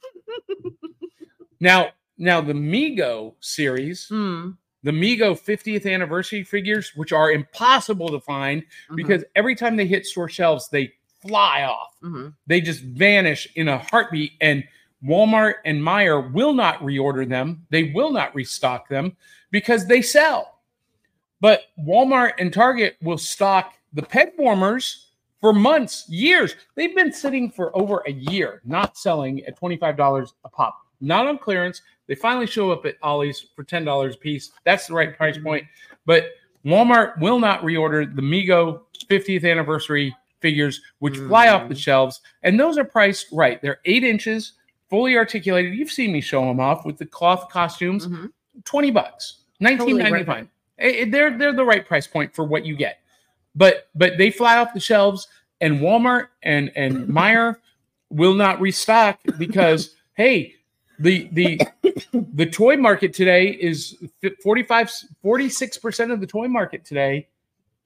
Now, 1.60 1.90
now 2.20 2.40
the 2.40 2.54
Mego 2.54 3.34
series, 3.40 4.08
Mm. 4.10 4.56
the 4.84 4.92
Mego 4.92 5.36
50th 5.36 5.92
anniversary 5.92 6.44
figures, 6.44 6.92
which 6.96 7.12
are 7.12 7.32
impossible 7.32 8.10
to 8.10 8.20
find 8.20 8.64
Mhm. 8.90 8.96
because 8.96 9.24
every 9.36 9.56
time 9.56 9.76
they 9.76 9.88
hit 9.88 10.06
store 10.06 10.30
shelves, 10.30 10.70
they 10.70 10.94
fly 11.20 11.64
off. 11.64 11.96
Mhm. 12.04 12.36
They 12.46 12.62
just 12.62 12.84
vanish 12.84 13.48
in 13.56 13.68
a 13.70 13.80
heartbeat. 13.80 14.34
And 14.40 14.64
Walmart 15.04 15.56
and 15.66 15.82
Meijer 15.82 16.32
will 16.32 16.54
not 16.54 16.80
reorder 16.82 17.28
them. 17.28 17.66
They 17.72 17.86
will 17.86 18.12
not 18.12 18.36
restock 18.36 18.88
them 18.88 19.18
because 19.50 19.88
they 19.88 20.04
sell. 20.04 20.60
But 21.42 21.64
Walmart 21.80 22.34
and 22.38 22.54
Target 22.54 22.98
will 23.02 23.18
stock 23.18 23.74
the 23.94 24.04
peg 24.04 24.34
warmers 24.38 25.07
for 25.42 25.54
months, 25.54 26.06
years. 26.10 26.56
They've 26.76 26.96
been 26.96 27.12
sitting 27.14 27.50
for 27.52 27.76
over 27.78 28.04
a 28.08 28.12
year, 28.12 28.62
not 28.66 28.98
selling 28.98 29.44
at 29.46 29.60
$25 29.60 30.34
a 30.46 30.50
pop, 30.50 30.78
not 31.02 31.28
on 31.28 31.38
clearance. 31.38 31.82
They 32.08 32.16
finally 32.16 32.48
show 32.48 32.72
up 32.72 32.86
at 32.86 32.96
Ollie's 33.04 33.48
for 33.56 33.64
$10 33.64 34.14
a 34.14 34.18
piece. 34.18 34.52
That's 34.64 34.88
the 34.88 34.94
right 34.94 35.16
price 35.16 35.38
point. 35.38 35.66
But 36.06 36.28
Walmart 36.66 37.20
will 37.20 37.40
not 37.40 37.62
reorder 37.62 38.14
the 38.16 38.22
Mego 38.22 38.82
50th 39.10 39.50
anniversary 39.50 40.16
figures, 40.42 40.82
which 41.00 41.18
fly 41.18 41.50
off 41.50 41.68
the 41.70 41.76
Mm. 41.76 41.80
shelves. 41.80 42.22
And 42.44 42.60
those 42.60 42.78
are 42.78 42.84
priced 42.84 43.28
right. 43.32 43.62
They're 43.62 43.80
eight 43.86 44.04
inches, 44.04 44.54
fully 44.90 45.18
articulated. 45.18 45.74
You've 45.76 45.92
seen 45.92 46.12
me 46.12 46.22
show 46.22 46.46
them 46.46 46.60
off 46.60 46.86
with 46.86 46.98
the 46.98 47.06
cloth 47.06 47.50
costumes. 47.50 48.08
Mhm. 48.08 48.32
20 48.64 48.92
bucks, 48.92 49.44
19.95. 49.60 50.48
Eh, 50.80 50.90
eh, 51.02 51.06
They're 51.10 51.38
they're 51.38 51.54
the 51.54 51.66
right 51.66 51.86
price 51.86 52.08
point 52.08 52.34
for 52.36 52.44
what 52.44 52.66
you 52.66 52.76
get. 52.76 53.00
But 53.58 53.90
but 53.96 54.18
they 54.18 54.32
fly 54.32 54.58
off 54.58 54.74
the 54.74 54.80
shelves 54.80 55.28
and 55.60 55.80
Walmart 55.80 56.28
and 56.44 56.72
and 56.76 57.08
Meijer 57.10 57.58
will 58.10 58.36
not 58.36 58.62
restock 58.62 59.20
because 59.38 59.96
hey, 60.14 60.56
the 61.00 61.28
the 61.34 61.60
the 62.14 62.46
toy 62.46 62.78
market 62.78 63.14
today 63.14 63.48
is 63.50 63.98
45 64.44 64.92
46% 65.24 66.14
of 66.14 66.22
the 66.22 66.28
toy 66.28 66.48
market 66.48 66.86
today 66.86 67.28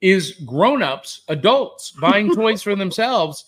is 0.02 0.32
grown-ups, 0.44 1.22
adults 1.28 1.90
buying 2.00 2.34
toys 2.34 2.62
for 2.62 2.76
themselves. 2.76 3.46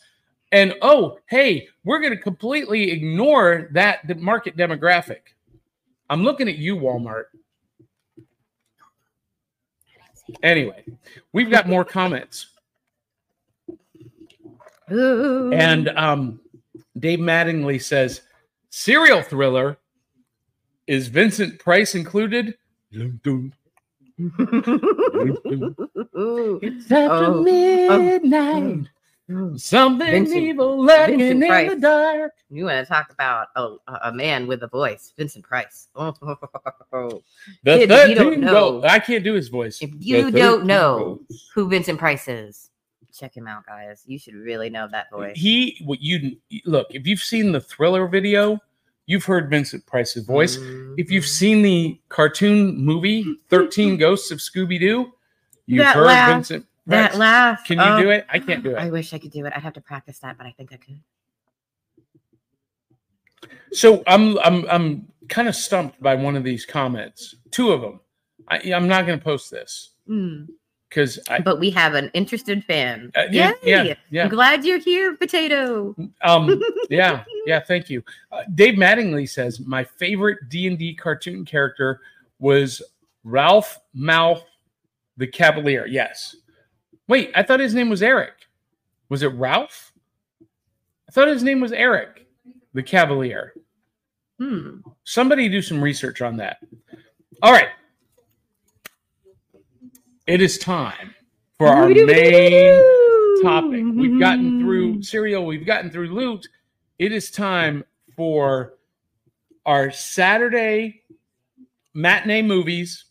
And 0.52 0.74
oh, 0.82 1.18
hey, 1.26 1.68
we're 1.84 1.98
going 1.98 2.16
to 2.16 2.22
completely 2.22 2.92
ignore 2.92 3.68
that 3.72 4.20
market 4.20 4.56
demographic. 4.56 5.20
I'm 6.08 6.22
looking 6.22 6.48
at 6.48 6.58
you, 6.58 6.76
Walmart. 6.76 7.24
Anyway, 10.42 10.84
we've 11.32 11.50
got 11.50 11.68
more 11.68 11.84
comments. 11.84 12.46
Ooh. 14.90 15.52
And 15.52 15.88
um, 15.90 16.40
Dave 16.98 17.18
Mattingly 17.18 17.82
says, 17.82 18.22
serial 18.70 19.22
thriller. 19.22 19.78
Is 20.86 21.08
Vincent 21.08 21.58
Price 21.58 21.94
included? 21.94 22.56
Dun, 22.92 23.20
dun. 23.24 23.52
Ooh. 26.16 26.60
It's 26.62 26.92
after 26.92 27.24
Oh, 27.26 27.42
midnight. 27.42 28.88
Ooh. 29.30 29.56
Something 29.56 30.10
Vincent- 30.10 30.36
evil 30.42 30.84
lurking 30.84 31.20
in 31.20 31.40
the 31.40 31.76
dark. 31.80 32.32
You 32.50 32.66
want 32.66 32.86
to 32.86 32.92
talk 32.92 33.10
about 33.10 33.48
a, 33.56 33.76
a 34.04 34.12
man 34.12 34.46
with 34.46 34.62
a 34.62 34.68
voice, 34.68 35.12
Vincent 35.16 35.44
Price. 35.44 35.88
Oh, 35.96 36.12
The 37.62 37.78
Kid, 37.78 37.90
if 37.90 38.08
you 38.10 38.14
don't 38.14 38.26
13 38.34 38.40
know- 38.40 38.82
I 38.84 38.98
can't 38.98 39.24
do 39.24 39.32
his 39.34 39.48
voice. 39.48 39.78
If 39.80 39.90
you 39.98 40.30
don't 40.30 40.66
know 40.66 41.20
who 41.54 41.68
Vincent 41.68 41.98
Price 41.98 42.28
is, 42.28 42.70
check 43.12 43.34
him 43.36 43.46
out, 43.46 43.64
guys. 43.66 44.02
You 44.06 44.18
should 44.18 44.34
really 44.34 44.68
know 44.70 44.88
that 44.90 45.10
voice. 45.10 45.36
he 45.36 45.78
what 45.84 46.00
you 46.02 46.36
look 46.66 46.88
if 46.90 47.06
you've 47.06 47.20
seen 47.20 47.52
the 47.52 47.60
thriller 47.60 48.08
video 48.08 48.58
you've 49.06 49.24
heard 49.24 49.48
vincent 49.50 49.84
price's 49.86 50.24
voice 50.24 50.56
if 50.96 51.10
you've 51.12 51.22
Mhm. 51.24 51.28
seen 51.28 51.62
the 51.62 52.00
cartoon 52.08 52.76
movie 52.76 53.24
13 53.50 53.98
ghosts 53.98 54.30
of 54.32 54.38
scooby-doo 54.38 55.12
you've 55.66 55.78
That 55.84 55.94
heard 55.94 56.06
laugh, 56.06 56.30
vincent 56.34 56.66
that 56.86 57.16
laugh. 57.16 57.64
can 57.64 57.78
you 57.78 57.84
oh, 57.84 58.02
do 58.02 58.10
it 58.10 58.26
i 58.28 58.38
can't 58.38 58.62
do 58.62 58.70
it. 58.72 58.76
I 58.78 58.90
wish 58.90 59.12
I 59.14 59.18
could 59.18 59.30
do 59.32 59.46
it. 59.46 59.52
I'd 59.56 59.62
have 59.62 59.72
to 59.74 59.80
practice 59.80 60.18
that, 60.20 60.36
but 60.36 60.46
I 60.46 60.52
think 60.52 60.72
I 60.72 60.76
could. 60.76 61.00
so 63.72 64.02
i'm 64.06 64.38
i'm 64.38 64.64
i'm 64.70 65.06
kind 65.28 65.48
of 65.48 65.54
stumped 65.56 66.00
by 66.02 66.14
one 66.14 66.36
of 66.36 66.44
these 66.44 66.64
comments 66.64 67.34
two 67.50 67.72
of 67.72 67.80
them 67.80 68.00
I, 68.48 68.72
i'm 68.74 68.86
not 68.88 69.06
going 69.06 69.18
to 69.18 69.24
post 69.24 69.50
this 69.50 69.90
Mm. 70.08 70.48
because 70.90 71.18
i 71.30 71.40
But 71.40 71.58
we 71.60 71.70
have 71.70 71.94
an 71.94 72.10
interested 72.12 72.62
fan. 72.64 73.10
uh, 73.16 73.22
yeah, 73.30 73.52
yeah 73.62 73.94
yeah 74.10 74.24
I'm 74.24 74.28
glad 74.28 74.64
you're 74.66 74.78
here, 74.78 75.16
Potato. 75.16 75.94
um 76.22 76.62
yeah 76.90 77.24
yeah 77.46 77.60
thank 77.60 77.88
you 77.88 78.02
uh, 78.32 78.42
dave 78.54 78.74
mattingly 78.74 79.26
says 79.28 79.60
my 79.60 79.82
favorite 79.82 80.38
d&d 80.50 80.94
cartoon 80.96 81.44
character 81.46 82.00
was 82.38 82.82
ralph 83.24 83.78
malph 83.96 84.42
the 85.16 85.26
cavalier 85.26 85.86
yes 85.86 86.36
wait 87.08 87.30
i 87.34 87.42
thought 87.42 87.60
his 87.60 87.74
name 87.74 87.88
was 87.88 88.02
eric 88.02 88.32
was 89.08 89.22
it 89.22 89.28
ralph 89.34 89.92
i 91.08 91.12
thought 91.12 91.28
his 91.28 91.42
name 91.42 91.60
was 91.60 91.72
eric 91.72 92.26
the 92.74 92.82
cavalier 92.82 93.52
Hmm. 94.38 94.78
somebody 95.04 95.48
do 95.48 95.62
some 95.62 95.80
research 95.82 96.20
on 96.20 96.36
that 96.38 96.58
all 97.42 97.52
right 97.52 97.68
it 100.26 100.40
is 100.40 100.58
time 100.58 101.14
for 101.58 101.68
our 101.68 101.88
main 101.88 103.42
topic. 103.42 103.84
We've 103.94 104.18
gotten 104.18 104.60
through 104.60 104.94
Mm. 104.96 105.04
cereal, 105.04 105.46
we've 105.46 105.66
gotten 105.66 105.90
through 105.90 106.08
loot. 106.14 106.48
It 106.98 107.12
is 107.12 107.30
time 107.30 107.84
for 108.16 108.74
our 109.66 109.90
Saturday 109.90 111.02
matinee 111.92 112.42
movies. 112.42 113.04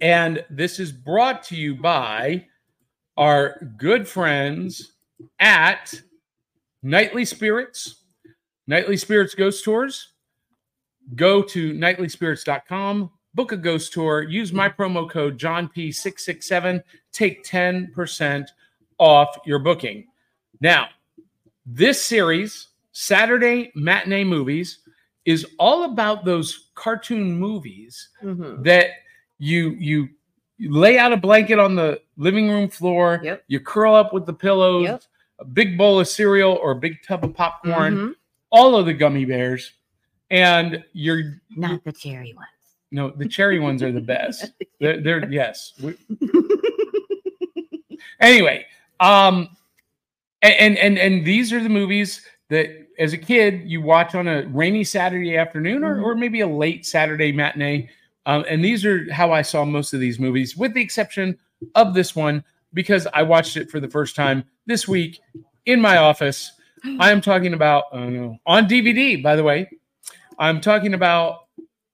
And 0.00 0.44
this 0.50 0.78
is 0.78 0.92
brought 0.92 1.42
to 1.44 1.56
you 1.56 1.74
by 1.74 2.46
our 3.16 3.60
good 3.76 4.08
friends 4.08 4.92
at 5.38 5.94
Nightly 6.82 7.24
Spirits, 7.24 8.04
Nightly 8.66 8.96
Spirits 8.96 9.34
Ghost 9.34 9.64
Tours. 9.64 10.08
Go 11.16 11.42
to 11.42 11.72
nightlyspirits.com, 11.74 13.10
book 13.34 13.52
a 13.52 13.56
ghost 13.56 13.92
tour, 13.92 14.22
use 14.22 14.52
my 14.52 14.68
promo 14.68 15.10
code 15.10 15.36
JohnP667, 15.38 16.82
take 17.12 17.44
10% 17.44 18.46
off 18.98 19.36
your 19.44 19.58
booking. 19.58 20.06
Now, 20.60 20.88
this 21.66 22.00
series, 22.02 22.68
Saturday 22.92 23.72
Matinee 23.74 24.24
Movies, 24.24 24.78
is 25.24 25.46
all 25.58 25.84
about 25.84 26.24
those 26.24 26.70
cartoon 26.74 27.38
movies 27.38 28.08
Mhm. 28.22 28.62
that 28.64 28.90
you 29.38 29.70
you 29.70 30.08
you 30.62 30.70
lay 30.72 30.96
out 30.96 31.12
a 31.12 31.16
blanket 31.16 31.58
on 31.58 31.74
the 31.74 32.00
living 32.16 32.48
room 32.48 32.68
floor. 32.68 33.20
Yep. 33.24 33.42
You 33.48 33.58
curl 33.58 33.96
up 33.96 34.12
with 34.12 34.26
the 34.26 34.32
pillows, 34.32 34.84
Yep. 34.84 35.02
a 35.40 35.44
big 35.44 35.76
bowl 35.76 35.98
of 35.98 36.06
cereal 36.06 36.52
or 36.62 36.70
a 36.70 36.76
big 36.76 36.98
tub 37.06 37.24
of 37.24 37.34
popcorn, 37.34 37.96
Mhm. 37.96 38.14
all 38.50 38.76
of 38.76 38.86
the 38.86 38.92
gummy 38.94 39.24
bears, 39.24 39.72
and 40.30 40.84
you're 40.92 41.40
Not 41.56 41.82
the 41.82 41.90
cherry 41.92 42.32
ones. 42.34 42.46
no 42.92 43.10
the 43.10 43.26
cherry 43.26 43.58
ones 43.58 43.82
are 43.82 43.90
the 43.90 44.00
best. 44.14 44.52
They're, 44.78 45.00
they're 45.00 45.28
yes. 45.32 45.72
We- 45.82 45.96
anyway, 48.20 48.66
um, 49.00 49.48
and 50.42 50.76
and 50.78 50.98
and 50.98 51.24
these 51.24 51.52
are 51.52 51.62
the 51.62 51.68
movies 51.68 52.26
that 52.50 52.68
as 52.98 53.12
a 53.12 53.18
kid 53.18 53.62
you 53.64 53.80
watch 53.82 54.14
on 54.14 54.28
a 54.28 54.46
rainy 54.48 54.84
Saturday 54.84 55.36
afternoon 55.36 55.82
or, 55.82 55.96
Mhm. 55.96 56.02
or 56.04 56.14
maybe 56.14 56.40
a 56.40 56.46
late 56.46 56.84
Saturday 56.86 57.32
matinee. 57.32 57.88
Um, 58.26 58.44
and 58.48 58.64
these 58.64 58.84
are 58.84 59.12
how 59.12 59.32
I 59.32 59.42
saw 59.42 59.64
most 59.64 59.92
of 59.92 60.00
these 60.00 60.18
movies, 60.18 60.56
with 60.56 60.74
the 60.74 60.82
exception 60.82 61.38
of 61.74 61.94
this 61.94 62.14
one, 62.14 62.44
because 62.72 63.06
I 63.12 63.22
watched 63.22 63.56
it 63.56 63.70
for 63.70 63.80
the 63.80 63.88
first 63.88 64.16
time 64.16 64.44
this 64.66 64.86
week 64.86 65.20
in 65.66 65.80
my 65.80 65.96
office. 65.96 66.52
I 66.98 67.10
am 67.10 67.20
talking 67.20 67.54
about 67.54 67.84
oh 67.92 68.36
on 68.46 68.68
DVD, 68.68 69.22
by 69.22 69.36
the 69.36 69.44
way. 69.44 69.70
I'm 70.38 70.60
talking 70.60 70.94
about 70.94 71.46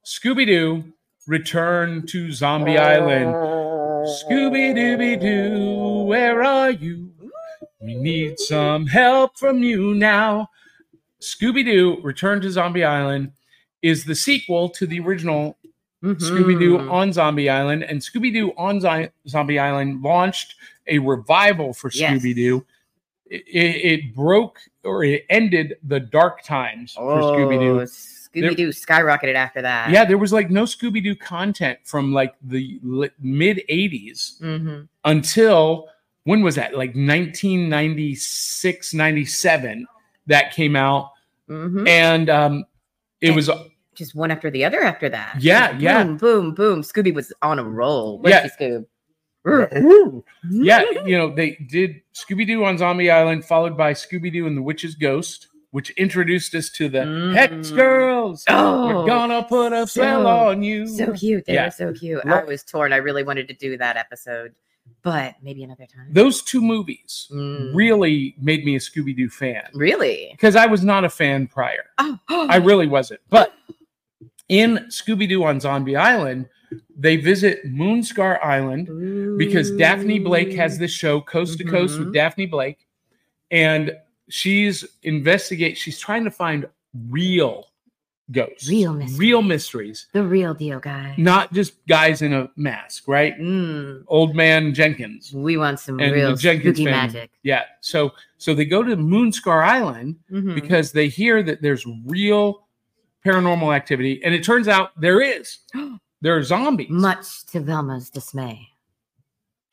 Scooby 0.05 0.47
Doo 0.47 0.85
Return 1.27 2.07
to 2.07 2.33
Zombie 2.33 2.79
Island. 2.79 3.35
Scooby 4.07 4.75
Dooby 4.75 5.21
Doo, 5.21 6.05
where 6.05 6.43
are 6.43 6.71
you? 6.71 7.13
We 7.81 7.95
need 7.95 8.39
some 8.39 8.87
help 8.87 9.39
from 9.39 9.63
you 9.63 9.95
now. 9.95 10.49
Scooby 11.21 11.65
Doo 11.65 12.01
Return 12.03 12.41
to 12.41 12.51
Zombie 12.51 12.85
Island 12.85 13.33
is 13.83 14.05
the 14.05 14.15
sequel 14.15 14.71
to 14.71 14.87
the 14.87 15.01
original 15.01 15.58
Scooby 16.03 16.59
Doo 16.59 16.79
on 16.89 17.13
Zombie 17.13 17.49
Island, 17.51 17.83
and 17.85 18.01
Scooby 18.01 18.33
Doo 18.33 18.53
on 18.57 18.81
Zi- 18.81 19.11
Zombie 19.27 19.59
Island 19.59 20.03
launched 20.03 20.55
a 20.87 20.99
revival 20.99 21.73
for 21.73 21.91
Yes. 21.93 22.23
Scooby 22.23 22.35
Doo. 22.35 22.65
It, 23.31 23.45
it- 23.47 24.15
broke 24.15 24.59
or 24.85 25.05
it 25.05 25.27
ended 25.29 25.77
the 25.83 26.01
dark 26.01 26.43
times 26.43 26.95
for 26.95 27.21
Scooby 27.21 27.59
Doo. 27.59 27.81
Oh, 27.81 27.85
Scooby 27.85 28.57
Doo 28.57 28.69
skyrocketed 28.69 29.35
after 29.35 29.61
that. 29.63 29.91
Yeah, 29.91 30.05
there 30.05 30.19
was 30.19 30.33
like 30.33 30.51
no 30.51 30.65
Scooby 30.65 31.03
Doo 31.03 31.17
content 31.17 31.79
from 31.85 32.13
like 32.13 32.35
the 32.43 32.81
mid 33.21 33.63
80s 33.69 34.39
hmm 34.39 34.83
until 35.05 35.89
when 36.25 36.43
was 36.43 36.55
that? 36.57 36.73
Like 36.77 36.91
1996, 36.95 38.95
97 38.95 39.87
that 40.27 40.53
came 40.53 40.77
out. 40.77 41.13
hmm 41.49 41.87
And 41.87 42.31
um, 42.31 42.65
it 43.21 43.35
was, 43.35 43.51
Just 43.99 44.15
one 44.15 44.31
after 44.31 44.51
the 44.51 44.65
other 44.65 44.81
after 44.81 45.09
that. 45.09 45.37
Yeah, 45.41 45.73
Just 45.73 45.83
yeah. 45.83 46.05
Boom, 46.05 46.17
boom, 46.17 46.55
boom. 46.55 46.83
Scooby 46.83 47.13
was 47.13 47.33
on 47.43 47.59
a 47.59 47.65
roll. 47.65 48.23
Yeah. 48.25 48.49
Scoob? 48.49 48.87
yeah, 50.51 50.83
you 51.05 51.17
know, 51.17 51.35
they 51.35 51.53
did 51.69 52.01
Scooby 52.15 52.47
Doo 52.47 52.65
on 52.65 52.79
Zombie 52.79 53.11
Island, 53.11 53.45
followed 53.45 53.77
by 53.77 53.93
Scooby 53.93 54.33
Doo 54.33 54.47
and 54.47 54.57
the 54.57 54.63
Witch's 54.63 54.95
Ghost, 54.95 55.49
which 55.71 55.91
introduced 55.91 56.55
us 56.55 56.71
to 56.71 56.89
the 56.89 56.99
Mm. 57.01 57.35
Hex 57.35 57.71
Girls. 57.71 58.45
Oh, 58.49 58.87
We're 59.03 59.07
gonna 59.07 59.43
put 59.45 59.73
a 59.73 59.87
spell 59.87 60.23
so- 60.25 60.29
on 60.29 60.63
you. 60.63 60.87
so 60.87 61.13
cute. 61.13 61.45
They 61.47 61.55
Yeah. 61.55 61.67
were 61.67 61.71
so 61.71 61.93
cute. 61.93 62.25
Lo- 62.27 62.35
I 62.37 62.45
was 62.45 62.63
torn. 62.63 62.93
I 62.93 62.97
really 62.97 63.23
wanted 63.23 63.49
to 63.49 63.55
do 63.55 63.77
that 63.79 63.97
episode, 63.97 64.55
but 65.03 65.35
maybe 65.43 65.63
another 65.65 65.87
time. 65.87 66.09
Those 66.13 66.43
two 66.43 66.61
movies 66.61 67.29
Mm. 67.33 67.75
really 67.75 68.35
made 68.41 68.65
me 68.65 68.77
a 68.77 68.81
Scooby 68.81 69.17
Doo 69.17 69.29
fan 69.31 69.69
Really? 69.75 70.29
because 70.33 70.57
I 70.57 70.67
was 70.67 70.83
not 70.85 71.05
a 71.05 71.11
fan 71.11 71.47
prior. 71.47 71.85
Oh, 71.99 72.19
I 72.29 72.57
really 72.57 72.87
wasn't. 72.87 73.21
But 73.31 73.53
in 74.49 74.79
Scooby 74.89 75.29
Doo 75.29 75.45
on 75.45 75.61
Zombie 75.61 75.97
Island, 75.97 76.49
they 76.97 77.17
visit 77.17 77.65
Moonscar 77.67 78.39
Island 78.45 79.39
because 79.39 79.71
Daphne 79.77 80.19
Blake 80.19 80.53
has 80.55 80.79
this 80.79 80.91
show 80.91 81.21
Coast 81.21 81.59
to 81.59 81.65
Coast 81.65 81.99
with 81.99 82.09
Mhm. 82.09 82.15
Daphne 82.15 82.47
Blake, 82.47 82.87
and 83.51 83.93
she's 84.29 84.85
investigate. 85.03 85.79
She's 85.79 85.99
trying 85.99 86.25
to 86.25 86.31
find 86.31 86.67
real 87.09 87.65
ghosts, 88.31 88.69
Real 88.69 88.93
mysteries. 88.93 89.19
real 89.19 89.41
mysteries, 89.43 90.07
the 90.13 90.23
real 90.23 90.53
deal, 90.53 90.81
guy. 90.81 91.15
not 91.17 91.51
just 91.55 91.73
guys 91.87 92.21
in 92.21 92.35
a 92.35 92.51
mask, 92.57 93.09
right? 93.09 93.39
Mm, 93.41 94.05
Old 94.07 94.35
man 94.37 94.75
Jenkins. 94.75 95.33
we 95.33 95.57
want 95.57 95.81
some 95.81 95.99
And 95.99 96.13
real 96.13 96.37
Jenkins 96.37 96.77
spooky 96.77 96.91
family. 96.91 97.15
magic. 97.15 97.31
Yeah. 97.43 97.63
So 97.81 98.13
so 98.37 98.55
they 98.55 98.67
go 98.67 98.83
to 98.83 98.97
Moonscar 98.97 99.63
Island 99.65 100.17
Mhm. 100.31 100.55
because 100.55 100.93
they 100.93 101.09
hear 101.09 101.43
that 101.43 101.63
there's 101.63 101.87
real 102.05 102.68
paranormal 103.25 103.75
activity, 103.75 104.21
and 104.25 104.35
it 104.35 104.45
turns 104.45 104.69
out 104.69 104.99
there 105.01 105.21
is. 105.21 105.59
There 106.21 106.37
are 106.37 106.43
zombies. 106.43 106.89
Much 106.91 107.47
to 107.53 107.61
Velma's 107.61 108.11
dismay. 108.11 108.67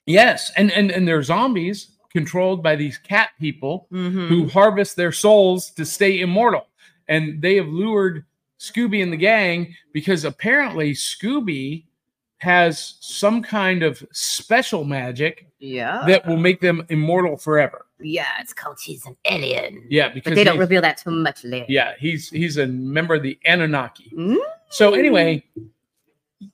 Yes, 0.06 0.52
and 0.56 0.72
and 0.72 0.92
and 0.92 1.08
they're 1.08 1.24
zombies 1.24 1.98
controlled 2.12 2.62
by 2.62 2.76
these 2.76 3.00
cat 3.00 3.30
people 3.40 3.88
Mhm. 3.92 4.28
who 4.28 4.48
harvest 4.50 4.96
their 4.96 5.12
souls 5.12 5.72
to 5.72 5.84
stay 5.86 6.20
immortal. 6.20 6.68
And 7.08 7.42
they 7.42 7.56
have 7.56 7.68
lured 7.68 8.26
Scooby 8.60 9.02
and 9.02 9.12
the 9.12 9.18
gang 9.18 9.76
because 9.92 10.24
apparently 10.24 10.92
Scooby 10.94 11.86
has 12.46 12.96
some 13.00 13.42
kind 13.42 13.82
of 13.84 13.94
special 14.12 14.84
magic 14.86 15.48
Yeah. 15.60 16.04
that 16.08 16.22
will 16.28 16.38
make 16.38 16.60
them 16.62 16.86
immortal 16.90 17.36
forever. 17.38 17.80
yeah, 18.00 18.32
it's 18.42 18.54
called 18.54 18.78
she's 18.80 19.04
an 19.08 19.16
alien. 19.34 19.74
Yeah, 19.90 20.10
because 20.10 20.32
But 20.32 20.36
they 20.36 20.44
don't 20.50 20.60
reveal 20.60 20.82
that 20.88 20.98
too 21.04 21.12
much 21.12 21.44
later. 21.44 21.66
yeah, 21.78 21.94
he's 22.04 22.30
he's 22.30 22.58
a 22.58 22.68
member 22.68 23.14
of 23.16 23.24
the 23.24 23.36
Anunnaki. 23.46 24.12
Mm. 24.16 24.38
So 24.70 24.94
anyway, 24.94 25.44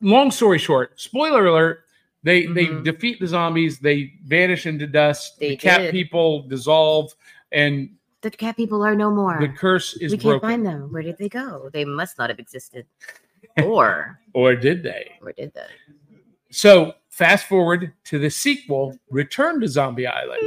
long 0.01 0.31
story 0.31 0.59
short, 0.59 0.87
spoiler 0.99 1.45
alert, 1.51 1.83
they 2.23 2.45
they 2.57 2.67
Mhm. 2.67 2.83
defeat 2.83 3.19
the 3.19 3.27
zombies, 3.27 3.79
they 3.79 4.13
vanish 4.25 4.65
into 4.65 4.87
dust, 4.87 5.39
the 5.39 5.49
They 5.49 5.55
cat 5.57 5.79
did. 5.81 5.91
people 5.91 6.43
dissolve, 6.47 7.13
and 7.51 7.89
The 8.21 8.31
cat 8.31 8.55
people 8.55 8.81
are 8.87 8.95
no 8.95 9.09
more. 9.11 9.37
the 9.41 9.49
curse 9.49 9.87
is 9.97 10.11
we 10.11 10.17
can't 10.17 10.23
broken. 10.39 10.49
find 10.49 10.65
them. 10.65 10.81
Where 10.93 11.03
did 11.09 11.17
they 11.17 11.29
go? 11.29 11.69
They 11.73 11.85
must 11.85 12.17
not 12.19 12.29
have 12.29 12.39
existed. 12.39 12.85
Or, 13.63 14.19
Or 14.33 14.55
did 14.55 14.81
they? 14.83 15.11
Or 15.21 15.31
did 15.33 15.53
they? 15.53 15.67
So 16.51 16.93
fast 17.09 17.47
forward 17.47 17.93
to 18.05 18.17
the 18.19 18.29
sequel, 18.29 18.97
Return 19.09 19.59
to 19.61 19.67
Zombie 19.67 20.07
Island. 20.07 20.41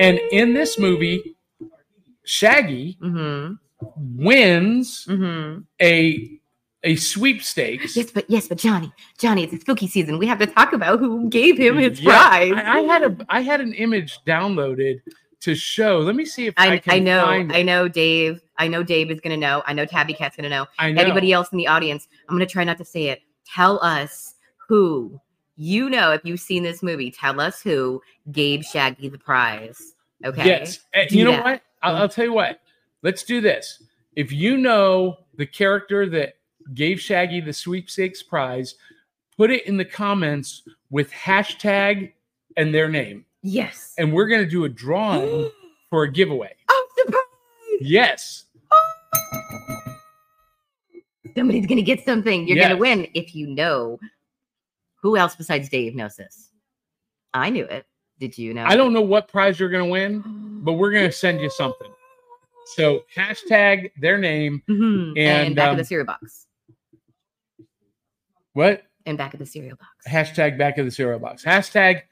And 0.00 0.18
in 0.30 0.54
this 0.54 0.78
movie, 0.78 1.36
Shaggy 2.24 2.96
Mm-hmm. 3.02 3.54
wins 4.24 5.06
Mm-hmm. 5.08 5.60
a 5.80 6.38
a 6.84 6.96
sweepstakes. 6.96 7.96
Yes, 7.96 8.10
but 8.10 8.28
yes, 8.28 8.48
but 8.48 8.58
Johnny, 8.58 8.92
Johnny, 9.18 9.44
it's 9.44 9.52
a 9.52 9.58
spooky 9.58 9.86
season. 9.86 10.18
We 10.18 10.26
have 10.26 10.40
to 10.40 10.46
talk 10.46 10.72
about 10.72 10.98
who 10.98 11.28
gave 11.28 11.56
him 11.56 11.76
his 11.78 12.00
Yeah, 12.00 12.10
prize. 12.28 12.52
I, 12.56 12.78
I 12.78 12.80
had 12.82 13.02
a 13.04 13.16
I 13.28 13.40
had 13.42 13.60
an 13.60 13.72
image 13.74 14.18
downloaded 14.26 15.00
to 15.42 15.54
show. 15.54 15.98
Let 15.98 16.14
me 16.14 16.24
see 16.24 16.46
if 16.46 16.54
I, 16.56 16.74
I, 16.74 16.78
can 16.78 16.92
I 16.94 16.98
know. 16.98 17.24
I 17.26 17.62
know 17.62 17.88
Dave. 17.88 18.40
I 18.58 18.68
know 18.68 18.82
Dave 18.82 19.10
is 19.10 19.20
gonna 19.20 19.36
know. 19.36 19.62
I 19.66 19.72
know 19.72 19.84
Tabby 19.84 20.14
Cat's 20.14 20.36
gonna 20.36 20.48
know. 20.48 20.66
I 20.78 20.92
know. 20.92 21.02
Anybody 21.02 21.32
else 21.32 21.50
in 21.52 21.58
the 21.58 21.66
audience, 21.66 22.08
I'm 22.28 22.34
gonna 22.36 22.46
try 22.46 22.64
not 22.64 22.78
to 22.78 22.84
say 22.84 23.08
it. 23.08 23.22
Tell 23.44 23.82
us 23.82 24.34
who 24.68 25.20
you 25.56 25.90
know 25.90 26.12
if 26.12 26.22
you've 26.24 26.40
seen 26.40 26.62
this 26.62 26.82
movie. 26.82 27.10
Tell 27.10 27.40
us 27.40 27.60
who 27.60 28.00
gave 28.30 28.64
Shaggy 28.64 29.08
the 29.08 29.18
prize. 29.18 29.94
Okay. 30.24 30.46
Yes. 30.46 30.80
Eh, 30.94 31.06
Do 31.08 31.18
you 31.18 31.24
know 31.24 31.32
that. 31.32 31.44
what? 31.44 31.62
I'll, 31.82 31.96
I'll 31.96 32.08
tell 32.08 32.24
you 32.24 32.32
what. 32.32 32.60
Let's 33.02 33.24
do 33.24 33.40
this. 33.40 33.82
If 34.14 34.30
you 34.30 34.56
know 34.56 35.18
the 35.36 35.46
character 35.46 36.08
that 36.10 36.34
gave 36.74 37.00
Shaggy 37.00 37.40
the 37.40 37.52
sweepstakes 37.52 38.22
prize, 38.22 38.76
put 39.36 39.50
it 39.50 39.66
in 39.66 39.76
the 39.76 39.84
comments 39.84 40.62
with 40.90 41.10
hashtag 41.10 42.12
and 42.56 42.72
their 42.72 42.88
name. 42.88 43.24
Yes. 43.42 43.94
And 43.98 44.12
we're 44.12 44.26
going 44.28 44.42
to 44.44 44.48
do 44.50 44.64
a 44.64 44.68
drawing 44.68 45.50
for 45.90 46.04
a 46.04 46.10
giveaway. 46.12 46.54
oh, 46.70 46.88
surprise! 46.98 47.22
Yes. 47.80 48.44
Somebody's 51.36 51.66
gonna 51.66 51.82
get 51.82 52.04
something. 52.04 52.46
You're 52.46 52.58
Yes. 52.58 52.68
gonna 52.68 52.80
win 52.80 53.06
if 53.14 53.34
you 53.34 53.46
know 53.46 53.98
who 55.00 55.16
else 55.16 55.34
besides 55.34 55.68
Dave 55.70 55.94
knows 55.94 56.14
this. 56.16 56.50
I 57.32 57.48
knew 57.50 57.64
it. 57.64 57.86
Did 58.20 58.36
you 58.36 58.52
know? 58.54 58.64
I 58.64 58.76
don't 58.76 58.92
know 58.92 59.00
what 59.00 59.28
prize 59.28 59.58
you're 59.58 59.70
going 59.70 59.84
to 59.84 59.90
win, 59.90 60.22
but 60.62 60.74
we're 60.74 60.92
going 60.92 61.06
to 61.06 61.12
send 61.12 61.40
you 61.40 61.48
something. 61.50 61.90
So 62.76 63.04
hashtag 63.16 63.90
their 64.00 64.18
name. 64.18 64.62
Mhm. 64.68 65.18
and, 65.18 65.56
back 65.56 65.68
um, 65.68 65.72
of 65.72 65.78
the 65.78 65.84
cereal 65.84 66.06
box. 66.06 66.46
What? 68.52 68.82
And 69.06 69.16
back 69.18 69.32
of 69.32 69.40
the 69.40 69.46
cereal 69.46 69.76
box. 69.76 70.06
Hashtag 70.06 70.58
back 70.58 70.76
of 70.78 70.84
the 70.84 70.90
cereal 70.92 71.18
box. 71.18 71.42
Hashtag 71.44 72.02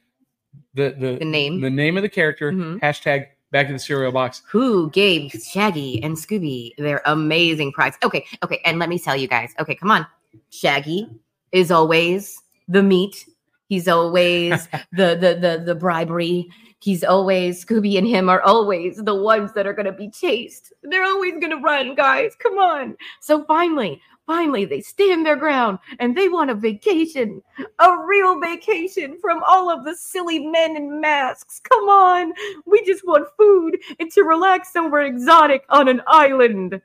the 0.74 0.94
the 0.98 1.16
The 1.18 1.24
name. 1.24 1.60
the 1.60 1.70
name 1.70 1.96
of 1.96 2.02
the 2.02 2.08
character. 2.08 2.52
Mhm. 2.52 2.80
Hashtag 2.80 3.26
back 3.50 3.66
of 3.66 3.72
the 3.72 3.78
cereal 3.78 4.12
box. 4.12 4.42
Who 4.50 4.90
gave 4.90 5.32
Shaggy 5.32 6.02
and 6.02 6.16
Scooby 6.16 6.74
their 6.76 7.02
amazing 7.06 7.72
prize? 7.72 7.94
Okay, 8.04 8.24
okay, 8.44 8.60
and 8.64 8.78
let 8.78 8.88
me 8.88 8.98
tell 8.98 9.16
you 9.16 9.26
guys. 9.28 9.52
Okay, 9.58 9.74
come 9.74 9.90
on. 9.90 10.06
Shaggy 10.50 11.08
is 11.52 11.70
always 11.70 12.40
the 12.68 12.82
meat. 12.82 13.26
He's 13.68 13.88
always 13.88 14.68
the 14.92 15.16
the 15.16 15.38
the 15.40 15.62
the 15.64 15.74
bribery. 15.74 16.48
He's 16.82 17.04
always 17.04 17.62
Scooby 17.62 17.98
and 17.98 18.06
him 18.06 18.30
are 18.30 18.40
always 18.40 18.96
the 18.96 19.14
ones 19.14 19.52
that 19.52 19.66
are 19.66 19.74
gonna 19.74 19.92
be 19.92 20.08
chased. 20.08 20.72
They're 20.82 21.04
always 21.04 21.34
gonna 21.40 21.58
run, 21.60 21.94
guys. 21.94 22.34
Come 22.38 22.58
on. 22.58 22.96
So 23.20 23.44
finally, 23.44 24.00
finally, 24.30 24.64
they 24.64 24.80
stand 24.80 25.26
their 25.26 25.34
ground 25.34 25.76
and 25.98 26.16
they 26.16 26.28
want 26.28 26.50
a 26.50 26.54
vacation, 26.54 27.42
a 27.80 27.96
real 28.06 28.38
vacation 28.38 29.18
from 29.20 29.42
all 29.44 29.68
of 29.68 29.84
the 29.84 29.92
silly 29.96 30.38
men 30.38 30.76
in 30.76 31.00
masks. 31.00 31.60
Come 31.68 31.88
on. 31.88 32.32
We 32.64 32.80
just 32.84 33.04
want 33.04 33.26
food 33.36 33.76
and 33.98 34.08
to 34.12 34.22
relax 34.22 34.72
somewhere 34.72 35.02
exotic 35.02 35.64
on 35.68 35.88
an 35.88 36.00
island. 36.06 36.80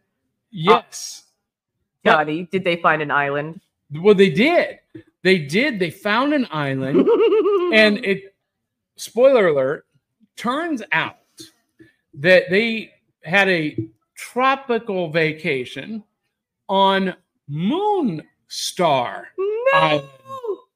Yes. 0.49 1.25
Uh, 2.03 2.13
Johnny, 2.13 2.47
did 2.51 2.63
they 2.63 2.77
find 2.77 3.03
an 3.03 3.11
island? 3.11 3.61
Well, 3.91 4.15
they 4.15 4.31
did. 4.31 4.79
They 5.21 5.37
did. 5.37 5.77
They 5.77 5.91
found 5.91 6.33
an 6.33 6.47
island, 6.49 6.97
and 7.73 8.03
it. 8.03 8.35
Spoiler 8.95 9.49
alert. 9.49 9.85
Turns 10.35 10.81
out 10.91 11.17
that 12.15 12.43
they 12.49 12.91
had 13.23 13.49
a 13.49 13.77
tropical 14.15 15.09
vacation 15.11 16.03
on 16.69 17.15
Moon 17.47 18.21
Star 18.47 19.27
no. 19.37 20.09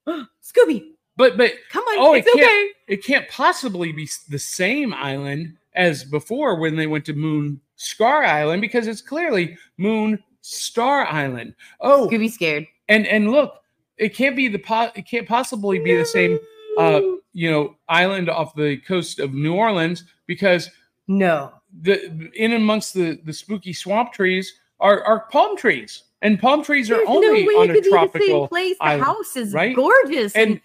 Scooby, 0.43 0.91
But 1.17 1.37
but 1.37 1.53
come 1.71 1.83
on. 1.83 1.95
Oh, 1.99 2.13
it 2.15 2.19
it's 2.19 2.33
can't- 2.33 2.45
okay. 2.47 2.69
it 2.87 3.03
can't 3.05 3.27
possibly 3.29 3.91
be 3.91 4.09
the 4.29 4.39
same 4.39 4.93
island 4.93 5.55
as 5.75 6.03
before 6.03 6.59
when 6.59 6.75
they 6.75 6.87
went 6.87 7.05
to 7.05 7.13
Moon 7.13 7.61
Scar 7.75 8.23
Island 8.25 8.61
because 8.61 8.87
it's 8.87 9.01
clearly 9.01 9.57
Moon 9.77 10.21
Star 10.41 11.05
Island. 11.05 11.53
Oh, 11.79 12.09
Scooby 12.11 12.31
scared. 12.31 12.65
and 12.87 13.05
and 13.05 13.31
look, 13.31 13.61
it 13.97 14.15
can't 14.15 14.35
be 14.35 14.47
the 14.47 14.57
po- 14.59 14.91
it 14.95 15.07
can't 15.07 15.27
possibly 15.27 15.77
be 15.79 15.95
the 15.95 16.05
same 16.05 16.39
uh 16.77 17.01
you 17.33 17.51
know 17.51 17.75
island 17.87 18.29
off 18.29 18.55
the 18.55 18.77
coast 18.77 19.19
of 19.19 19.33
New 19.33 19.53
Orleans 19.53 20.03
because 20.25 20.69
No. 21.07 21.51
the 21.81 22.31
in 22.33 22.53
amongst 22.53 22.93
the 22.95 23.19
the 23.23 23.33
spooky 23.33 23.73
swamp 23.73 24.11
trees 24.13 24.51
are 24.79 25.03
are 25.03 25.27
palm 25.29 25.55
trees 25.55 26.03
and 26.21 26.39
palm 26.39 26.63
trees 26.63 26.89
are 26.91 26.95
There's 26.95 27.07
only 27.07 27.43
no 27.43 27.47
way 27.47 27.53
on 27.55 27.69
a 27.69 27.73
could 27.73 27.83
be 27.83 27.89
the 27.89 27.95
same 27.95 28.09
tropical 28.09 28.47
place. 28.47 28.77
The 28.77 28.83
island, 28.85 29.03
house 29.03 29.35
is 29.35 29.53
right? 29.53 29.75
gorgeous 29.75 30.35
and, 30.35 30.61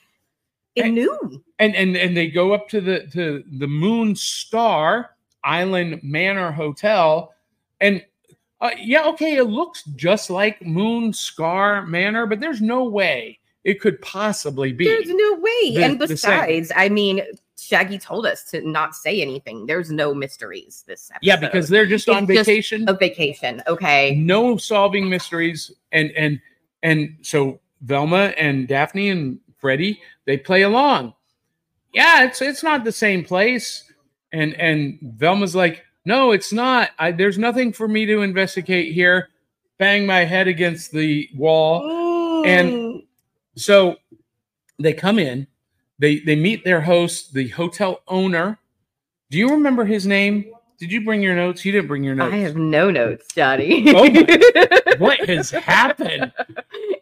and 0.76 0.98
and, 0.98 0.98
and 1.59 1.74
and 1.76 1.96
and 1.96 2.16
they 2.16 2.28
go 2.28 2.52
up 2.52 2.68
to 2.70 2.80
the 2.80 3.07
to 3.12 3.44
the 3.59 3.66
Moon 3.66 4.16
Star 4.16 5.11
Island 5.44 6.00
Manor 6.02 6.50
Hotel, 6.50 7.32
and 7.80 8.05
uh, 8.61 8.70
yeah, 8.78 9.07
okay, 9.09 9.36
it 9.36 9.44
looks 9.44 9.84
just 9.94 10.30
like 10.30 10.64
Moon 10.64 11.12
Scar 11.12 11.86
Manor, 11.86 12.26
but 12.26 12.40
there's 12.40 12.62
no 12.62 12.84
way 12.84 13.38
it 13.62 13.80
could 13.80 14.00
possibly 14.00 14.72
be. 14.72 14.84
There's 14.84 15.09
no 15.09 15.34
way. 15.34 15.74
the- 15.74 15.84
and 15.84 15.98
besides, 15.98 16.72
I 16.74 16.88
mean, 16.88 17.22
Shaggy 17.67 17.99
told 17.99 18.27
us 18.27 18.45
to 18.51 18.61
not 18.69 18.95
say 18.95 19.21
anything. 19.23 19.67
There's 19.67 19.91
no 19.91 20.12
mysteries 20.15 20.85
this 20.87 21.11
episode. 21.11 21.27
yeah, 21.27 21.37
because 21.37 21.69
they're 21.69 21.87
just 21.87 22.07
It's 22.09 22.17
on 22.17 22.27
just 22.27 22.47
vacation, 22.47 22.85
a 22.89 22.95
vacation. 22.95 23.62
Okay. 23.67 24.15
no 24.17 24.57
solving 24.57 25.09
mysteries, 25.09 25.71
and 25.93 26.11
and 26.12 26.41
and 26.83 27.17
so 27.23 27.61
Velma 27.83 28.33
and 28.37 28.69
Daphne 28.69 29.11
and 29.11 29.39
Freddie 29.59 30.01
they 30.27 30.37
play 30.37 30.62
along. 30.62 31.15
Yeah, 31.93 32.25
it's 32.25 32.43
it's 32.43 32.62
not 32.62 32.85
the 32.85 32.93
same 32.93 33.25
place, 33.25 33.91
and 34.33 34.55
and 34.55 34.99
Velma's 35.17 35.55
like, 35.55 35.85
no, 36.05 36.33
it's 36.33 36.53
not. 36.53 36.91
I, 36.99 37.12
there's 37.12 37.39
nothing 37.39 37.73
for 37.73 37.89
me 37.89 38.05
to 38.07 38.23
investigate 38.23 38.93
here. 38.93 39.29
Bang 39.79 40.07
my 40.07 40.25
head 40.25 40.49
against 40.49 40.93
the 40.93 41.29
wall. 41.35 42.45
and- 42.47 42.71
Mm. 42.71 43.07
So 43.57 43.97
they 44.81 44.93
come 44.93 45.19
in, 45.21 45.47
they 46.05 46.18
they 46.20 46.36
meet 46.36 46.64
their 46.64 46.82
host, 46.82 47.32
the 47.32 47.48
hotel 47.48 48.02
owner. 48.09 48.59
Do 49.30 49.38
you 49.38 49.48
remember 49.48 49.84
his 49.86 50.07
name? 50.07 50.52
Did 50.78 50.92
you 50.92 51.02
bring 51.02 51.22
your 51.22 51.34
notes? 51.34 51.64
You 51.64 51.72
didn't 51.72 51.88
bring 51.88 52.05
your 52.05 52.14
notes. 52.14 52.34
I 52.34 52.38
have 52.38 52.57
no 52.57 52.90
notes, 52.90 53.26
Johnny. 53.34 53.84
Oh 53.94 54.09
what 54.98 55.18
has 55.28 55.50
happened? 55.50 56.30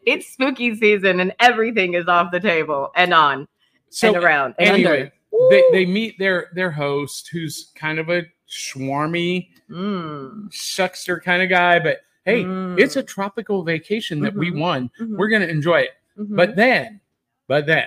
it's 0.07 0.29
spooky 0.33 0.75
season 0.77 1.19
and 1.21 1.33
everything 1.41 1.95
is 1.95 2.07
off 2.07 2.31
the 2.33 2.39
table 2.41 2.93
and 2.97 3.13
on 3.13 3.49
So 3.91 4.09
and 4.15 4.17
around 4.23 4.55
and 4.61 4.69
anyway, 4.69 5.11
under. 5.33 5.49
they, 5.51 5.65
they 5.73 5.87
meet 5.87 6.17
their 6.19 6.51
their 6.55 6.71
host, 6.71 7.29
who's 7.33 7.73
kind 7.75 7.99
of 7.99 8.09
a 8.09 8.23
swarmy, 8.49 9.49
Mm. 9.71 10.51
shuckster 10.53 11.21
kind 11.23 11.43
of 11.43 11.49
guy, 11.49 11.79
but 11.81 12.03
hey, 12.25 12.45
Mm. 12.45 12.79
it's 12.79 12.97
a 12.97 13.03
tropical 13.03 13.63
vacation 13.65 14.21
that 14.21 14.35
we 14.35 14.51
Mhm. 14.53 14.61
won. 14.61 14.91
Mhm. 15.01 15.17
We're 15.17 15.29
gonna 15.31 15.47
enjoy 15.47 15.81
it. 15.81 15.91
Mhm. 16.19 16.37
But 16.37 16.55
then, 16.57 17.01
but 17.49 17.65
then 17.67 17.87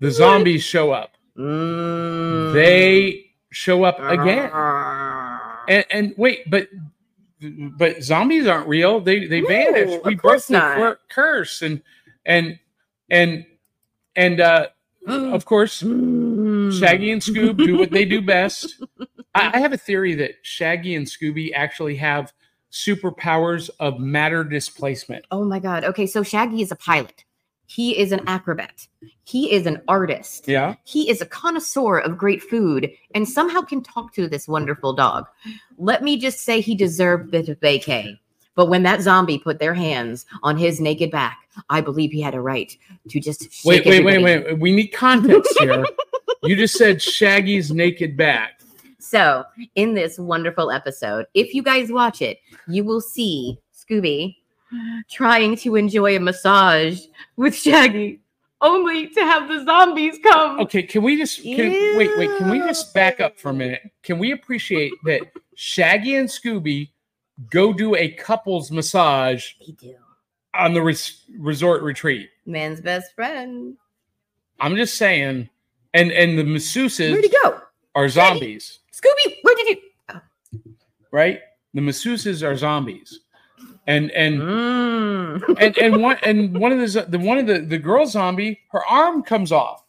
the 0.00 0.10
zombies 0.10 0.62
show 0.62 0.92
up. 0.92 1.16
Mm. 1.38 2.52
They 2.54 3.26
show 3.50 3.84
up 3.84 3.98
again. 4.00 4.50
Ah. 4.52 5.64
And, 5.68 5.84
and 5.90 6.14
wait, 6.16 6.48
but 6.50 6.68
but 7.40 8.02
zombies 8.02 8.46
aren't 8.46 8.68
real. 8.68 9.00
They 9.00 9.26
they 9.26 9.40
No, 9.42 9.48
vanish. 9.48 9.94
of 9.96 10.04
We 10.04 10.14
broke 10.14 10.22
course 10.22 10.46
the 10.46 10.52
not. 10.54 10.98
curse, 11.10 11.62
and 11.62 11.82
and 12.24 12.58
and 13.10 13.44
and 14.14 14.40
uh, 14.40 14.68
of 15.06 15.44
course. 15.44 15.78
Shaggy 15.78 17.12
and 17.12 17.22
Scoob 17.22 17.58
do 17.58 17.78
what 17.78 17.90
they 17.92 18.04
do 18.04 18.20
best. 18.26 18.82
I, 19.34 19.52
I 19.54 19.58
have 19.60 19.72
a 19.72 19.76
theory 19.76 20.14
that 20.16 20.32
Shaggy 20.42 20.94
and 20.96 21.06
Scooby 21.06 21.52
actually 21.54 21.96
have 21.96 22.32
superpowers 22.72 23.70
of 23.78 24.00
matter 24.00 24.42
displacement. 24.42 25.24
Oh 25.30 25.44
my 25.44 25.58
god. 25.60 25.84
Okay, 25.84 26.06
so 26.06 26.22
Shaggy 26.24 26.60
is 26.62 26.72
a 26.72 26.76
pilot. 26.76 27.24
He 27.66 27.98
is 27.98 28.12
an 28.12 28.20
acrobat. 28.26 28.86
He 29.24 29.52
is 29.52 29.66
an 29.66 29.82
artist. 29.88 30.46
Yeah. 30.46 30.76
He 30.84 31.10
is 31.10 31.20
a 31.20 31.26
connoisseur 31.26 31.98
of 31.98 32.16
great 32.16 32.42
food 32.42 32.90
and 33.14 33.28
somehow 33.28 33.62
can 33.62 33.82
talk 33.82 34.14
to 34.14 34.28
this 34.28 34.46
wonderful 34.46 34.92
dog. 34.92 35.26
Let 35.78 36.02
me 36.02 36.16
just 36.16 36.40
say 36.40 36.60
he 36.60 36.74
deserved 36.74 37.32
the 37.32 37.42
vacay. 37.42 38.18
But 38.54 38.66
when 38.66 38.84
that 38.84 39.02
zombie 39.02 39.38
put 39.38 39.58
their 39.58 39.74
hands 39.74 40.24
on 40.42 40.56
his 40.56 40.80
naked 40.80 41.10
back, 41.10 41.48
I 41.68 41.80
believe 41.82 42.10
he 42.10 42.22
had 42.22 42.34
a 42.34 42.40
right 42.40 42.74
to 43.10 43.20
just 43.20 43.52
shake 43.52 43.84
Wait, 43.84 43.86
wait, 43.86 44.04
wait, 44.04 44.22
wait. 44.22 44.58
We 44.58 44.74
need 44.74 44.88
context 44.88 45.58
here. 45.58 45.84
you 46.42 46.56
just 46.56 46.76
said 46.76 47.02
Shaggy's 47.02 47.70
naked 47.70 48.16
back. 48.16 48.60
So, 48.98 49.44
in 49.74 49.94
this 49.94 50.18
wonderful 50.18 50.70
episode, 50.70 51.26
if 51.34 51.54
you 51.54 51.62
guys 51.62 51.92
watch 51.92 52.22
it, 52.22 52.38
you 52.66 52.82
will 52.82 53.00
see 53.00 53.58
Scooby 53.72 54.36
trying 55.10 55.56
to 55.56 55.76
enjoy 55.76 56.16
a 56.16 56.20
massage 56.20 57.00
with 57.36 57.54
Shaggy, 57.54 58.20
only 58.60 59.08
to 59.08 59.20
have 59.20 59.48
the 59.48 59.64
zombies 59.64 60.18
come. 60.22 60.60
Okay, 60.60 60.82
can 60.82 61.02
we 61.02 61.16
just 61.16 61.42
can, 61.42 61.96
wait, 61.96 62.10
wait? 62.16 62.30
Can 62.38 62.50
we 62.50 62.58
just 62.60 62.92
back 62.94 63.20
up 63.20 63.38
for 63.38 63.50
a 63.50 63.54
minute? 63.54 63.82
Can 64.02 64.18
we 64.18 64.32
appreciate 64.32 64.92
that 65.04 65.20
Shaggy 65.54 66.16
and 66.16 66.28
Scooby 66.28 66.90
go 67.50 67.72
do 67.72 67.94
a 67.94 68.08
couples 68.12 68.70
massage 68.70 69.52
They 69.66 69.72
do. 69.72 69.94
on 70.54 70.72
the 70.74 70.82
res- 70.82 71.22
resort 71.38 71.82
retreat? 71.82 72.30
Man's 72.46 72.80
best 72.80 73.14
friend. 73.14 73.76
I'm 74.58 74.74
just 74.76 74.96
saying, 74.96 75.48
and 75.92 76.10
and 76.12 76.38
the 76.38 76.44
masseuses 76.44 77.10
Where'd 77.12 77.24
he 77.24 77.34
go? 77.44 77.60
are 77.94 78.08
zombies, 78.08 78.78
Scooby, 78.92 79.36
where 79.42 79.54
did 79.56 79.68
you? 79.68 79.76
Oh. 80.08 80.20
right? 81.10 81.40
The 81.74 81.82
masseuses 81.82 82.42
are 82.42 82.56
zombies, 82.56 83.20
and 83.86 84.10
and 84.12 84.40
Mm. 84.40 85.54
and 85.60 85.78
and 85.78 86.02
one 86.02 86.16
and 86.22 86.52
one 86.58 86.72
of 86.72 86.78
the 86.78 87.06
the 87.08 87.18
one 87.18 87.38
of 87.38 87.46
the 87.46 87.60
the 87.60 87.78
girl 87.78 88.06
zombie, 88.06 88.60
her 88.70 88.84
arm 88.86 89.22
comes 89.22 89.52
off, 89.52 89.84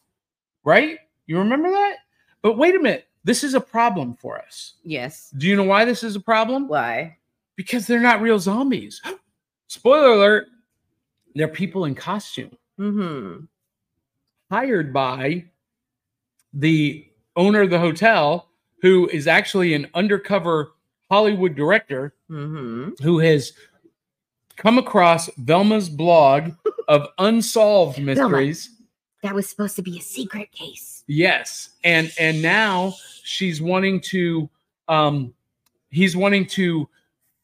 right? 0.63 0.99
You 1.25 1.37
remember 1.39 1.69
that? 1.69 1.97
But 2.41 2.57
wait 2.57 2.75
a 2.75 2.79
minute, 2.79 3.07
this 3.23 3.43
is 3.43 3.53
a 3.53 3.59
problem 3.61 4.15
for 4.15 4.39
us. 4.39 4.75
yes. 4.83 5.33
Do 5.37 5.47
you 5.47 5.55
know 5.55 5.63
why 5.63 5.83
this 5.85 6.03
is 6.03 6.15
a 6.15 6.19
problem? 6.21 6.67
Why? 6.67 7.17
Because 7.55 7.87
they're 7.87 7.99
not 7.99 8.21
real 8.21 8.39
zombies. 8.39 9.01
Spoiler 9.67 10.11
alert: 10.11 10.47
they're 11.35 11.47
people 11.47 11.85
in 11.85 11.95
costume 11.95 12.51
Mm-hmm. 12.79 13.45
hired 14.51 14.93
by 14.93 15.45
the 16.53 17.05
owner 17.35 17.61
of 17.61 17.69
the 17.69 17.79
hotel, 17.79 18.49
who 18.81 19.07
is 19.09 19.27
actually 19.27 19.73
an 19.73 19.87
undercover 19.93 20.71
Hollywood 21.09 21.55
director 21.55 22.13
Mm-hmm. 22.29 23.01
who 23.03 23.19
has 23.19 23.53
come 24.58 24.78
across 24.78 25.30
Velma's 25.38 25.88
blog 25.89 26.51
of 26.88 27.08
unsolved 27.20 27.99
mysteries. 28.01 28.72
That 29.24 29.34
was 29.34 29.49
supposed 29.49 29.76
to 29.78 29.82
be 29.82 29.97
a 29.97 30.01
secret 30.01 30.51
case. 30.51 31.03
Yes, 31.08 31.70
and 31.84 32.12
and 32.20 32.41
now 32.41 32.93
she's 33.24 33.62
wanting 33.62 34.01
to, 34.01 34.49
um, 34.88 35.34
he's 35.89 36.16
wanting 36.16 36.45
to 36.47 36.88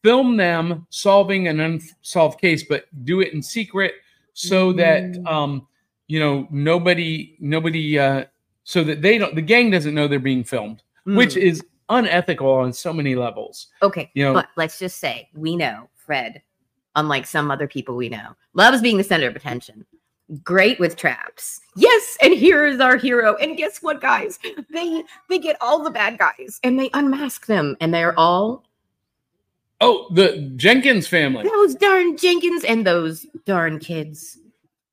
film 0.02 0.36
them 0.36 0.86
solving 0.90 1.48
an 1.48 1.60
unsolved 1.60 2.40
case, 2.40 2.62
but 2.68 2.84
do 3.04 3.20
it 3.22 3.32
in 3.32 3.42
secret 3.42 3.94
so 4.34 4.72
that 4.74 5.02
Mm. 5.02 5.26
um, 5.26 5.66
you 6.08 6.20
know 6.20 6.46
nobody 6.50 7.36
nobody 7.40 7.98
uh, 7.98 8.24
so 8.64 8.84
that 8.84 9.00
they 9.02 9.16
don't 9.18 9.34
the 9.34 9.42
gang 9.42 9.70
doesn't 9.70 9.94
know 9.94 10.06
they're 10.06 10.18
being 10.18 10.44
filmed, 10.44 10.82
which 11.06 11.34
Mm. 11.34 11.42
is 11.42 11.62
unethical 11.88 12.50
on 12.50 12.72
so 12.72 12.92
many 12.92 13.14
levels. 13.14 13.68
okay. 13.82 14.10
you 14.14 14.24
know- 14.24 14.34
but 14.34 14.48
let's 14.56 14.78
just 14.78 14.98
say 14.98 15.28
we 15.34 15.56
know 15.56 15.88
Fred, 15.96 16.42
unlike 16.96 17.26
some 17.26 17.50
other 17.50 17.68
people 17.68 17.96
we 17.96 18.08
know, 18.08 18.34
loves 18.54 18.80
being 18.80 18.98
the 18.98 19.04
center 19.04 19.28
of 19.28 19.36
attention. 19.36 19.84
Great 20.42 20.80
with 20.80 20.96
traps. 20.96 21.60
Yes, 21.76 22.16
and 22.22 22.32
here 22.32 22.66
is 22.66 22.80
our 22.80 22.96
hero. 22.96 23.36
And 23.36 23.56
guess 23.56 23.82
what, 23.82 24.00
guys? 24.00 24.38
They 24.70 25.04
they 25.28 25.38
get 25.38 25.56
all 25.60 25.82
the 25.82 25.90
bad 25.90 26.18
guys 26.18 26.60
and 26.64 26.80
they 26.80 26.90
unmask 26.94 27.46
them, 27.46 27.76
and 27.80 27.92
they're 27.92 28.18
all 28.18 28.64
Oh, 29.80 30.06
the 30.12 30.50
Jenkins 30.56 31.06
family. 31.06 31.44
those 31.44 31.74
darn 31.74 32.16
Jenkins 32.16 32.64
and 32.64 32.86
those 32.86 33.26
darn 33.44 33.78
kids. 33.78 34.38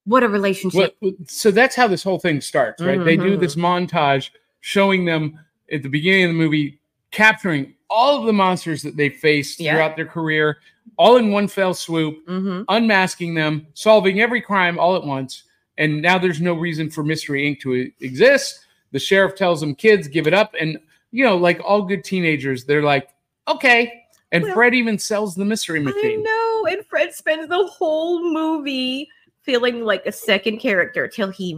What 0.05 0.23
a 0.23 0.27
relationship. 0.27 0.97
Well, 1.01 1.13
so 1.27 1.51
that's 1.51 1.75
how 1.75 1.87
this 1.87 2.03
whole 2.03 2.19
thing 2.19 2.41
starts, 2.41 2.81
right? 2.81 3.03
They 3.03 3.15
do 3.15 3.37
this 3.37 3.55
mm-hmm. 3.55 3.85
montage 3.85 4.31
showing 4.59 5.05
them 5.05 5.39
at 5.71 5.83
the 5.83 5.89
beginning 5.89 6.25
of 6.25 6.29
the 6.31 6.37
movie 6.37 6.79
capturing 7.11 7.73
all 7.91 8.19
of 8.19 8.25
the 8.25 8.33
monsters 8.33 8.81
that 8.83 8.95
they 8.97 9.09
faced 9.09 9.59
Yeah. 9.59 9.73
throughout 9.73 9.95
their 9.95 10.05
career, 10.07 10.57
all 10.97 11.17
in 11.17 11.31
one 11.31 11.47
fell 11.47 11.73
swoop, 11.73 12.25
Mm-hmm. 12.27 12.63
unmasking 12.69 13.33
them, 13.35 13.67
solving 13.73 14.21
every 14.21 14.41
crime 14.41 14.79
all 14.79 14.95
at 14.95 15.03
once. 15.03 15.43
And 15.77 16.01
now 16.01 16.17
there's 16.17 16.41
no 16.41 16.53
reason 16.53 16.89
for 16.89 17.03
Mystery 17.03 17.41
Inc. 17.43 17.59
to 17.61 17.91
exist. 17.99 18.65
The 18.91 18.99
sheriff 18.99 19.35
tells 19.35 19.59
them, 19.61 19.75
kids, 19.75 20.07
give 20.07 20.27
it 20.27 20.33
up. 20.33 20.53
And, 20.59 20.79
you 21.11 21.23
know, 21.23 21.37
like 21.37 21.59
all 21.63 21.81
good 21.83 22.03
teenagers, 22.03 22.65
they're 22.65 22.83
like, 22.83 23.09
okay. 23.47 24.03
And 24.31 24.43
Well, 24.43 24.53
Fred 24.53 24.73
even 24.73 24.97
sells 24.97 25.35
the 25.35 25.45
mystery 25.45 25.79
I 25.79 25.83
machine. 25.83 26.23
know. 26.23 26.65
And 26.69 26.85
Fred 26.85 27.13
spends 27.13 27.47
the 27.49 27.65
whole 27.67 28.23
movie 28.31 29.09
feeling 29.41 29.81
like 29.83 30.05
a 30.05 30.11
second 30.11 30.59
character 30.59 31.07
till 31.07 31.29
he 31.31 31.55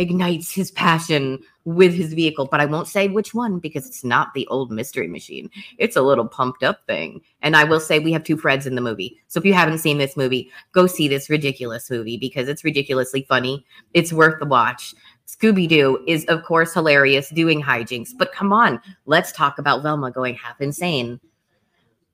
reignites 0.00 0.52
his 0.52 0.70
passion 0.70 1.38
with 1.64 1.94
his 1.94 2.14
vehicle. 2.14 2.48
But 2.50 2.60
I 2.60 2.66
won't 2.66 2.88
say 2.88 3.08
which 3.08 3.34
one 3.34 3.58
because 3.58 3.86
it's 3.86 4.04
not 4.04 4.32
the 4.34 4.46
old 4.48 4.70
mystery 4.70 5.08
machine. 5.08 5.50
It's 5.78 5.96
a 5.96 6.02
little 6.02 6.26
pumped 6.26 6.62
up 6.62 6.86
thing. 6.86 7.20
And 7.42 7.56
I 7.56 7.64
will 7.64 7.80
say 7.80 7.98
we 7.98 8.12
have 8.12 8.24
two 8.24 8.36
Freds 8.36 8.66
in 8.66 8.74
the 8.74 8.80
movie. 8.80 9.18
So 9.28 9.38
if 9.38 9.44
you 9.44 9.54
haven't 9.54 9.78
seen 9.78 9.98
this 9.98 10.16
movie, 10.16 10.50
go 10.72 10.86
see 10.86 11.08
this 11.08 11.30
ridiculous 11.30 11.90
movie 11.90 12.16
because 12.16 12.48
it's 12.48 12.64
ridiculously 12.64 13.22
funny. 13.28 13.64
It's 13.94 14.12
worth 14.12 14.40
the 14.40 14.46
watch. 14.46 14.94
Scooby 15.26 15.68
Doo 15.68 16.02
is, 16.08 16.24
of 16.26 16.42
course, 16.44 16.74
hilarious 16.74 17.30
doing 17.30 17.62
hijinks. 17.62 18.10
But 18.16 18.32
come 18.32 18.52
on, 18.52 18.80
let's 19.06 19.32
talk 19.32 19.58
about 19.58 19.82
Velma 19.82 20.10
going 20.10 20.34
half 20.34 20.60
insane. 20.60 21.20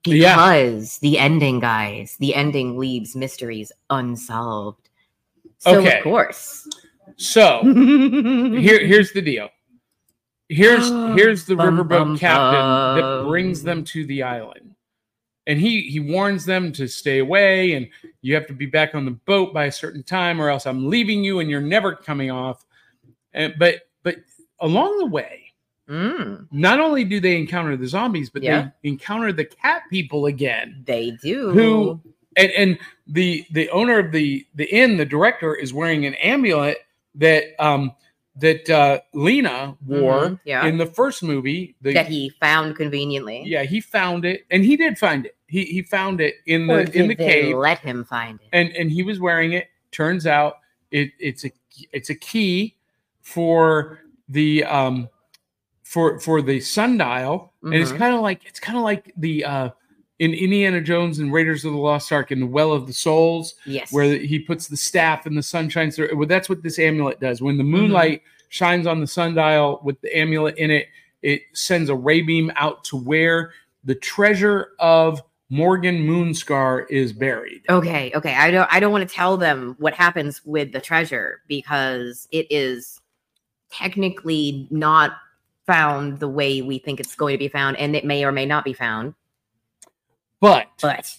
Yeah. 0.05 0.35
Because 0.35 0.99
the 0.99 1.17
ending, 1.17 1.59
guys, 1.59 2.15
the 2.19 2.35
ending 2.35 2.77
leaves 2.77 3.15
mysteries 3.15 3.71
unsolved. 3.89 4.89
So, 5.57 5.79
Okay. 5.79 5.97
of 5.97 6.03
course. 6.03 6.67
So 7.17 7.61
here, 7.63 8.85
here's 8.85 9.11
the 9.11 9.21
deal. 9.21 9.49
Here's 10.49 10.87
here's 11.17 11.45
the 11.45 11.55
Bum, 11.55 11.77
riverboat 11.77 11.89
bum, 11.89 12.17
captain 12.17 13.01
that 13.01 13.25
brings 13.27 13.63
them 13.63 13.83
to 13.85 14.05
the 14.05 14.23
island, 14.23 14.75
and 15.47 15.59
he 15.59 15.81
he 15.81 15.99
warns 15.99 16.45
them 16.45 16.71
to 16.73 16.87
stay 16.87 17.19
away, 17.19 17.73
and 17.73 17.87
you 18.21 18.33
have 18.35 18.47
to 18.47 18.53
be 18.53 18.65
back 18.65 18.95
on 18.95 19.03
the 19.05 19.11
boat 19.11 19.53
by 19.53 19.65
a 19.65 19.71
certain 19.71 20.03
time, 20.03 20.39
or 20.41 20.49
else 20.49 20.65
I'm 20.65 20.87
leaving 20.89 21.23
you, 21.23 21.39
and 21.39 21.49
you're 21.49 21.59
never 21.61 21.95
coming 21.95 22.31
off. 22.31 22.65
And 23.33 23.55
but 23.59 23.87
but 24.03 24.17
along 24.61 24.97
the 24.99 25.07
way, 25.07 25.43
Mm, 25.89 26.47
not 26.51 26.81
only 26.81 27.05
do 27.05 27.21
they 27.21 27.37
encounter 27.37 27.77
the 27.77 27.87
zombies, 27.87 28.29
but 28.29 28.43
Yeah. 28.43 28.69
they 28.81 28.89
encounter 28.89 29.31
the 29.31 29.45
cat 29.45 29.83
people 29.89 30.25
again. 30.25 30.83
they 30.85 31.11
do. 31.23 31.51
Who- 31.51 32.01
and 32.35 32.51
and 32.51 32.77
the 33.07 33.45
the 33.51 33.69
owner 33.71 33.97
of 33.97 34.11
the 34.11 34.45
the 34.55 34.65
inn, 34.65 34.97
the 34.97 35.05
director, 35.05 35.55
is 35.55 35.73
wearing 35.73 36.05
an 36.05 36.13
amulet 36.15 36.77
that 37.17 37.43
um 37.59 37.93
that 38.37 38.69
uh 38.69 38.99
Lena 39.13 39.75
wore 39.85 40.29
Mhm, 40.29 40.39
yeah. 40.45 40.65
in 40.65 40.77
the 40.77 40.85
first 40.85 41.23
movie. 41.23 41.75
The, 41.81 41.93
that 41.93 42.07
he 42.07 42.29
found 42.39 42.75
conveniently. 42.75 43.43
yeah, 43.45 43.63
he 43.63 43.81
found 43.81 44.25
it, 44.25 44.45
and 44.51 44.63
he 44.63 44.77
did 44.77 44.97
find 44.97 45.25
it. 45.25 45.35
He 45.47 45.65
he 45.65 45.81
found 45.81 46.21
it 46.21 46.35
in 46.45 46.69
Or 46.69 46.83
the 46.85 46.97
in 46.99 47.07
the 47.07 47.15
they 47.15 47.25
cave, 47.25 47.55
let 47.57 47.79
him 47.79 48.03
find 48.05 48.39
it. 48.41 48.47
and 48.53 48.69
and 48.75 48.91
he 48.91 49.03
was 49.03 49.19
wearing 49.19 49.53
it. 49.53 49.67
Turns 49.91 50.27
out 50.27 50.59
it 50.91 51.11
it's 51.19 51.45
a 51.45 51.51
it's 51.91 52.09
a 52.09 52.15
key 52.15 52.75
for 53.21 53.99
the 54.29 54.63
um 54.65 55.09
for 55.83 56.19
for 56.19 56.41
the 56.41 56.59
sundial, 56.59 57.53
and 57.63 57.73
it's 57.73 57.91
Mhm. 57.91 57.97
kind 57.97 58.13
of 58.13 58.21
like 58.21 58.45
it's 58.45 58.59
kind 58.59 58.77
of 58.77 58.83
like 58.83 59.13
the 59.17 59.45
uh 59.45 59.69
in 60.19 60.33
Indiana 60.33 60.81
Jones 60.81 61.19
and 61.19 61.31
Raiders 61.31 61.63
of 61.63 61.71
the 61.73 61.77
Lost 61.77 62.11
Ark 62.11 62.31
in 62.31 62.39
the 62.39 62.47
Well 62.47 62.71
of 62.71 62.87
the 62.87 62.93
Souls 62.93 63.53
Yes. 63.65 63.91
where 63.93 64.15
he 64.17 64.39
puts 64.39 64.67
the 64.67 64.77
staff 64.77 65.25
and 65.25 65.37
the 65.37 65.43
sun 65.43 65.69
shines 65.69 65.95
through. 65.95 66.09
Well, 66.15 66.27
that's 66.27 66.49
what 66.49 66.63
this 66.63 66.79
amulet 66.79 67.19
does. 67.19 67.41
When 67.41 67.57
the 67.57 67.63
Mm-hmm. 67.63 67.71
moonlight 67.71 68.21
shines 68.49 68.87
on 68.87 68.99
the 69.01 69.07
sundial 69.07 69.79
with 69.83 69.99
the 70.01 70.17
amulet 70.17 70.57
in 70.57 70.71
it, 70.71 70.87
it 71.21 71.41
sends 71.53 71.89
a 71.89 71.95
ray 71.95 72.21
beam 72.21 72.51
out 72.55 72.83
to 72.85 72.97
where 72.97 73.51
the 73.83 73.95
treasure 73.95 74.69
of 74.79 75.21
Morgan 75.49 76.05
Moonscar 76.05 76.85
is 76.89 77.13
buried. 77.13 77.61
Okay, 77.69 78.11
okay. 78.15 78.33
I 78.35 78.51
don't 78.51 78.67
I 78.71 78.79
don't 78.81 78.91
want 78.91 79.07
to 79.07 79.15
tell 79.15 79.37
them 79.37 79.75
what 79.79 79.93
happens 79.93 80.41
with 80.45 80.73
the 80.73 80.81
treasure 80.81 81.41
because 81.47 82.27
it 82.31 82.47
is 82.49 82.99
technically 83.71 84.67
not 84.71 85.11
found 85.65 86.19
the 86.19 86.27
way 86.27 86.61
we 86.61 86.79
think 86.79 86.99
it's 86.99 87.15
going 87.15 87.33
to 87.33 87.37
be 87.37 87.47
found 87.47 87.77
and 87.77 87.95
it 87.95 88.05
may 88.05 88.23
or 88.23 88.31
may 88.31 88.45
not 88.45 88.63
be 88.65 88.73
found. 88.73 89.13
But 90.39 90.67
But 90.81 91.15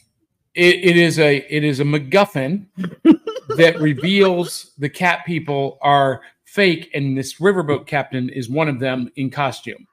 it, 0.55 0.77
it 0.85 0.97
is 0.97 1.19
a 1.19 1.39
it 1.55 1.65
is 1.65 1.81
a 1.81 1.85
MacGuffin 1.85 2.67
that 3.57 3.77
reveals 3.81 4.73
the 4.79 4.89
cat 4.89 5.25
people 5.27 5.79
are 5.83 6.21
fake, 6.45 6.91
and 6.95 7.17
this 7.17 7.35
riverboat 7.41 7.87
captain 7.87 8.29
is 8.31 8.49
one 8.49 8.69
of 8.69 8.79
them 8.81 9.11
in 9.17 9.31
costume. 9.31 9.87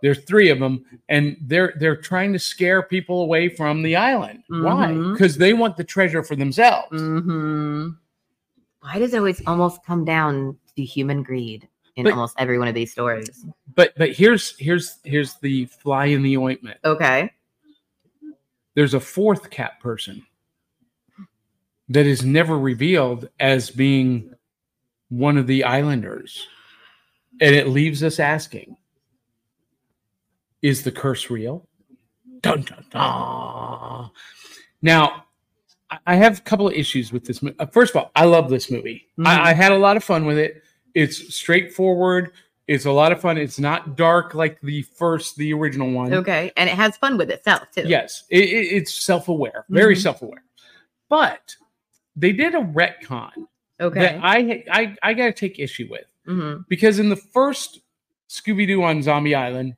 There's 0.00 0.22
three 0.24 0.48
of 0.50 0.60
them, 0.60 0.84
and 1.08 1.36
they're 1.42 1.74
they're 1.80 1.96
trying 1.96 2.32
to 2.32 2.38
scare 2.38 2.82
people 2.82 3.22
away 3.22 3.48
from 3.48 3.82
the 3.82 3.96
island. 3.96 4.44
Why? 4.48 4.86
Mhm. 4.92 5.12
Because 5.12 5.36
they 5.38 5.54
want 5.54 5.76
the 5.76 5.84
treasure 5.84 6.22
for 6.22 6.36
themselves. 6.36 6.92
mhm. 7.02 7.96
why 8.80 8.98
does 9.00 9.12
it 9.12 9.18
always 9.18 9.42
almost 9.46 9.84
come 9.84 10.04
down 10.04 10.56
to 10.76 10.84
human 10.84 11.24
greed 11.24 11.66
in 11.96 12.04
But- 12.04 12.12
almost 12.12 12.36
every 12.38 12.58
one 12.60 12.68
of 12.68 12.74
these 12.76 12.92
stories? 12.92 13.44
But 13.74 13.92
but 13.96 14.12
here's 14.12 14.56
here's 14.58 14.98
here's 15.04 15.34
the 15.40 15.64
fly 15.66 16.06
in 16.06 16.22
the 16.22 16.36
ointment. 16.36 16.78
Okay. 16.84 17.32
There's 18.78 18.94
a 18.94 19.00
fourth 19.00 19.50
cat 19.50 19.80
person 19.80 20.24
that 21.88 22.06
is 22.06 22.24
never 22.24 22.56
revealed 22.56 23.28
as 23.40 23.70
being 23.70 24.32
one 25.08 25.36
of 25.36 25.48
the 25.48 25.64
islanders. 25.64 26.46
And 27.40 27.56
it 27.56 27.66
leaves 27.66 28.04
us 28.04 28.20
asking 28.20 28.76
Is 30.62 30.84
the 30.84 30.92
curse 30.92 31.28
real? 31.28 31.66
Dun, 32.40 32.62
dun, 32.62 32.84
dun. 32.92 34.10
Now, 34.80 35.24
I- 36.06 36.14
have 36.14 36.38
a 36.38 36.42
couple 36.42 36.68
of 36.68 36.74
issues 36.74 37.12
with 37.12 37.24
this. 37.24 37.42
uh, 37.58 37.66
First 37.66 37.96
of 37.96 37.96
all, 37.96 38.12
I 38.14 38.26
love 38.26 38.48
this 38.48 38.70
movie. 38.70 39.08
Mhm. 39.18 39.26
I, 39.26 39.50
I 39.50 39.54
had 39.54 39.72
a 39.72 39.76
lot 39.78 39.96
of 39.96 40.04
fun 40.04 40.24
with 40.24 40.38
it. 40.38 40.62
It's 40.94 41.34
straightforward. 41.34 42.30
It's 42.68 42.84
a 42.84 42.92
lot 42.92 43.12
of 43.12 43.20
fun. 43.20 43.38
It's 43.38 43.58
not 43.58 43.96
dark 43.96 44.34
like 44.34 44.60
the 44.60 44.82
first, 44.82 45.36
the 45.36 45.52
original 45.54 45.90
one. 45.90 46.12
Okay. 46.12 46.52
And 46.56 46.68
it 46.68 46.76
has 46.76 46.96
fun 46.98 47.16
with 47.16 47.30
itself 47.30 47.62
too. 47.74 47.84
Yes, 47.86 48.24
it, 48.30 48.44
it- 48.44 48.72
it's 48.76 48.92
self-aware, 48.94 49.64
very 49.70 49.94
Mhm. 49.96 50.02
self-aware. 50.02 50.44
But 51.08 51.56
they 52.14 52.32
did 52.32 52.54
a 52.54 52.58
retcon 52.60 53.32
Okay. 53.80 54.00
that 54.00 54.20
I 54.22 54.64
I 54.70 54.96
I 55.02 55.14
got 55.14 55.26
to 55.26 55.32
take 55.32 55.58
issue 55.58 55.88
with 55.90 56.04
hmm 56.26 56.56
because 56.68 56.98
in 56.98 57.08
the 57.08 57.16
first 57.16 57.80
Scooby 58.28 58.66
Doo 58.66 58.82
on 58.82 59.02
Zombie 59.02 59.34
Island, 59.34 59.74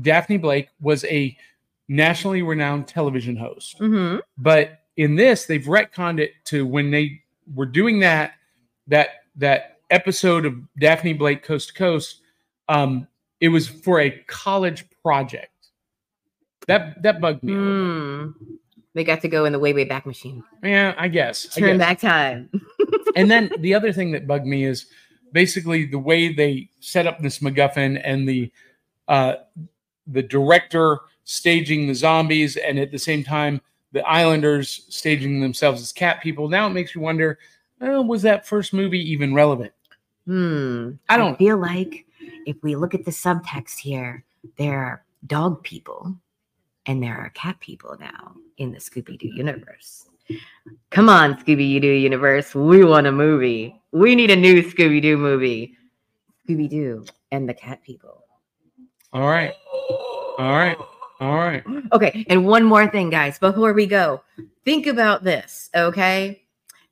Daphne 0.00 0.36
Blake 0.36 0.68
was 0.80 1.04
a 1.06 1.34
nationally 1.88 2.42
renowned 2.42 2.86
television 2.88 3.36
host. 3.36 3.78
hmm 3.78 4.16
But 4.36 4.80
in 4.98 5.16
this, 5.16 5.46
they've 5.46 5.64
retconned 5.64 6.20
it 6.20 6.32
to 6.46 6.66
when 6.66 6.90
they 6.90 7.22
were 7.54 7.64
doing 7.66 8.00
that 8.00 8.34
that 8.88 9.24
that 9.36 9.71
episode 9.92 10.44
of 10.44 10.54
Daphne 10.78 11.12
Blake 11.12 11.42
Coast 11.42 11.68
to 11.68 11.74
Coast. 11.74 12.20
Um, 12.68 13.06
it 13.40 13.48
was 13.48 13.68
for 13.68 14.00
a 14.00 14.10
college 14.26 14.84
project. 15.02 15.50
That 16.66 17.02
that 17.02 17.20
bugged 17.20 17.42
me. 17.42 17.52
a 17.52 17.56
little 17.56 18.26
bit. 18.26 18.42
Mm. 18.42 18.56
They 18.94 19.04
got 19.04 19.22
to 19.22 19.28
go 19.28 19.44
in 19.44 19.52
the 19.52 19.58
way 19.58 19.72
way 19.72 19.84
back 19.84 20.06
machine. 20.06 20.42
Yeah, 20.62 20.94
I 20.98 21.08
guess. 21.08 21.56
I 21.56 21.60
Turn 21.60 21.78
guess. 21.78 21.86
back 21.86 22.00
time. 22.00 22.50
and 23.16 23.30
then 23.30 23.50
the 23.58 23.74
other 23.74 23.92
thing 23.92 24.12
that 24.12 24.26
bugged 24.26 24.46
me 24.46 24.64
is 24.64 24.86
basically 25.32 25.86
the 25.86 25.98
way 25.98 26.32
they 26.32 26.68
set 26.80 27.06
up 27.06 27.20
this 27.20 27.38
MacGuffin 27.38 28.00
and 28.04 28.28
the 28.28 28.52
uh, 29.08 29.34
the 30.06 30.22
director 30.22 31.00
staging 31.24 31.86
the 31.86 31.94
zombies, 31.94 32.56
and 32.56 32.78
at 32.78 32.90
the 32.90 32.98
same 32.98 33.24
time 33.24 33.60
the 33.92 34.06
Islanders 34.06 34.86
staging 34.88 35.40
themselves 35.40 35.82
as 35.82 35.92
cat 35.92 36.22
people. 36.22 36.48
Now 36.48 36.66
it 36.66 36.70
makes 36.70 36.94
you 36.94 37.00
wonder: 37.00 37.38
oh, 37.80 38.02
was 38.02 38.22
that 38.22 38.46
first 38.46 38.72
movie 38.72 39.10
even 39.10 39.34
relevant? 39.34 39.72
Hmm. 40.26 40.92
I 41.08 41.16
don't- 41.16 41.36
feel 41.38 41.56
like 41.58 42.06
if 42.46 42.56
we 42.62 42.76
look 42.76 42.94
at 42.94 43.04
the 43.04 43.10
subtext 43.10 43.78
here, 43.78 44.24
there 44.56 44.78
are 44.78 45.04
dog 45.26 45.62
people 45.62 46.14
and 46.86 47.02
there 47.02 47.16
are 47.16 47.30
cat 47.30 47.58
people 47.60 47.96
now 47.98 48.34
in 48.58 48.72
the 48.72 48.78
Scooby 48.78 49.18
Doo 49.18 49.28
universe. 49.34 50.08
Come 50.90 51.08
on, 51.08 51.34
Scooby 51.34 51.80
Doo 51.80 51.88
universe. 51.88 52.54
We 52.54 52.84
want 52.84 53.06
a 53.06 53.12
movie. 53.12 53.80
We 53.92 54.14
need 54.14 54.30
a 54.30 54.36
new 54.36 54.62
Scooby 54.62 55.00
Doo 55.02 55.16
movie. 55.16 55.76
Scooby 56.48 56.68
Doo 56.68 57.04
and 57.30 57.48
the 57.48 57.54
cat 57.54 57.82
people. 57.82 58.24
All 59.12 59.26
right. 59.28 59.52
All 60.38 60.52
right. 60.56 60.76
All 61.20 61.36
right. 61.36 61.62
Okay, 61.92 62.24
and 62.28 62.44
one 62.46 62.64
more 62.64 62.88
thing, 62.88 63.10
guys, 63.10 63.38
before 63.38 63.72
we 63.74 63.86
go. 63.86 64.22
Think 64.64 64.86
about 64.88 65.22
this, 65.22 65.70
okay? 65.76 66.41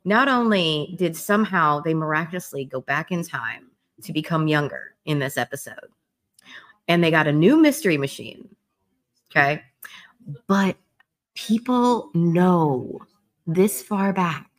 Not 0.04 0.28
only 0.28 0.94
did 0.98 1.16
somehow 1.16 1.80
they 1.80 1.94
miraculously 1.94 2.64
go 2.64 2.80
back 2.80 3.12
in 3.12 3.22
time 3.22 3.70
to 4.02 4.12
become 4.12 4.48
younger 4.48 4.94
in 5.04 5.18
this 5.18 5.36
episode, 5.36 5.90
and 6.88 7.04
they 7.04 7.10
got 7.10 7.26
a 7.26 7.32
new 7.32 7.60
mystery 7.60 7.98
machine, 7.98 8.48
okay? 9.30 9.62
But 10.46 10.76
people 11.34 12.10
know 12.14 13.00
this 13.46 13.82
far 13.82 14.12
back 14.12 14.50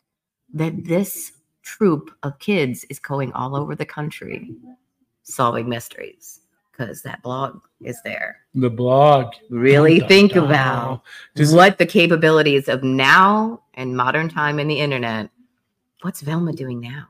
that 0.54 0.86
this 0.86 1.32
troop 1.64 2.12
of 2.24 2.38
kids 2.40 2.86
is 2.90 3.00
going 3.00 3.32
all 3.34 3.56
over 3.56 3.76
the 3.76 3.86
country 3.86 4.54
solving 5.24 5.70
mysteries 5.70 6.41
because 6.82 7.02
that 7.04 7.22
blog 7.22 7.60
is 7.82 8.00
there 8.04 8.38
The 8.56 8.70
blog. 8.70 9.34
really 9.50 10.00
Dun, 10.00 10.02
dun, 10.02 10.08
think 10.10 10.34
dun. 10.34 10.46
about 10.46 11.02
Does- 11.36 11.54
what 11.54 11.78
the 11.78 11.86
capabilities 11.86 12.68
of 12.68 12.84
now 12.84 13.62
and 13.76 13.96
modern 13.96 14.30
time 14.30 14.60
in 14.60 14.68
the 14.68 14.80
internet. 14.80 15.30
What's 16.02 16.22
Velma 16.22 16.52
doing 16.54 16.80
now? 16.80 17.08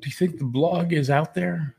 Do 0.00 0.08
you 0.08 0.12
think 0.12 0.38
the 0.38 0.44
blog 0.44 0.92
is 0.92 1.10
out 1.10 1.34
there? 1.34 1.74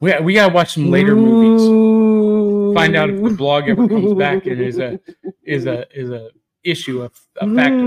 We, 0.00 0.18
we 0.20 0.34
gotta 0.34 0.52
watch 0.52 0.74
some 0.74 0.90
later 0.90 1.14
movies. 1.14 2.74
Find 2.76 2.96
out 2.96 3.10
if 3.10 3.22
the 3.22 3.30
blog 3.30 3.68
ever 3.68 3.86
comes 3.88 4.14
back 4.14 4.46
and 4.46 4.60
is 4.60 4.78
a 4.78 4.98
is 5.44 5.66
a 5.66 5.86
is 5.98 6.10
a 6.10 6.30
issue 6.62 7.02
of 7.02 7.12
a 7.40 7.54
factor. 7.54 7.78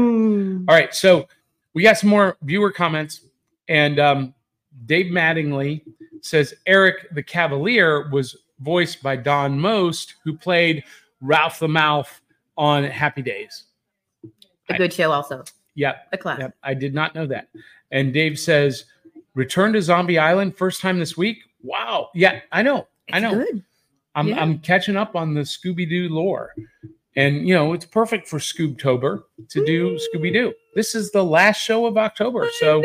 All 0.67 0.75
right, 0.75 0.93
so 0.93 1.27
we 1.73 1.83
got 1.83 1.97
some 1.97 2.09
more 2.09 2.37
viewer 2.41 2.71
comments, 2.71 3.21
and 3.67 3.99
um, 3.99 4.33
Dave 4.85 5.07
Mattingly 5.11 5.81
says 6.21 6.53
Eric 6.65 7.07
the 7.13 7.23
Cavalier 7.23 8.09
was 8.09 8.35
voiced 8.59 9.01
by 9.03 9.15
Don 9.15 9.59
Most, 9.59 10.15
who 10.23 10.35
played 10.37 10.83
Ralph 11.21 11.59
the 11.59 11.67
Mouth 11.67 12.21
on 12.57 12.83
Happy 12.83 13.21
Days. 13.21 13.65
A 14.69 14.77
good 14.77 14.91
show, 14.93 15.11
also 15.11 15.43
Yep, 15.75 16.07
a 16.11 16.17
class. 16.17 16.39
yep, 16.39 16.55
I 16.63 16.73
did 16.73 16.93
not 16.95 17.13
know 17.13 17.27
that. 17.27 17.49
And 17.91 18.11
Dave 18.13 18.39
says, 18.39 18.85
"Return 19.35 19.73
to 19.73 19.81
Zombie 19.81 20.17
Island 20.17 20.57
first 20.57 20.81
time 20.81 20.97
this 20.99 21.15
week." 21.15 21.37
Wow, 21.61 22.09
yeah, 22.15 22.41
I 22.51 22.61
know, 22.63 22.87
I 23.13 23.17
It's 23.17 23.21
know. 23.21 23.35
Good. 23.35 23.63
I'm 24.15 24.27
Yeah. 24.29 24.41
I'm 24.41 24.57
catching 24.59 24.97
up 24.97 25.15
on 25.15 25.35
the 25.35 25.41
Scooby 25.41 25.87
Doo 25.87 26.09
lore, 26.09 26.55
and 27.15 27.47
you 27.47 27.53
know 27.53 27.73
it's 27.73 27.85
perfect 27.85 28.27
for 28.27 28.39
Scoobtober 28.39 29.21
to 29.49 29.65
do 29.65 29.97
Scooby 29.97 30.33
Doo. 30.33 30.53
This 30.73 30.95
is 30.95 31.11
the 31.11 31.23
last 31.23 31.61
show 31.61 31.85
of 31.85 31.95
October, 31.97 32.49
so 32.59 32.81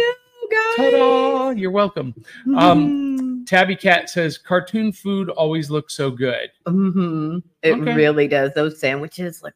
ta-da! 0.76 1.50
You're 1.50 1.70
welcome. 1.70 2.14
Um, 2.54 3.16
Tabby 3.46 3.76
Cat 3.76 4.08
says 4.10 4.38
cartoon 4.38 4.92
food 4.92 5.28
always 5.30 5.70
looks 5.70 5.94
so 5.94 6.10
good. 6.10 6.50
hmm 6.66 7.38
It 7.62 7.74
Okay. 7.74 7.94
really 7.94 8.28
does. 8.28 8.52
Those 8.54 8.78
sandwiches, 8.78 9.42
like 9.42 9.54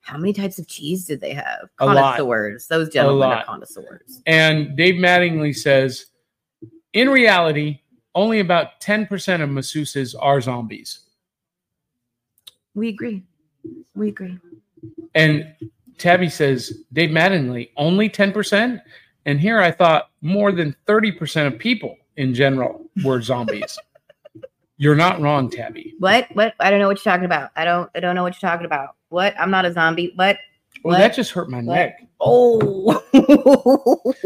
how 0.00 0.16
many 0.16 0.32
types 0.32 0.58
of 0.58 0.66
cheese 0.66 1.04
did 1.04 1.20
they 1.20 1.32
have? 1.34 1.68
A 1.80 1.86
lot. 1.86 2.16
Connoisseurs. 2.16 2.66
Those 2.66 2.88
gentlemen 2.88 3.28
are 3.30 3.44
connoisseurs. 3.44 4.22
And 4.26 4.76
Dave 4.76 4.94
Mattingly 4.94 5.54
says, 5.54 6.06
in 6.94 7.10
reality, 7.10 7.80
only 8.14 8.40
about 8.40 8.80
10% 8.80 9.42
of 9.42 9.50
masseuses 9.50 10.14
are 10.18 10.40
zombies. 10.40 11.00
We 12.74 12.88
agree. 12.88 13.24
We 13.94 14.08
agree. 14.08 14.38
And 15.14 15.54
Tabby 15.98 16.28
says, 16.28 16.84
Dave 16.92 17.10
Mattingly, 17.10 17.70
only 17.76 18.08
10%? 18.08 18.80
And 19.26 19.40
here 19.40 19.60
I 19.60 19.70
thought 19.70 20.10
more 20.22 20.52
than 20.52 20.74
30% 20.86 21.46
of 21.46 21.58
people 21.58 21.96
in 22.18 22.34
general 22.34 22.84
were 23.04 23.22
zombies. 23.22 23.78
You're 24.76 24.94
not 24.94 25.20
wrong, 25.20 25.48
Tabby. 25.50 25.94
What? 25.98 26.28
What? 26.34 26.54
I 26.60 26.70
don't 26.70 26.78
know 26.78 26.86
what 26.86 27.04
you're 27.04 27.12
talking 27.12 27.24
about. 27.24 27.50
I 27.56 27.64
don't. 27.64 27.90
I 27.96 28.00
don't 28.00 28.14
know 28.14 28.22
what 28.22 28.40
you're 28.40 28.48
talking 28.48 28.64
about. 28.64 28.94
What? 29.08 29.34
I'm 29.40 29.50
not 29.50 29.64
a 29.64 29.72
zombie. 29.72 30.12
What? 30.14 30.36
Well, 30.84 30.92
What? 30.92 30.98
that 30.98 31.14
just 31.16 31.32
hurt 31.32 31.50
my 31.50 31.56
What? 31.62 31.74
neck. 31.74 32.06
Oh. 32.20 33.02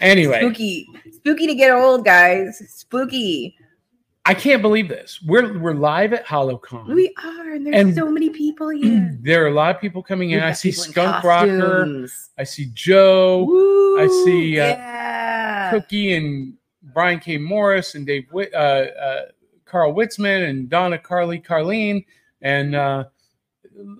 Anyway, 0.00 0.40
Spooky. 0.40 0.88
Spooky 1.12 1.46
to 1.46 1.54
get 1.54 1.70
old, 1.70 2.04
guys. 2.04 2.60
Spooky. 2.68 3.56
I 4.26 4.32
can't 4.32 4.62
believe 4.62 4.88
this. 4.88 5.20
We're 5.22 5.58
we're 5.58 5.74
live 5.74 6.14
at 6.14 6.24
Hallowcon. 6.26 6.94
We 6.94 7.14
are, 7.22 7.52
and 7.52 7.66
there's 7.66 7.76
And- 7.76 7.94
so 7.94 8.10
many 8.10 8.30
people 8.30 8.70
here. 8.70 9.16
there 9.22 9.44
are 9.44 9.48
a 9.48 9.54
lot 9.54 9.74
of 9.74 9.80
people 9.80 10.02
coming 10.02 10.30
in. 10.30 10.42
I 10.42 10.52
see 10.52 10.70
people 10.70 10.84
in 10.84 10.90
Skunk 10.90 11.24
Rocker. 11.24 12.06
I 12.38 12.44
see 12.44 12.70
Joe, 12.72 13.46
I 14.00 14.06
see, 14.24 14.58
uh, 14.58 14.68
yeah. 14.68 15.70
Cookie, 15.70 16.14
and 16.14 16.54
Brian 16.94 17.20
K. 17.20 17.36
Morris, 17.36 17.94
and 17.96 18.06
Dave, 18.06 18.26
Whit, 18.32 18.52
uh, 18.54 18.56
uh, 18.56 19.22
Carl 19.66 19.92
Witzman, 19.92 20.48
and 20.48 20.70
Donna, 20.70 20.98
Carly, 20.98 21.38
Carlene, 21.38 22.04
and 22.40 22.74
uh, 22.74 23.04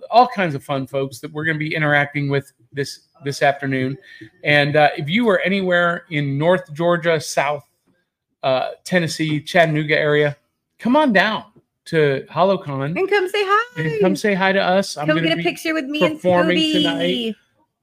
all 0.09 0.27
kinds 0.27 0.55
of 0.55 0.63
fun 0.63 0.87
folks 0.87 1.19
that 1.19 1.31
we're 1.31 1.45
going 1.45 1.55
to 1.55 1.63
be 1.63 1.75
interacting 1.75 2.29
with 2.29 2.51
this 2.73 3.01
this 3.23 3.43
afternoon. 3.43 3.95
And 4.43 4.75
uh, 4.75 4.89
if 4.97 5.07
you 5.07 5.29
are 5.29 5.39
anywhere 5.41 6.05
in 6.09 6.37
North 6.39 6.73
Georgia, 6.73 7.21
South 7.21 7.63
uh, 8.45 8.69
Tennessee, 8.83 9.41
Chattanooga 9.41 9.97
area, 9.97 10.37
come 10.77 10.95
on 10.95 11.11
down 11.11 11.43
to 11.85 12.25
Hallowcon 12.29 12.97
and 12.97 13.09
come 13.09 13.27
say 13.27 13.43
hi. 13.43 13.81
and 13.81 13.99
come 13.99 14.15
say 14.15 14.35
hi 14.35 14.51
to 14.51 14.61
us. 14.61 14.97
I'm 14.97 15.07
come 15.07 15.17
going 15.17 15.23
to 15.23 15.29
get 15.29 15.33
a 15.33 15.37
be 15.37 15.43
picture 15.43 15.73
with 15.73 15.85
me 15.85 16.03
and 16.05 16.15
performing 16.15 16.57
Scooby. 16.57 16.73
tonight. 16.73 17.35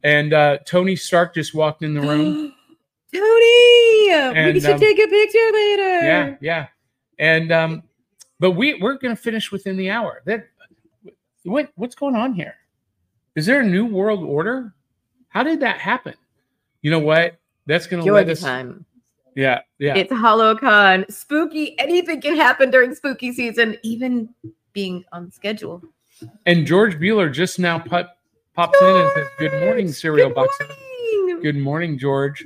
And 0.04 0.32
uh, 0.32 0.58
Tony 0.64 0.96
Stark 0.96 1.34
just 1.34 1.52
walked 1.54 1.82
in 1.82 1.94
the 1.94 2.00
room. 2.00 2.54
Tony, 3.14 4.10
And, 4.10 4.54
we 4.54 4.60
should 4.60 4.70
um, 4.70 4.80
take 4.80 4.98
a 4.98 5.06
picture 5.06 5.50
later. 5.52 6.06
yeah, 6.06 6.36
yeah. 6.40 6.66
And 7.18 7.52
um, 7.52 7.82
but 8.40 8.52
we 8.52 8.74
we're 8.74 8.98
going 8.98 9.14
to 9.14 9.20
finish 9.20 9.52
within 9.52 9.76
the 9.76 9.90
hour. 9.90 10.22
That 10.26 10.48
what 11.44 11.70
what's 11.74 11.94
going 11.94 12.16
on 12.16 12.32
here? 12.34 12.54
Is 13.36 13.46
there 13.46 13.60
a 13.60 13.66
new 13.66 13.84
world 13.84 14.22
order? 14.24 14.74
How 15.28 15.42
did 15.42 15.60
that 15.60 15.78
happen? 15.78 16.14
You 16.80 16.90
know 16.90 16.98
what? 17.00 17.38
That's 17.66 17.86
going 17.86 18.04
to 18.04 18.12
let 18.12 18.28
us. 18.28 18.40
time. 18.40 18.86
Yeah, 19.34 19.60
yeah. 19.78 19.94
It's 19.96 20.12
Hallowcon. 20.12 21.10
Spooky. 21.10 21.78
Anything 21.78 22.20
can 22.20 22.36
happen 22.36 22.70
during 22.70 22.94
spooky 22.94 23.32
season, 23.32 23.76
even 23.82 24.28
being 24.72 25.04
on 25.12 25.30
schedule. 25.30 25.82
and 26.46 26.66
George 26.66 26.96
Bueller 26.96 27.32
just 27.32 27.58
now 27.58 27.78
pop, 27.78 28.16
pops 28.54 28.80
in 28.80 28.96
and 28.96 29.10
says, 29.14 29.26
"Good 29.38 29.52
morning, 29.60 29.90
cereal 29.92 30.28
good 30.28 30.34
box." 30.34 30.58
morning. 30.60 31.42
Good 31.42 31.56
morning, 31.56 31.98
George. 31.98 32.44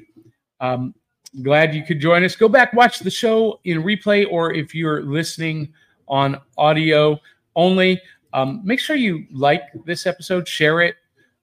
Um, 0.60 0.94
glad 1.42 1.74
you 1.74 1.82
could 1.84 2.00
join 2.00 2.24
us. 2.24 2.36
Go 2.36 2.48
back, 2.48 2.72
watch 2.72 3.00
the 3.00 3.10
show 3.10 3.60
in 3.64 3.82
replay, 3.82 4.26
or 4.30 4.54
if 4.54 4.74
you're 4.74 5.02
listening 5.02 5.72
on 6.08 6.40
audio 6.56 7.20
only, 7.56 8.00
um, 8.32 8.60
make 8.64 8.78
sure 8.80 8.96
you 8.96 9.26
like 9.32 9.62
this 9.84 10.06
episode, 10.06 10.46
share 10.46 10.80
it, 10.82 10.94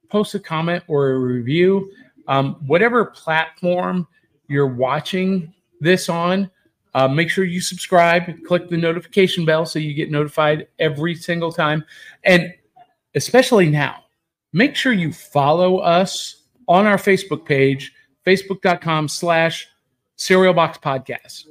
post 0.09 0.33
a 0.35 0.39
comment 0.39 0.83
or 0.87 1.11
a 1.11 1.19
review. 1.19 1.91
Um, 2.27 2.55
whatever 2.65 3.05
platform 3.05 4.07
you're 4.53 4.67
watching 4.67 5.53
this 5.81 6.07
on, 6.07 6.49
uh, 6.93 7.07
make 7.07 7.29
sure 7.29 7.43
you 7.43 7.59
subscribe, 7.59 8.31
click 8.45 8.69
the 8.69 8.77
notification 8.77 9.45
bell 9.45 9.65
so 9.65 9.79
you 9.79 9.93
get 9.93 10.11
notified 10.11 10.67
every 10.79 11.15
single 11.15 11.51
time. 11.51 11.83
And 12.23 12.53
especially 13.15 13.69
now, 13.69 14.05
make 14.53 14.75
sure 14.75 14.93
you 14.93 15.11
follow 15.11 15.79
us 15.79 16.43
on 16.67 16.85
our 16.85 16.97
Facebook 16.97 17.45
page, 17.45 17.91
facebook.com 18.25 19.07
slash 19.07 19.67
cereal 20.15 20.53
box 20.53 20.77
podcast. 20.77 21.45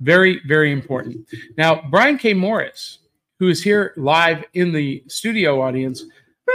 Very, 0.00 0.40
very 0.46 0.72
important. 0.72 1.26
Now, 1.56 1.82
Brian 1.90 2.18
K. 2.18 2.34
Morris, 2.34 2.98
who 3.38 3.48
is 3.48 3.62
here 3.62 3.94
live 3.96 4.44
in 4.54 4.72
the 4.72 5.04
studio 5.06 5.60
audience, 5.60 6.04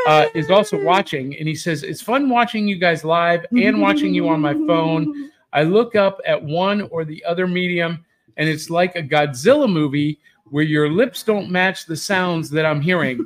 uh, 0.07 0.27
is 0.35 0.51
also 0.51 0.83
watching, 0.83 1.35
and 1.37 1.47
he 1.47 1.55
says, 1.55 1.83
It's 1.83 2.01
fun 2.01 2.29
watching 2.29 2.67
you 2.67 2.77
guys 2.77 3.03
live 3.03 3.45
and 3.51 3.81
watching 3.81 4.13
you 4.13 4.27
on 4.27 4.41
my 4.41 4.53
phone. 4.53 5.31
I 5.55 5.63
look 5.63 5.95
up 5.95 6.19
at 6.27 6.43
one 6.43 6.81
or 6.91 7.05
the 7.05 7.23
other 7.23 7.47
medium, 7.47 8.05
and 8.35 8.49
it's 8.49 8.69
like 8.69 8.97
a 8.97 9.01
Godzilla 9.01 9.71
movie 9.71 10.19
where 10.49 10.65
your 10.65 10.89
lips 10.89 11.23
don't 11.23 11.49
match 11.49 11.85
the 11.85 11.95
sounds 11.95 12.49
that 12.49 12.65
I'm 12.65 12.81
hearing. 12.81 13.25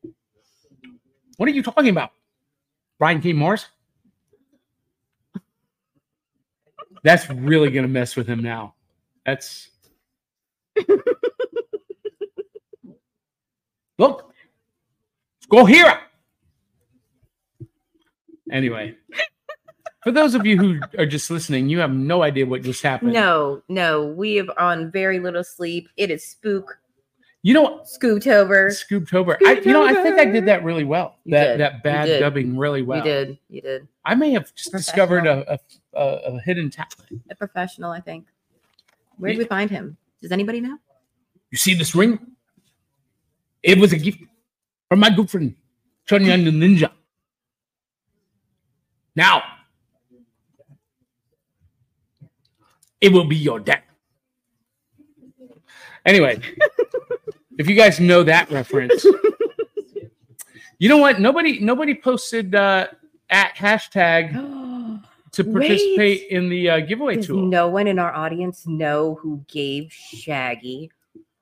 what 1.36 1.46
are 1.50 1.52
you 1.52 1.62
talking 1.62 1.90
about? 1.90 2.12
Brian 2.98 3.20
K. 3.20 3.34
Morris? 3.34 3.66
That's 7.02 7.28
really 7.28 7.70
going 7.70 7.84
to 7.84 7.92
mess 7.92 8.16
with 8.16 8.26
him 8.26 8.42
now. 8.42 8.74
That's. 9.26 9.68
Look, 13.98 14.32
go 15.50 15.66
here. 15.66 16.00
Anyway, 18.50 18.96
For 20.06 20.12
those 20.12 20.36
of 20.36 20.46
you 20.46 20.56
who 20.56 20.78
are 20.98 21.04
just 21.04 21.32
listening, 21.32 21.68
you 21.68 21.80
have 21.80 21.90
no 21.90 22.22
idea 22.22 22.46
what 22.46 22.62
just 22.62 22.80
happened. 22.80 23.12
No, 23.12 23.60
no, 23.68 24.06
we 24.06 24.36
have 24.36 24.48
on 24.56 24.88
very 24.92 25.18
little 25.18 25.42
sleep. 25.42 25.88
It 25.96 26.12
is 26.12 26.24
spook 26.24 26.78
You 27.42 27.54
know 27.54 27.62
what? 27.62 27.86
Scoobtober. 27.86 28.72
Scooped 28.72 29.12
over. 29.14 29.36
I, 29.44 29.54
you 29.54 29.72
know, 29.72 29.84
I 29.84 29.94
think 29.94 30.20
I 30.20 30.26
did 30.26 30.46
that 30.46 30.62
really 30.62 30.84
well. 30.84 31.16
You 31.24 31.32
that 31.32 31.46
did. 31.48 31.60
that 31.60 31.82
bad 31.82 32.20
dubbing 32.20 32.56
really 32.56 32.82
well. 32.82 32.98
You 32.98 33.02
did. 33.02 33.38
You 33.48 33.60
did. 33.62 33.88
I 34.04 34.14
may 34.14 34.30
have 34.30 34.54
just 34.54 34.70
discovered 34.70 35.26
a, 35.26 35.54
a, 35.54 35.58
a, 35.94 36.36
a 36.36 36.40
hidden 36.42 36.70
talent. 36.70 37.20
A 37.28 37.34
professional, 37.34 37.90
I 37.90 37.98
think. 37.98 38.28
Where 39.16 39.32
did 39.32 39.38
we 39.38 39.44
find 39.46 39.68
him? 39.68 39.96
Does 40.22 40.30
anybody 40.30 40.60
know? 40.60 40.78
You 41.50 41.58
see 41.58 41.74
this 41.74 41.96
ring? 41.96 42.20
It 43.60 43.80
was 43.80 43.92
a 43.92 43.96
gift 43.96 44.20
from 44.88 45.00
my 45.00 45.10
good 45.10 45.28
friend, 45.28 45.56
Chunyan 46.08 46.44
the 46.44 46.52
Ninja. 46.52 46.92
Now, 49.16 49.42
it 53.00 53.12
will 53.12 53.24
be 53.26 53.36
your 53.36 53.60
death. 53.60 53.82
Anyway, 56.04 56.40
if 57.58 57.68
you 57.68 57.74
guys 57.74 57.98
know 57.98 58.22
that 58.22 58.50
reference, 58.50 59.04
you 60.78 60.88
know 60.88 60.98
what? 60.98 61.20
Nobody 61.20 61.58
nobody 61.58 61.94
posted 61.94 62.54
uh, 62.54 62.86
at 63.30 63.54
hashtag 63.56 64.32
to 65.32 65.42
Wait. 65.42 65.52
participate 65.52 66.28
in 66.30 66.48
the 66.48 66.70
uh, 66.70 66.80
giveaway 66.80 67.16
Does 67.16 67.26
tool. 67.26 67.44
no 67.44 67.68
one 67.68 67.86
in 67.86 67.98
our 67.98 68.14
audience 68.14 68.66
know 68.66 69.14
who 69.20 69.44
gave 69.48 69.92
Shaggy 69.92 70.90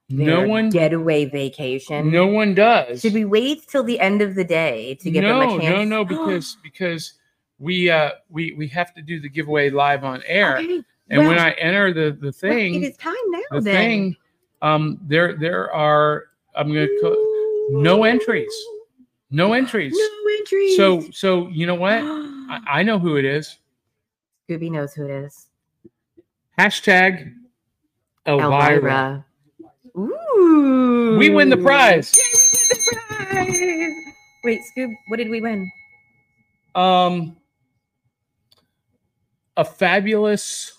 No 0.09 0.47
one, 0.47 0.71
getaway 0.71 1.27
vacation? 1.27 2.11
no 2.11 2.27
one 2.27 2.55
does. 2.55 3.03
Should 3.03 3.15
we 3.15 3.25
wait 3.25 3.69
till 3.69 3.85
the 3.85 4.01
end 4.01 4.23
of 4.23 4.35
the 4.35 4.45
day 4.45 4.95
to 4.97 5.11
give 5.11 5.23
no, 5.23 5.41
them 5.41 5.49
a 5.49 5.63
chance? 5.63 5.75
No, 5.77 5.85
no, 5.85 6.05
because 6.07 6.57
because 6.63 7.15
we 7.59 7.91
uh 7.91 8.13
we 8.31 8.53
we 8.53 8.67
have 8.69 8.95
to 8.95 9.03
do 9.03 9.21
the 9.21 9.29
giveaway 9.29 9.69
live 9.71 10.05
on 10.05 10.23
air, 10.27 10.57
Okay, 10.59 10.83
and 11.11 11.27
when 11.27 11.39
I 11.39 11.51
enter 11.53 11.93
the 11.93 12.17
the 12.19 12.27
well, 12.27 12.33
thing, 12.33 12.83
it 12.83 12.89
is 12.89 12.97
time 12.97 13.15
now. 13.29 13.41
the 13.53 13.61
then. 13.61 13.75
thing, 13.75 14.17
um, 14.63 14.99
there 15.03 15.37
there 15.37 15.73
are 15.73 16.25
I'm 16.57 16.69
gonna 16.69 16.89
call, 17.01 17.17
no 17.71 18.05
entries, 18.05 18.53
no 19.31 19.53
entries. 19.53 19.95
No 19.97 20.35
entries. 20.39 20.77
So 20.77 21.01
so 21.11 21.49
you 21.49 21.67
know 21.67 21.75
what? 21.75 21.95
I, 22.03 22.61
I 22.67 22.83
know 22.83 22.99
who 22.99 23.17
it 23.17 23.25
is. 23.25 23.59
Scooby 24.49 24.71
knows 24.71 24.95
who 24.95 25.05
it 25.05 25.11
is. 25.11 25.47
Hashtag 26.59 27.33
Elvira. 28.27 28.75
Elvira. 28.75 29.27
Ooh. 29.97 31.17
We 31.19 31.31
win 31.31 31.49
the 31.49 31.57
prize. 31.57 32.13
Yay, 32.17 32.23
we 32.73 32.97
win 32.97 33.47
the 33.49 33.95
prize. 33.95 34.15
Wait, 34.45 34.61
Scoob, 34.77 34.93
what 35.09 35.17
did 35.17 35.31
we 35.31 35.41
win? 35.41 35.71
Um, 36.75 37.37
a 39.57 39.65
fabulous 39.65 40.73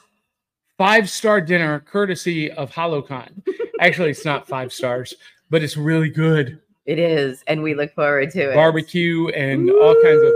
five 0.77 1.09
star 1.09 1.41
dinner 1.41 1.79
courtesy 1.81 2.51
of 2.51 2.71
Hallowcon. 2.71 3.43
Actually, 3.79 4.11
it's 4.11 4.25
not 4.25 4.47
five 4.47 4.71
stars, 4.71 5.13
but 5.49 5.63
it's 5.63 5.77
really 5.77 6.09
good. 6.09 6.59
It 6.85 6.99
is, 6.99 7.43
and 7.47 7.63
we 7.63 7.73
look 7.73 7.93
forward 7.95 8.31
to 8.31 8.51
it. 8.51 8.55
Barbecue 8.55 9.27
and 9.29 9.69
all 9.71 9.95
kinds 10.03 10.21
of 10.21 10.33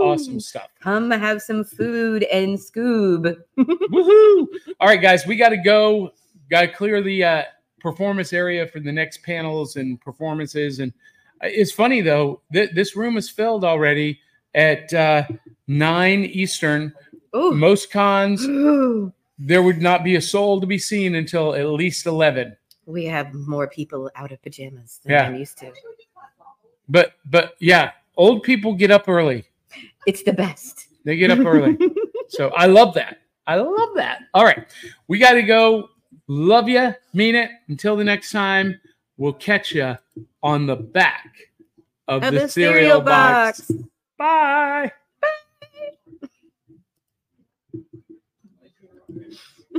awesome 0.00 0.40
stuff. 0.40 0.68
Come 0.80 1.10
have 1.10 1.42
some 1.42 1.62
food 1.62 2.22
and 2.24 2.58
Scoob. 2.58 3.36
Woohoo! 3.58 4.46
All 4.80 4.88
right, 4.88 5.00
guys, 5.00 5.26
we 5.26 5.36
got 5.36 5.50
to 5.50 5.58
go. 5.58 6.12
Got 6.50 6.62
to 6.62 6.68
clear 6.68 7.02
the 7.02 7.22
uh, 7.22 7.42
performance 7.80 8.32
area 8.32 8.66
for 8.66 8.80
the 8.80 8.90
next 8.90 9.22
panels 9.22 9.76
and 9.76 10.00
performances. 10.00 10.80
And 10.80 10.92
uh, 11.42 11.48
it's 11.48 11.72
funny 11.72 12.00
though, 12.00 12.40
th- 12.52 12.70
this 12.74 12.96
room 12.96 13.16
is 13.16 13.28
filled 13.28 13.64
already 13.64 14.18
at 14.54 14.92
uh, 14.92 15.24
nine 15.68 16.24
Eastern. 16.24 16.92
Ooh. 17.36 17.52
Most 17.52 17.90
cons, 17.92 18.44
Ooh. 18.48 19.12
There 19.42 19.62
would 19.62 19.80
not 19.80 20.04
be 20.04 20.16
a 20.16 20.20
soul 20.20 20.60
to 20.60 20.66
be 20.66 20.78
seen 20.78 21.14
until 21.14 21.54
at 21.54 21.66
least 21.66 22.06
11. 22.06 22.54
We 22.84 23.06
have 23.06 23.32
more 23.32 23.66
people 23.66 24.10
out 24.14 24.32
of 24.32 24.42
pajamas 24.42 25.00
than 25.02 25.12
Yeah. 25.12 25.26
I'm 25.28 25.34
used 25.36 25.56
to. 25.58 25.72
But, 26.88 27.14
but 27.24 27.54
yeah, 27.58 27.92
old 28.16 28.42
people 28.42 28.74
get 28.74 28.90
up 28.90 29.08
early. 29.08 29.46
It's 30.06 30.22
the 30.22 30.32
best. 30.34 30.88
They 31.04 31.16
get 31.16 31.30
up 31.30 31.38
early. 31.46 31.78
so 32.28 32.48
I 32.50 32.66
love 32.66 32.92
that. 32.94 33.18
I 33.46 33.56
love 33.56 33.90
that. 33.94 34.20
All 34.34 34.44
right. 34.44 34.66
We 35.08 35.18
got 35.18 35.32
to 35.32 35.42
go. 35.42 35.88
Love 36.28 36.68
you. 36.68 36.94
Mean 37.14 37.34
it. 37.34 37.50
Until 37.68 37.96
the 37.96 38.04
next 38.04 38.30
time, 38.32 38.78
we'll 39.16 39.32
catch 39.32 39.72
you 39.72 39.96
on 40.42 40.66
the 40.66 40.76
back 40.76 41.30
of, 42.08 42.22
Of 42.24 42.34
the, 42.34 42.40
the 42.40 42.48
cereal, 42.48 42.74
cereal 42.74 43.00
box. 43.00 43.60
box. 43.62 43.82
Bye. 44.18 44.92